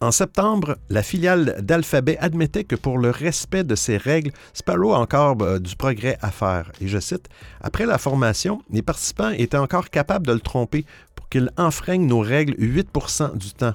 En 0.00 0.10
septembre, 0.10 0.76
la 0.90 1.02
filiale 1.02 1.56
d'Alphabet 1.62 2.18
admettait 2.18 2.64
que 2.64 2.76
pour 2.76 2.98
le 2.98 3.10
respect 3.10 3.64
de 3.64 3.74
ces 3.74 3.96
règles, 3.96 4.32
Sparrow 4.52 4.92
a 4.92 4.98
encore 4.98 5.40
euh, 5.40 5.58
du 5.58 5.76
progrès 5.76 6.18
à 6.20 6.30
faire. 6.30 6.70
Et 6.80 6.88
je 6.88 6.98
cite, 6.98 7.28
Après 7.62 7.86
la 7.86 7.96
formation, 7.96 8.60
les 8.70 8.82
participants 8.82 9.30
étaient 9.30 9.56
encore 9.56 9.88
capables 9.88 10.26
de 10.26 10.32
le 10.32 10.40
tromper 10.40 10.84
pour 11.14 11.28
qu'il 11.28 11.50
enfreigne 11.56 12.06
nos 12.06 12.20
règles 12.20 12.54
8 12.58 12.88
du 13.36 13.52
temps. 13.52 13.72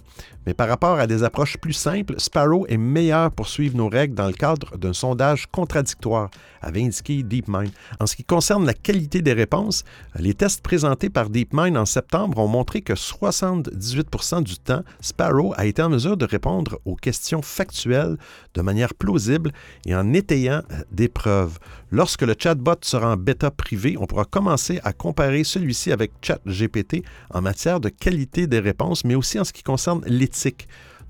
Mais 0.49 0.55
par 0.55 0.67
rapport 0.67 0.97
à 0.97 1.05
des 1.05 1.21
approches 1.21 1.57
plus 1.57 1.73
simples, 1.73 2.15
Sparrow 2.17 2.65
est 2.65 2.77
meilleur 2.77 3.29
pour 3.29 3.47
suivre 3.47 3.77
nos 3.77 3.87
règles 3.87 4.15
dans 4.15 4.25
le 4.25 4.33
cadre 4.33 4.75
d'un 4.79 4.93
sondage 4.93 5.45
contradictoire, 5.51 6.31
avait 6.63 6.81
indiqué 6.81 7.21
DeepMind. 7.21 7.69
En 7.99 8.07
ce 8.07 8.15
qui 8.15 8.23
concerne 8.23 8.65
la 8.65 8.73
qualité 8.73 9.21
des 9.21 9.33
réponses, 9.33 9.83
les 10.15 10.33
tests 10.33 10.63
présentés 10.63 11.11
par 11.11 11.29
DeepMind 11.29 11.77
en 11.77 11.85
septembre 11.85 12.39
ont 12.39 12.47
montré 12.47 12.81
que 12.81 12.93
78% 12.93 14.41
du 14.41 14.57
temps, 14.57 14.81
Sparrow 15.01 15.53
a 15.55 15.67
été 15.67 15.83
en 15.83 15.89
mesure 15.89 16.17
de 16.17 16.25
répondre 16.25 16.79
aux 16.83 16.95
questions 16.95 17.43
factuelles 17.43 18.17
de 18.55 18.61
manière 18.63 18.95
plausible 18.95 19.51
et 19.85 19.93
en 19.93 20.13
étayant 20.13 20.63
euh, 20.71 20.81
des 20.91 21.09
preuves. 21.09 21.59
Lorsque 21.91 22.23
le 22.23 22.35
chatbot 22.37 22.75
sera 22.81 23.13
en 23.13 23.17
bêta 23.17 23.51
privé, 23.51 23.97
on 23.99 24.05
pourra 24.07 24.25
commencer 24.25 24.79
à 24.83 24.93
comparer 24.93 25.43
celui-ci 25.43 25.91
avec 25.91 26.11
ChatGPT 26.23 27.03
en 27.31 27.41
matière 27.41 27.79
de 27.79 27.89
qualité 27.89 28.47
des 28.47 28.59
réponses, 28.59 29.05
mais 29.05 29.15
aussi 29.15 29.39
en 29.39 29.43
ce 29.43 29.53
qui 29.53 29.63
concerne 29.63 30.01
l'éthique 30.05 30.38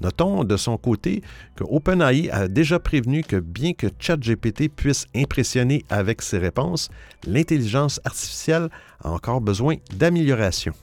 Notons 0.01 0.45
de 0.45 0.55
son 0.55 0.77
côté 0.77 1.21
que 1.55 1.63
OpenAI 1.65 2.29
a 2.31 2.47
déjà 2.47 2.79
prévenu 2.79 3.23
que 3.23 3.35
bien 3.35 3.73
que 3.73 3.87
ChatGPT 3.99 4.69
puisse 4.69 5.05
impressionner 5.13 5.83
avec 5.89 6.21
ses 6.21 6.37
réponses, 6.37 6.89
l'intelligence 7.27 7.99
artificielle 8.05 8.69
a 9.03 9.11
encore 9.11 9.41
besoin 9.41 9.75
d'amélioration. 9.93 10.73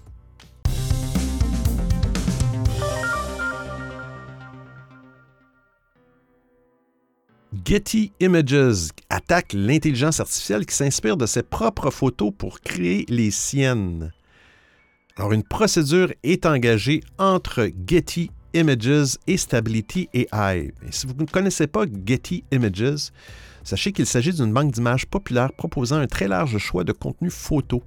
Getty 7.65 8.13
Images 8.21 8.91
attaque 9.09 9.53
l'intelligence 9.55 10.21
artificielle 10.21 10.67
qui 10.67 10.75
s'inspire 10.75 11.17
de 11.17 11.27
ses 11.27 11.43
propres 11.43 11.91
photos 11.91 12.33
pour 12.37 12.61
créer 12.61 13.07
les 13.09 13.31
siennes. 13.31 14.13
Alors, 15.17 15.33
une 15.33 15.43
procédure 15.43 16.13
est 16.23 16.45
engagée 16.45 17.01
entre 17.19 17.71
Getty 17.89 18.31
Images 18.57 19.19
et 19.27 19.37
Stability 19.37 20.09
AI. 20.15 20.73
si 20.91 21.07
vous 21.07 21.13
ne 21.19 21.27
connaissez 21.27 21.67
pas 21.67 21.85
Getty 22.07 22.43
Images, 22.51 23.11
sachez 23.63 23.93
qu'il 23.93 24.07
s'agit 24.07 24.33
d'une 24.33 24.53
banque 24.53 24.73
d'images 24.73 25.07
populaire 25.07 25.53
proposant 25.53 25.97
un 25.97 26.07
très 26.07 26.27
large 26.27 26.57
choix 26.57 26.83
de 26.83 26.93
contenus 26.93 27.35
photo. 27.35 27.83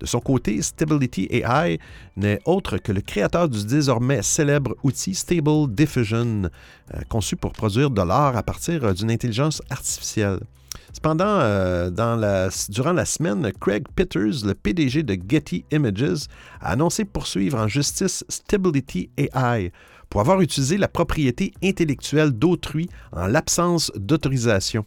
De 0.00 0.06
son 0.06 0.20
côté, 0.20 0.60
Stability 0.62 1.28
AI 1.30 1.78
n'est 2.16 2.40
autre 2.46 2.78
que 2.78 2.92
le 2.92 3.02
créateur 3.02 3.48
du 3.48 3.64
désormais 3.64 4.22
célèbre 4.22 4.74
outil 4.82 5.14
Stable 5.14 5.68
Diffusion, 5.68 6.44
euh, 6.44 7.00
conçu 7.10 7.36
pour 7.36 7.52
produire 7.52 7.90
de 7.90 8.02
l'art 8.02 8.36
à 8.36 8.42
partir 8.42 8.94
d'une 8.94 9.10
intelligence 9.10 9.60
artificielle. 9.68 10.40
Cependant, 10.92 11.40
euh, 11.40 11.90
durant 12.70 12.92
la 12.92 13.04
semaine, 13.04 13.52
Craig 13.60 13.84
Peters, 13.94 14.46
le 14.46 14.54
PDG 14.54 15.02
de 15.02 15.18
Getty 15.28 15.64
Images, 15.70 16.24
a 16.60 16.72
annoncé 16.72 17.04
poursuivre 17.04 17.58
en 17.58 17.68
justice 17.68 18.24
Stability 18.30 19.10
AI 19.18 19.72
pour 20.08 20.20
avoir 20.20 20.40
utilisé 20.40 20.76
la 20.78 20.88
propriété 20.88 21.52
intellectuelle 21.62 22.32
d'autrui 22.32 22.88
en 23.12 23.26
l'absence 23.26 23.92
d'autorisation. 23.96 24.84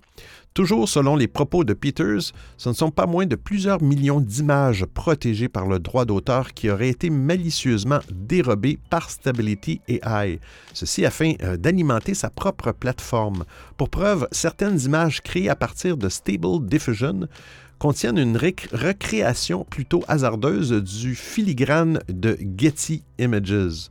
Toujours 0.53 0.89
selon 0.89 1.15
les 1.15 1.27
propos 1.27 1.63
de 1.63 1.73
Peters, 1.73 2.33
ce 2.57 2.69
ne 2.69 2.73
sont 2.73 2.91
pas 2.91 3.05
moins 3.05 3.25
de 3.25 3.35
plusieurs 3.35 3.81
millions 3.81 4.19
d'images 4.19 4.85
protégées 4.85 5.47
par 5.47 5.67
le 5.67 5.79
droit 5.79 6.05
d'auteur 6.05 6.53
qui 6.53 6.69
auraient 6.69 6.89
été 6.89 7.09
malicieusement 7.09 7.99
dérobées 8.11 8.79
par 8.89 9.09
Stability 9.09 9.79
AI, 9.87 10.39
ceci 10.73 11.05
afin 11.05 11.33
euh, 11.43 11.55
d'alimenter 11.55 12.13
sa 12.13 12.29
propre 12.29 12.71
plateforme. 12.71 13.45
Pour 13.77 13.89
preuve, 13.89 14.27
certaines 14.31 14.81
images 14.81 15.21
créées 15.21 15.49
à 15.49 15.55
partir 15.55 15.95
de 15.95 16.09
Stable 16.09 16.65
Diffusion 16.65 17.27
contiennent 17.77 18.17
une 18.17 18.35
recréation 18.35 19.63
plutôt 19.63 20.03
hasardeuse 20.07 20.71
du 20.71 21.15
filigrane 21.15 22.01
de 22.09 22.37
Getty 22.57 23.03
Images 23.17 23.89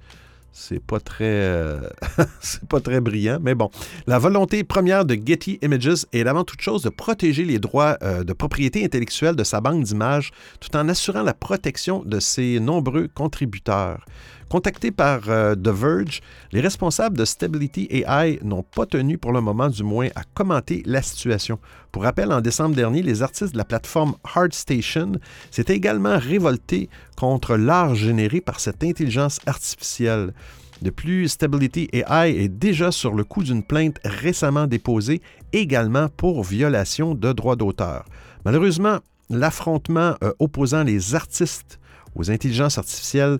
c'est 0.58 0.82
pas 0.82 0.98
très 0.98 1.24
euh, 1.24 1.78
c'est 2.40 2.64
pas 2.64 2.80
très 2.80 3.00
brillant, 3.00 3.38
mais 3.40 3.54
bon. 3.54 3.70
La 4.08 4.18
volonté 4.18 4.64
première 4.64 5.04
de 5.04 5.14
Getty 5.14 5.60
Images 5.62 6.04
est 6.12 6.26
avant 6.26 6.42
toute 6.42 6.60
chose 6.60 6.82
de 6.82 6.88
protéger 6.88 7.44
les 7.44 7.60
droits 7.60 7.96
euh, 8.02 8.24
de 8.24 8.32
propriété 8.32 8.84
intellectuelle 8.84 9.36
de 9.36 9.44
sa 9.44 9.60
banque 9.60 9.84
d'images 9.84 10.32
tout 10.58 10.76
en 10.76 10.88
assurant 10.88 11.22
la 11.22 11.32
protection 11.32 12.02
de 12.04 12.18
ses 12.18 12.58
nombreux 12.58 13.08
contributeurs. 13.14 14.04
Contactés 14.48 14.90
par 14.90 15.28
euh, 15.28 15.54
The 15.54 15.68
Verge, 15.68 16.20
les 16.52 16.60
responsables 16.60 17.18
de 17.18 17.26
Stability 17.26 17.86
AI 17.90 18.38
n'ont 18.42 18.62
pas 18.62 18.86
tenu 18.86 19.18
pour 19.18 19.32
le 19.32 19.42
moment 19.42 19.68
du 19.68 19.82
moins 19.82 20.08
à 20.14 20.22
commenter 20.32 20.82
la 20.86 21.02
situation. 21.02 21.58
Pour 21.92 22.04
rappel, 22.04 22.32
en 22.32 22.40
décembre 22.40 22.74
dernier, 22.74 23.02
les 23.02 23.22
artistes 23.22 23.52
de 23.52 23.58
la 23.58 23.66
plateforme 23.66 24.14
HeartStation 24.34 25.12
s'étaient 25.50 25.76
également 25.76 26.18
révoltés 26.18 26.88
contre 27.14 27.56
l'art 27.56 27.94
généré 27.94 28.40
par 28.40 28.58
cette 28.58 28.82
intelligence 28.82 29.38
artificielle. 29.44 30.32
De 30.80 30.88
plus, 30.88 31.28
Stability 31.28 31.90
AI 31.92 32.30
est 32.30 32.48
déjà 32.48 32.90
sur 32.90 33.12
le 33.12 33.24
coup 33.24 33.42
d'une 33.42 33.62
plainte 33.62 33.98
récemment 34.02 34.66
déposée, 34.66 35.20
également 35.52 36.08
pour 36.08 36.42
violation 36.42 37.14
de 37.14 37.32
droits 37.32 37.56
d'auteur. 37.56 38.06
Malheureusement, 38.46 39.00
l'affrontement 39.28 40.14
euh, 40.22 40.32
opposant 40.38 40.84
les 40.84 41.14
artistes 41.14 41.78
aux 42.14 42.30
intelligences 42.30 42.78
artificielles 42.78 43.38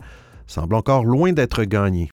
semble 0.49 0.75
encore 0.75 1.05
loin 1.05 1.33
d'être 1.33 1.63
gagné. 1.65 2.11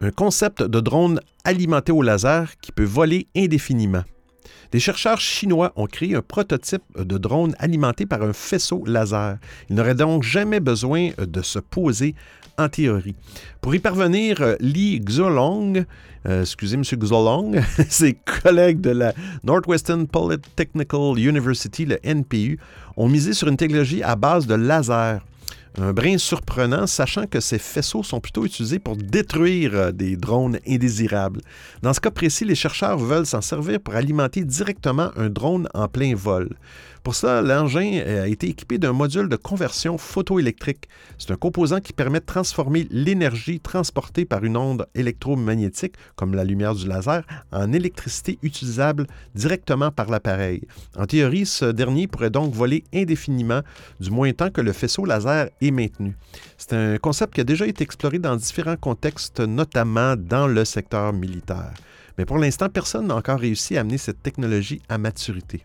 Un 0.00 0.12
concept 0.12 0.62
de 0.62 0.78
drone 0.78 1.20
alimenté 1.42 1.90
au 1.90 2.02
laser 2.02 2.52
qui 2.60 2.70
peut 2.70 2.84
voler 2.84 3.26
indéfiniment. 3.34 4.04
Des 4.70 4.80
chercheurs 4.80 5.20
chinois 5.20 5.72
ont 5.76 5.86
créé 5.86 6.14
un 6.14 6.22
prototype 6.22 6.82
de 6.96 7.18
drone 7.18 7.54
alimenté 7.58 8.06
par 8.06 8.22
un 8.22 8.32
faisceau 8.32 8.84
laser. 8.86 9.38
Il 9.68 9.76
n'aurait 9.76 9.94
donc 9.94 10.22
jamais 10.22 10.60
besoin 10.60 11.10
de 11.18 11.42
se 11.42 11.58
poser 11.58 12.14
en 12.58 12.68
théorie. 12.68 13.14
Pour 13.60 13.74
y 13.74 13.78
parvenir, 13.78 14.56
Li 14.60 15.00
Xolong, 15.00 15.84
euh, 16.26 16.42
excusez 16.42 16.74
M. 16.74 16.82
Xolong, 16.82 17.60
ses 17.88 18.14
collègues 18.42 18.80
de 18.80 18.90
la 18.90 19.14
Northwestern 19.44 20.06
Polytechnical 20.06 21.18
University, 21.18 21.86
le 21.86 21.98
NPU, 22.04 22.58
ont 22.96 23.08
misé 23.08 23.32
sur 23.32 23.48
une 23.48 23.56
technologie 23.56 24.02
à 24.02 24.16
base 24.16 24.46
de 24.46 24.54
laser. 24.54 25.20
Un 25.80 25.92
brin 25.92 26.18
surprenant, 26.18 26.88
sachant 26.88 27.26
que 27.26 27.38
ces 27.38 27.58
faisceaux 27.58 28.02
sont 28.02 28.18
plutôt 28.18 28.44
utilisés 28.44 28.80
pour 28.80 28.96
détruire 28.96 29.70
euh, 29.74 29.92
des 29.92 30.16
drones 30.16 30.58
indésirables. 30.66 31.40
Dans 31.82 31.92
ce 31.92 32.00
cas 32.00 32.10
précis, 32.10 32.44
les 32.44 32.56
chercheurs 32.56 32.98
veulent 32.98 33.26
s'en 33.26 33.40
servir 33.40 33.78
pour 33.78 33.94
alimenter 33.94 34.44
directement 34.44 35.10
un 35.16 35.28
drone 35.28 35.68
en 35.74 35.86
plein 35.86 36.14
vol. 36.16 36.48
Pour 37.08 37.14
ça, 37.14 37.40
l'engin 37.40 38.02
euh, 38.04 38.24
a 38.24 38.28
été 38.28 38.50
équipé 38.50 38.76
d'un 38.76 38.92
module 38.92 39.30
de 39.30 39.36
conversion 39.36 39.96
photoélectrique. 39.96 40.90
C'est 41.16 41.30
un 41.30 41.36
composant 41.36 41.80
qui 41.80 41.94
permet 41.94 42.20
de 42.20 42.26
transformer 42.26 42.86
l'énergie 42.90 43.60
transportée 43.60 44.26
par 44.26 44.44
une 44.44 44.58
onde 44.58 44.86
électromagnétique, 44.94 45.94
comme 46.16 46.34
la 46.34 46.44
lumière 46.44 46.74
du 46.74 46.86
laser, 46.86 47.22
en 47.50 47.72
électricité 47.72 48.38
utilisable 48.42 49.06
directement 49.34 49.90
par 49.90 50.10
l'appareil. 50.10 50.68
En 50.98 51.06
théorie, 51.06 51.46
ce 51.46 51.64
dernier 51.64 52.08
pourrait 52.08 52.28
donc 52.28 52.52
voler 52.52 52.84
indéfiniment, 52.92 53.62
du 54.00 54.10
moins 54.10 54.30
tant 54.34 54.50
que 54.50 54.60
le 54.60 54.74
faisceau 54.74 55.06
laser 55.06 55.48
est 55.62 55.70
maintenu. 55.70 56.14
C'est 56.58 56.74
un 56.74 56.98
concept 56.98 57.32
qui 57.32 57.40
a 57.40 57.44
déjà 57.44 57.66
été 57.66 57.84
exploré 57.84 58.18
dans 58.18 58.36
différents 58.36 58.76
contextes, 58.76 59.40
notamment 59.40 60.14
dans 60.14 60.46
le 60.46 60.62
secteur 60.66 61.14
militaire. 61.14 61.72
Mais 62.18 62.26
pour 62.26 62.36
l'instant, 62.36 62.68
personne 62.68 63.06
n'a 63.06 63.14
encore 63.14 63.40
réussi 63.40 63.78
à 63.78 63.80
amener 63.80 63.96
cette 63.96 64.22
technologie 64.22 64.82
à 64.90 64.98
maturité. 64.98 65.64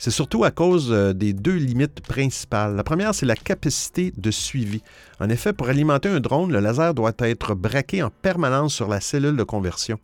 C'est 0.00 0.10
surtout 0.10 0.44
à 0.44 0.50
cause 0.50 0.92
euh, 0.92 1.12
des 1.12 1.34
deux 1.34 1.56
limites 1.56 2.00
principales. 2.00 2.74
La 2.74 2.82
première, 2.82 3.14
c'est 3.14 3.26
la 3.26 3.36
capacité 3.36 4.14
de 4.16 4.30
suivi. 4.30 4.80
En 5.20 5.28
effet, 5.28 5.52
pour 5.52 5.68
alimenter 5.68 6.08
un 6.08 6.20
drone, 6.20 6.50
le 6.50 6.58
laser 6.58 6.94
doit 6.94 7.12
être 7.18 7.54
braqué 7.54 8.02
en 8.02 8.08
permanence 8.08 8.72
sur 8.72 8.88
la 8.88 9.02
cellule 9.02 9.36
de 9.36 9.42
conversion. 9.42 9.98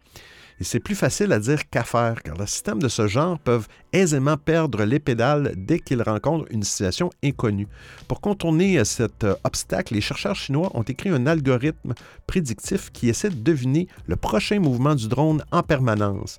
Et 0.61 0.64
c'est 0.64 0.80
plus 0.80 0.94
facile 0.94 1.32
à 1.32 1.38
dire 1.38 1.70
qu'à 1.70 1.82
faire, 1.82 2.22
car 2.22 2.36
les 2.36 2.47
systèmes 2.47 2.82
de 2.82 2.88
ce 2.88 3.07
genre 3.07 3.38
peuvent 3.38 3.68
aisément 3.94 4.36
perdre 4.36 4.84
les 4.84 4.99
pédales 4.99 5.55
dès 5.57 5.78
qu'ils 5.78 6.03
rencontrent 6.03 6.44
une 6.51 6.62
situation 6.62 7.09
inconnue. 7.24 7.68
Pour 8.07 8.20
contourner 8.20 8.78
euh, 8.78 8.84
cet 8.84 9.24
euh, 9.24 9.34
obstacle, 9.44 9.94
les 9.94 10.03
chercheurs 10.03 10.36
chinois 10.36 10.70
ont 10.74 10.82
écrit 10.82 11.09
un 11.09 11.26
algorithme 11.26 11.94
prédictif 12.26 12.90
qui 12.92 13.09
essaie 13.09 13.30
de 13.30 13.42
deviner 13.42 13.88
le 14.07 14.16
prochain 14.16 14.61
mouvement 14.61 14.94
du 14.94 15.09
drone 15.09 15.42
en 15.53 15.62
permanence. 15.62 16.38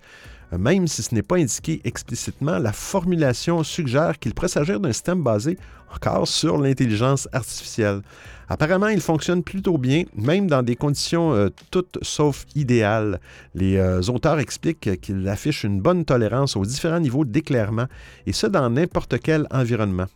Même 0.51 0.87
si 0.87 1.03
ce 1.03 1.13
n'est 1.13 1.23
pas 1.23 1.37
indiqué 1.37 1.81
explicitement, 1.83 2.57
la 2.57 2.71
formulation 2.71 3.63
suggère 3.63 4.17
qu'il 4.17 4.33
pourrait 4.33 4.47
s'agir 4.47 4.79
d'un 4.79 4.93
système 4.93 5.21
basé 5.21 5.57
encore 5.93 6.27
sur 6.27 6.57
l'intelligence 6.57 7.27
artificielle. 7.33 8.01
Apparemment, 8.49 8.87
il 8.87 9.01
fonctionne 9.01 9.43
plutôt 9.43 9.77
bien, 9.77 10.03
même 10.15 10.47
dans 10.47 10.63
des 10.63 10.77
conditions 10.77 11.33
euh, 11.33 11.49
toutes 11.69 11.97
sauf 12.01 12.45
idéales. 12.55 13.19
Les 13.55 13.77
euh, 13.77 14.01
auteurs 14.03 14.39
expliquent 14.39 15.01
qu'il 15.01 15.27
affiche 15.27 15.65
une 15.65 15.81
bonne 15.81 16.05
tolérance 16.05 16.55
aux 16.55 16.65
différents 16.65 16.99
niveaux 16.99 17.25
d'éclairement, 17.25 17.87
et 18.25 18.31
ce 18.31 18.47
dans 18.47 18.69
n'importe 18.69 19.19
quel 19.19 19.47
environnement. 19.51 20.07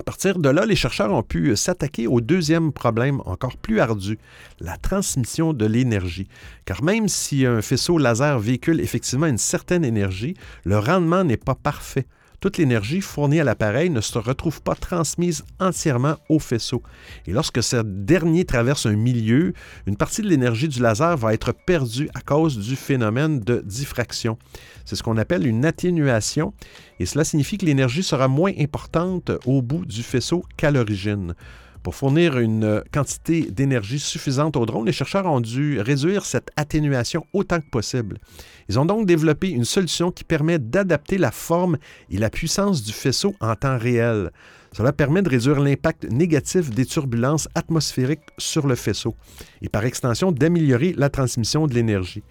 À 0.00 0.02
partir 0.02 0.38
de 0.38 0.48
là, 0.48 0.66
les 0.66 0.74
chercheurs 0.74 1.12
ont 1.12 1.22
pu 1.22 1.54
s'attaquer 1.54 2.06
au 2.06 2.20
deuxième 2.20 2.72
problème 2.72 3.20
encore 3.26 3.56
plus 3.56 3.80
ardu, 3.80 4.18
la 4.60 4.76
transmission 4.76 5.52
de 5.52 5.66
l'énergie. 5.66 6.28
Car 6.64 6.82
même 6.82 7.08
si 7.08 7.46
un 7.46 7.62
faisceau 7.62 7.98
laser 7.98 8.38
véhicule 8.38 8.80
effectivement 8.80 9.26
une 9.26 9.38
certaine 9.38 9.84
énergie, 9.84 10.34
le 10.64 10.78
rendement 10.78 11.22
n'est 11.22 11.36
pas 11.36 11.54
parfait 11.54 12.06
toute 12.44 12.58
l'énergie 12.58 13.00
fournie 13.00 13.40
à 13.40 13.44
l'appareil 13.44 13.88
ne 13.88 14.02
se 14.02 14.18
retrouve 14.18 14.60
pas 14.60 14.74
transmise 14.74 15.44
entièrement 15.60 16.16
au 16.28 16.38
faisceau. 16.38 16.82
Et 17.26 17.32
lorsque 17.32 17.62
ce 17.62 17.76
dernier 17.76 18.44
traverse 18.44 18.84
un 18.84 18.96
milieu, 18.96 19.54
une 19.86 19.96
partie 19.96 20.20
de 20.20 20.28
l'énergie 20.28 20.68
du 20.68 20.78
laser 20.78 21.16
va 21.16 21.32
être 21.32 21.54
perdue 21.54 22.10
à 22.12 22.20
cause 22.20 22.58
du 22.58 22.76
phénomène 22.76 23.40
de 23.40 23.62
diffraction. 23.64 24.36
C'est 24.84 24.94
ce 24.94 25.02
qu'on 25.02 25.16
appelle 25.16 25.46
une 25.46 25.64
atténuation, 25.64 26.52
et 27.00 27.06
cela 27.06 27.24
signifie 27.24 27.56
que 27.56 27.64
l'énergie 27.64 28.02
sera 28.02 28.28
moins 28.28 28.52
importante 28.58 29.30
au 29.46 29.62
bout 29.62 29.86
du 29.86 30.02
faisceau 30.02 30.44
qu'à 30.58 30.70
l'origine. 30.70 31.34
Pour 31.84 31.94
fournir 31.94 32.38
une 32.38 32.82
quantité 32.94 33.42
d'énergie 33.42 33.98
suffisante 33.98 34.56
au 34.56 34.64
drone, 34.64 34.86
les 34.86 34.92
chercheurs 34.92 35.26
ont 35.26 35.42
dû 35.42 35.78
réduire 35.80 36.24
cette 36.24 36.48
atténuation 36.56 37.26
autant 37.34 37.60
que 37.60 37.68
possible. 37.68 38.16
Ils 38.70 38.78
ont 38.78 38.86
donc 38.86 39.04
développé 39.04 39.50
une 39.50 39.66
solution 39.66 40.10
qui 40.10 40.24
permet 40.24 40.58
d'adapter 40.58 41.18
la 41.18 41.30
forme 41.30 41.76
et 42.08 42.16
la 42.16 42.30
puissance 42.30 42.82
du 42.82 42.94
faisceau 42.94 43.34
en 43.38 43.54
temps 43.54 43.76
réel. 43.76 44.30
Cela 44.72 44.94
permet 44.94 45.20
de 45.20 45.28
réduire 45.28 45.60
l'impact 45.60 46.10
négatif 46.10 46.70
des 46.70 46.86
turbulences 46.86 47.48
atmosphériques 47.54 48.30
sur 48.38 48.66
le 48.66 48.76
faisceau 48.76 49.14
et 49.60 49.68
par 49.68 49.84
extension 49.84 50.32
d'améliorer 50.32 50.94
la 50.96 51.10
transmission 51.10 51.66
de 51.66 51.74
l'énergie. 51.74 52.22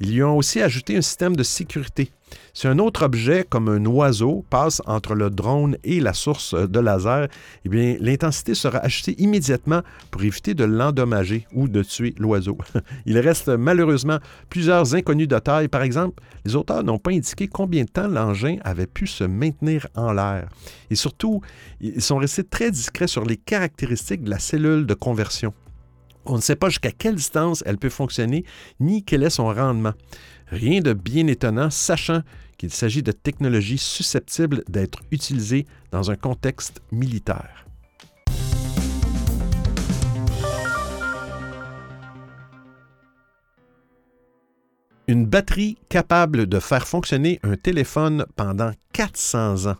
Ils 0.00 0.12
y 0.12 0.22
ont 0.22 0.38
aussi 0.38 0.62
ajouté 0.62 0.96
un 0.96 1.02
système 1.02 1.36
de 1.36 1.42
sécurité 1.42 2.10
si 2.54 2.66
un 2.66 2.78
autre 2.78 3.04
objet, 3.04 3.46
comme 3.48 3.68
un 3.68 3.84
oiseau, 3.86 4.44
passe 4.50 4.82
entre 4.86 5.14
le 5.14 5.30
drone 5.30 5.76
et 5.84 6.00
la 6.00 6.12
source 6.12 6.54
de 6.54 6.80
laser, 6.80 7.28
eh 7.64 7.98
l'intensité 7.98 8.54
sera 8.54 8.78
ajustée 8.78 9.14
immédiatement 9.20 9.82
pour 10.10 10.22
éviter 10.22 10.54
de 10.54 10.64
l'endommager 10.64 11.46
ou 11.52 11.68
de 11.68 11.82
tuer 11.82 12.14
l'oiseau. 12.18 12.58
Il 13.06 13.18
reste 13.18 13.48
malheureusement 13.48 14.18
plusieurs 14.48 14.94
inconnus 14.94 15.28
de 15.28 15.38
taille. 15.38 15.68
Par 15.68 15.82
exemple, 15.82 16.22
les 16.44 16.56
auteurs 16.56 16.84
n'ont 16.84 16.98
pas 16.98 17.12
indiqué 17.12 17.48
combien 17.48 17.84
de 17.84 17.90
temps 17.90 18.08
l'engin 18.08 18.58
avait 18.64 18.86
pu 18.86 19.06
se 19.06 19.24
maintenir 19.24 19.86
en 19.94 20.12
l'air. 20.12 20.48
Et 20.90 20.94
surtout, 20.94 21.40
ils 21.80 22.02
sont 22.02 22.18
restés 22.18 22.44
très 22.44 22.70
discrets 22.70 23.06
sur 23.06 23.24
les 23.24 23.36
caractéristiques 23.36 24.24
de 24.24 24.30
la 24.30 24.38
cellule 24.38 24.86
de 24.86 24.94
conversion. 24.94 25.54
On 26.24 26.36
ne 26.36 26.40
sait 26.40 26.56
pas 26.56 26.68
jusqu'à 26.68 26.92
quelle 26.92 27.16
distance 27.16 27.64
elle 27.66 27.78
peut 27.78 27.88
fonctionner, 27.88 28.44
ni 28.78 29.02
quel 29.02 29.24
est 29.24 29.30
son 29.30 29.46
rendement. 29.46 29.92
Rien 30.52 30.82
de 30.82 30.92
bien 30.92 31.28
étonnant, 31.28 31.70
sachant 31.70 32.20
qu'il 32.58 32.70
s'agit 32.70 33.02
de 33.02 33.10
technologies 33.10 33.78
susceptibles 33.78 34.62
d'être 34.68 35.00
utilisées 35.10 35.66
dans 35.90 36.10
un 36.10 36.16
contexte 36.16 36.82
militaire. 36.92 37.64
Une 45.08 45.24
batterie 45.24 45.78
capable 45.88 46.44
de 46.44 46.60
faire 46.60 46.86
fonctionner 46.86 47.40
un 47.42 47.56
téléphone 47.56 48.26
pendant 48.36 48.72
400 48.92 49.70
ans. 49.70 49.76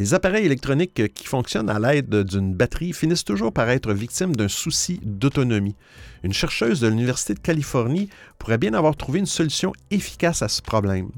Les 0.00 0.14
appareils 0.14 0.46
électroniques 0.46 1.12
qui 1.12 1.26
fonctionnent 1.26 1.68
à 1.68 1.78
l'aide 1.78 2.22
d'une 2.22 2.54
batterie 2.54 2.94
finissent 2.94 3.22
toujours 3.22 3.52
par 3.52 3.68
être 3.68 3.92
victimes 3.92 4.34
d'un 4.34 4.48
souci 4.48 4.98
d'autonomie. 5.02 5.76
Une 6.22 6.32
chercheuse 6.32 6.80
de 6.80 6.88
l'Université 6.88 7.34
de 7.34 7.38
Californie 7.38 8.08
pourrait 8.38 8.56
bien 8.56 8.72
avoir 8.72 8.96
trouvé 8.96 9.18
une 9.18 9.26
solution 9.26 9.74
efficace 9.90 10.40
à 10.40 10.48
ce 10.48 10.62
problème. 10.62 11.10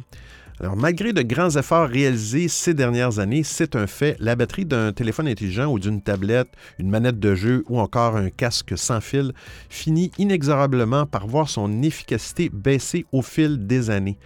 Alors, 0.58 0.74
malgré 0.74 1.12
de 1.12 1.22
grands 1.22 1.50
efforts 1.50 1.90
réalisés 1.90 2.48
ces 2.48 2.74
dernières 2.74 3.20
années, 3.20 3.44
c'est 3.44 3.76
un 3.76 3.86
fait, 3.86 4.16
la 4.18 4.34
batterie 4.34 4.66
d'un 4.66 4.92
téléphone 4.92 5.28
intelligent 5.28 5.70
ou 5.70 5.78
d'une 5.78 6.02
tablette, 6.02 6.48
une 6.80 6.90
manette 6.90 7.20
de 7.20 7.36
jeu 7.36 7.62
ou 7.68 7.78
encore 7.78 8.16
un 8.16 8.30
casque 8.30 8.76
sans 8.76 9.00
fil 9.00 9.32
finit 9.68 10.10
inexorablement 10.18 11.06
par 11.06 11.28
voir 11.28 11.48
son 11.48 11.82
efficacité 11.82 12.50
baisser 12.52 13.06
au 13.12 13.22
fil 13.22 13.64
des 13.64 13.90
années. 13.90 14.18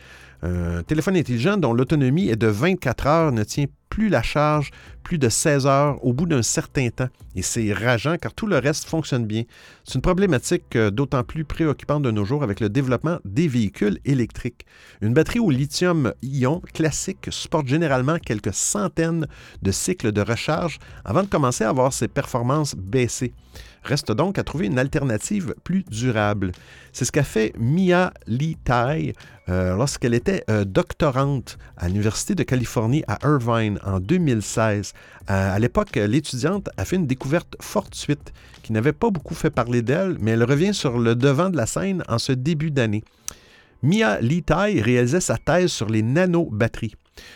Un 0.42 0.82
téléphone 0.82 1.16
intelligent 1.16 1.58
dont 1.58 1.74
l'autonomie 1.74 2.30
est 2.30 2.36
de 2.36 2.46
24 2.46 3.06
heures 3.06 3.32
ne 3.32 3.44
tient 3.44 3.66
plus 3.88 4.08
la 4.08 4.22
charge 4.22 4.70
plus 5.06 5.18
de 5.18 5.28
16 5.28 5.68
heures 5.68 6.04
au 6.04 6.12
bout 6.12 6.26
d'un 6.26 6.42
certain 6.42 6.88
temps. 6.90 7.08
Et 7.36 7.42
c'est 7.42 7.72
rageant 7.72 8.16
car 8.16 8.34
tout 8.34 8.48
le 8.48 8.58
reste 8.58 8.88
fonctionne 8.88 9.24
bien. 9.24 9.44
C'est 9.84 9.94
une 9.94 10.00
problématique 10.00 10.74
euh, 10.74 10.90
d'autant 10.90 11.22
plus 11.22 11.44
préoccupante 11.44 12.02
de 12.02 12.10
nos 12.10 12.24
jours 12.24 12.42
avec 12.42 12.58
le 12.58 12.68
développement 12.68 13.18
des 13.24 13.46
véhicules 13.46 14.00
électriques. 14.04 14.66
Une 15.00 15.14
batterie 15.14 15.38
au 15.38 15.50
lithium-ion 15.50 16.60
classique 16.74 17.28
supporte 17.30 17.68
généralement 17.68 18.18
quelques 18.18 18.52
centaines 18.52 19.28
de 19.62 19.70
cycles 19.70 20.10
de 20.10 20.22
recharge 20.22 20.80
avant 21.04 21.22
de 21.22 21.28
commencer 21.28 21.62
à 21.62 21.72
voir 21.72 21.92
ses 21.92 22.08
performances 22.08 22.74
baisser. 22.74 23.32
Reste 23.84 24.10
donc 24.10 24.38
à 24.38 24.42
trouver 24.42 24.66
une 24.66 24.80
alternative 24.80 25.54
plus 25.62 25.84
durable. 25.84 26.50
C'est 26.92 27.04
ce 27.04 27.12
qu'a 27.12 27.22
fait 27.22 27.52
Mia 27.56 28.12
Lee 28.26 28.56
Tai 28.64 29.12
euh, 29.48 29.76
lorsqu'elle 29.76 30.14
était 30.14 30.42
euh, 30.50 30.64
doctorante 30.64 31.56
à 31.76 31.86
l'Université 31.86 32.34
de 32.34 32.42
Californie 32.42 33.04
à 33.06 33.18
Irvine 33.22 33.75
en 33.84 34.00
2016. 34.00 34.92
Euh, 35.28 35.54
à 35.54 35.58
l'époque, 35.58 35.96
l'étudiante 35.96 36.68
a 36.76 36.84
fait 36.84 36.96
une 36.96 37.06
découverte 37.06 37.56
fortuite 37.60 38.32
qui 38.62 38.72
n'avait 38.72 38.92
pas 38.92 39.10
beaucoup 39.10 39.34
fait 39.34 39.50
parler 39.50 39.82
d'elle, 39.82 40.16
mais 40.20 40.32
elle 40.32 40.44
revient 40.44 40.74
sur 40.74 40.98
le 40.98 41.14
devant 41.14 41.50
de 41.50 41.56
la 41.56 41.66
scène 41.66 42.02
en 42.08 42.18
ce 42.18 42.32
début 42.32 42.70
d'année. 42.70 43.04
Mia 43.82 44.20
Lee 44.20 44.42
Tai 44.42 44.80
réalisait 44.80 45.20
sa 45.20 45.36
thèse 45.36 45.70
sur 45.70 45.88
les 45.88 46.02
nanobatteries. 46.02 46.94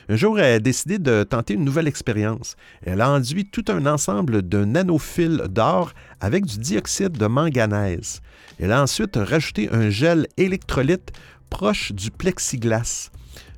Un 0.09 0.17
jour, 0.17 0.39
elle 0.39 0.55
a 0.55 0.59
décidé 0.59 0.99
de 0.99 1.23
tenter 1.23 1.55
une 1.55 1.65
nouvelle 1.65 1.89
expérience. 1.89 2.57
Elle 2.83 3.01
a 3.01 3.11
enduit 3.11 3.47
tout 3.47 3.65
un 3.69 3.87
ensemble 3.87 4.47
de 4.47 4.65
nanophiles 4.65 5.45
d'or 5.49 5.93
avec 6.21 6.47
du 6.47 6.59
dioxyde 6.59 7.13
de 7.13 7.27
manganèse. 7.27 8.21
Elle 8.59 8.73
a 8.73 8.83
ensuite 8.83 9.17
rajouté 9.17 9.69
un 9.73 9.91
gel 9.91 10.27
électrolyte 10.37 11.13
proche 11.49 11.93
du 11.93 12.11
plexiglas. 12.11 13.11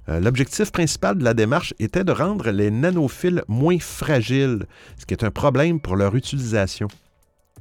Euh, 0.09 0.21
L'objectif 0.21 0.73
principal 0.73 1.17
de 1.17 1.25
la 1.25 1.35
démarche 1.35 1.75
était 1.79 2.05
de 2.05 2.13
rendre 2.13 2.51
les 2.51 2.71
nanophiles 2.71 3.43
moins 3.49 3.79
fragiles, 3.79 4.67
ce 4.99 5.07
qui 5.07 5.15
est 5.15 5.25
un 5.25 5.31
problème 5.31 5.81
pour 5.81 5.97
leur 5.97 6.15
utilisation. 6.17 6.89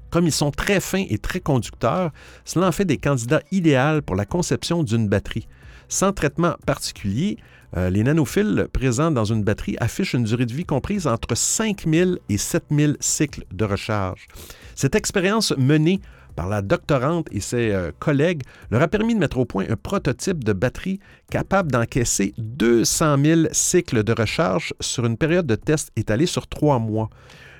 Comme 0.10 0.26
ils 0.26 0.32
sont 0.32 0.52
très 0.52 0.80
fins 0.80 1.06
et 1.10 1.18
très 1.18 1.39
conducteurs, 1.39 2.12
cela 2.44 2.68
en 2.68 2.72
fait 2.72 2.86
des 2.86 2.98
candidats 2.98 3.42
idéaux 3.52 4.02
pour 4.06 4.16
la 4.16 4.26
conception 4.26 4.84
d'une 4.84 5.08
batterie. 5.08 5.48
Sans 5.88 6.12
traitement 6.12 6.56
particulier, 6.66 7.38
euh, 7.78 7.89
les 7.89 8.04
nanophiles 8.04 8.68
présents 8.74 9.12
dans 9.12 9.24
une 9.24 9.44
batterie 9.44 9.78
affichent 9.80 10.14
une 10.14 10.24
durée 10.24 10.46
de 10.46 10.54
vie 10.54 10.66
comprise 10.66 11.08
entre 11.08 11.36
5000 11.36 12.20
et 12.28 12.38
7000 12.38 12.98
cycles 13.00 13.46
de 13.54 13.64
recharge. 13.64 14.28
Cette 14.76 14.96
expérience 14.96 15.54
menée 15.58 16.02
par 16.36 16.47
la 16.47 16.61
doctorante 16.61 17.27
et 17.32 17.39
ses 17.39 17.71
euh, 17.71 17.91
collègues 17.99 18.43
leur 18.69 18.82
a 18.82 18.88
permis 18.88 19.13
de 19.13 19.19
mettre 19.19 19.38
au 19.38 19.45
point 19.45 19.65
un 19.69 19.75
prototype 19.75 20.43
de 20.43 20.53
batterie 20.53 20.99
capable 21.29 21.71
d'encaisser 21.71 22.34
200 22.38 23.17
000 23.23 23.41
cycles 23.51 24.03
de 24.03 24.13
recharge 24.13 24.73
sur 24.79 25.05
une 25.05 25.17
période 25.17 25.47
de 25.47 25.55
test 25.55 25.91
étalée 25.95 26.25
sur 26.25 26.47
trois 26.47 26.79
mois. 26.79 27.09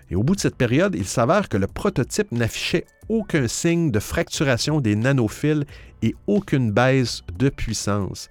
Et 0.09 0.15
au 0.15 0.24
bout 0.24 0.36
de 0.36 0.41
cette 0.41 0.57
période, 0.57 0.95
il 0.95 1.05
s'avère 1.05 1.47
que 1.47 1.57
le 1.57 1.67
prototype 1.67 2.32
n'affichait 2.34 2.86
aucun 3.07 3.47
signe 3.47 3.91
de 3.91 3.99
fracturation 3.99 4.82
des 4.82 4.95
nanophiles 4.95 5.65
et 6.01 6.15
aucune 6.28 6.72
baisse 6.72 7.22
de 7.38 7.49
puissance. 7.49 8.30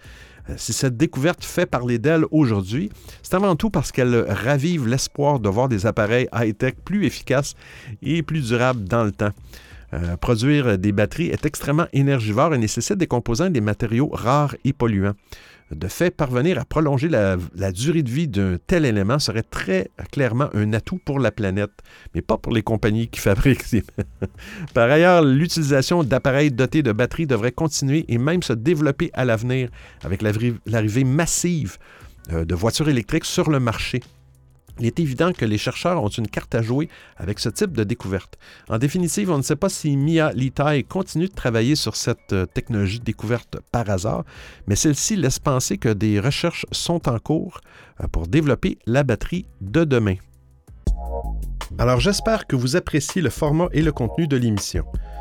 Euh, 0.49 0.55
si 0.57 0.73
cette 0.73 0.97
découverte 0.97 1.45
fait 1.45 1.67
parler 1.67 1.99
d'elle 1.99 2.25
aujourd'hui, 2.31 2.91
c'est 3.23 3.35
avant 3.35 3.57
tout 3.57 3.71
parce 3.71 3.93
qu'elle 3.93 4.27
ravive 4.29 4.87
l'espoir 4.87 5.41
de 5.41 5.49
voir 5.49 5.69
des 5.69 5.87
appareils 5.87 6.29
high-tech 6.35 6.75
plus 6.85 7.07
efficaces 7.07 7.55
et 8.03 8.23
plus 8.23 8.49
durables 8.49 8.85
dans 8.85 9.05
le 9.05 9.13
temps. 9.13 9.33
Euh, 9.93 10.17
produire 10.17 10.79
des 10.79 10.93
batteries 10.93 11.29
est 11.29 11.45
extrêmement 11.47 11.87
énergivore 11.93 12.55
et 12.55 12.59
nécessite 12.59 12.97
des 12.97 13.07
composants 13.07 13.47
et 13.47 13.51
des 13.51 13.61
matériaux 13.61 14.09
rares 14.13 14.55
et 14.65 14.73
polluants. 14.73 15.15
De 15.71 15.87
fait, 15.87 16.11
parvenir 16.11 16.59
à 16.59 16.65
prolonger 16.65 17.09
la, 17.09 17.37
durée 17.71 18.03
de 18.03 18.11
vie 18.11 18.27
d'un 18.27 18.59
tel 18.67 18.85
élément 18.85 19.21
serait 19.21 19.45
très 19.45 19.89
clairement 20.11 20.49
un 20.53 20.73
atout 20.73 20.99
pour 21.05 21.21
la 21.21 21.31
planète, 21.31 21.71
mais 22.13 22.23
pas 22.23 22.37
pour 22.37 22.53
les 22.53 22.63
compagnies 22.63 23.07
qui 23.07 23.21
fabriquent 23.21 23.63
ces... 23.63 23.85
Par 24.75 24.91
ailleurs, 24.91 25.23
l'utilisation 25.23 26.03
d'appareils 26.03 26.51
dotés 26.51 26.83
de 26.83 26.91
batteries 26.91 27.29
devrait 27.29 27.53
continuer 27.53 28.05
et 28.09 28.19
même 28.19 28.43
se 28.43 28.53
développer 28.53 29.11
à 29.13 29.25
l'avenir 29.25 29.71
avec 30.03 30.23
l'arrivée 30.23 31.05
massive 31.05 31.79
euh, 32.33 32.45
de 32.45 32.55
voitures 32.57 32.89
électriques 32.89 33.25
sur 33.25 33.49
le 33.49 33.61
marché 33.61 34.01
il 34.81 34.87
est 34.87 34.99
évident 34.99 35.33
que 35.33 35.45
les 35.45 35.59
chercheurs 35.59 36.03
ont 36.03 36.09
une 36.09 36.27
carte 36.27 36.55
à 36.55 36.63
jouer 36.63 36.89
avec 37.17 37.39
ce 37.39 37.51
type 37.51 37.73
de 37.73 37.85
découverte. 37.85 38.39
En 38.69 38.79
définitive, 38.79 39.31
on 39.31 39.37
ne 39.37 39.43
sait 39.43 39.57
pas 39.57 39.69
si 39.69 39.97
Mia 39.97 40.33
Litai 40.33 40.85
continue 40.85 41.29
de 41.29 41.35
travailler 41.35 41.77
sur 41.77 41.97
cette 41.97 42.33
euh, 42.33 42.47
technologie 42.47 43.01
découverte 43.01 43.59
par 43.71 43.89
hasard, 43.91 44.25
mais 44.67 44.77
celle-ci 44.77 45.17
laisse 45.17 45.39
penser 45.39 45.77
que 45.77 45.91
des 45.91 46.19
recherches 46.19 46.65
sont 46.73 47.09
en 47.09 47.19
cours 47.19 47.61
euh, 48.01 48.07
pour 48.09 48.27
développer 48.27 48.79
la 48.87 49.03
batterie 49.03 49.47
de 49.61 49.85
demain. 49.85 50.17
Alors 51.79 52.01
j'espère 52.01 52.47
que 52.47 52.57
vous 52.57 52.77
appréciez 52.77 53.23
le 53.23 53.31
format 53.31 53.69
et 53.73 53.83
le 53.83 53.93
contenu 53.93 54.27
de 54.27 54.37
l'émission. 54.37 54.85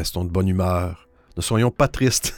Restons 0.00 0.24
de 0.24 0.30
bonne 0.30 0.48
humeur. 0.48 1.06
Ne 1.36 1.42
soyons 1.42 1.70
pas 1.70 1.86
tristes. 1.86 2.34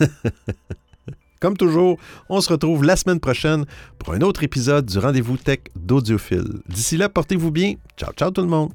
Comme 1.40 1.56
toujours, 1.56 1.96
on 2.28 2.40
se 2.40 2.52
retrouve 2.52 2.82
la 2.82 2.96
semaine 2.96 3.20
prochaine 3.20 3.66
pour 4.00 4.14
un 4.14 4.20
autre 4.22 4.42
épisode 4.42 4.86
du 4.86 4.98
rendez-vous 4.98 5.36
tech 5.36 5.60
d'Audiophile. 5.76 6.60
D'ici 6.68 6.96
là, 6.96 7.08
portez-vous 7.08 7.52
bien. 7.52 7.74
Ciao, 7.96 8.12
ciao 8.14 8.32
tout 8.32 8.42
le 8.42 8.48
monde. 8.48 8.72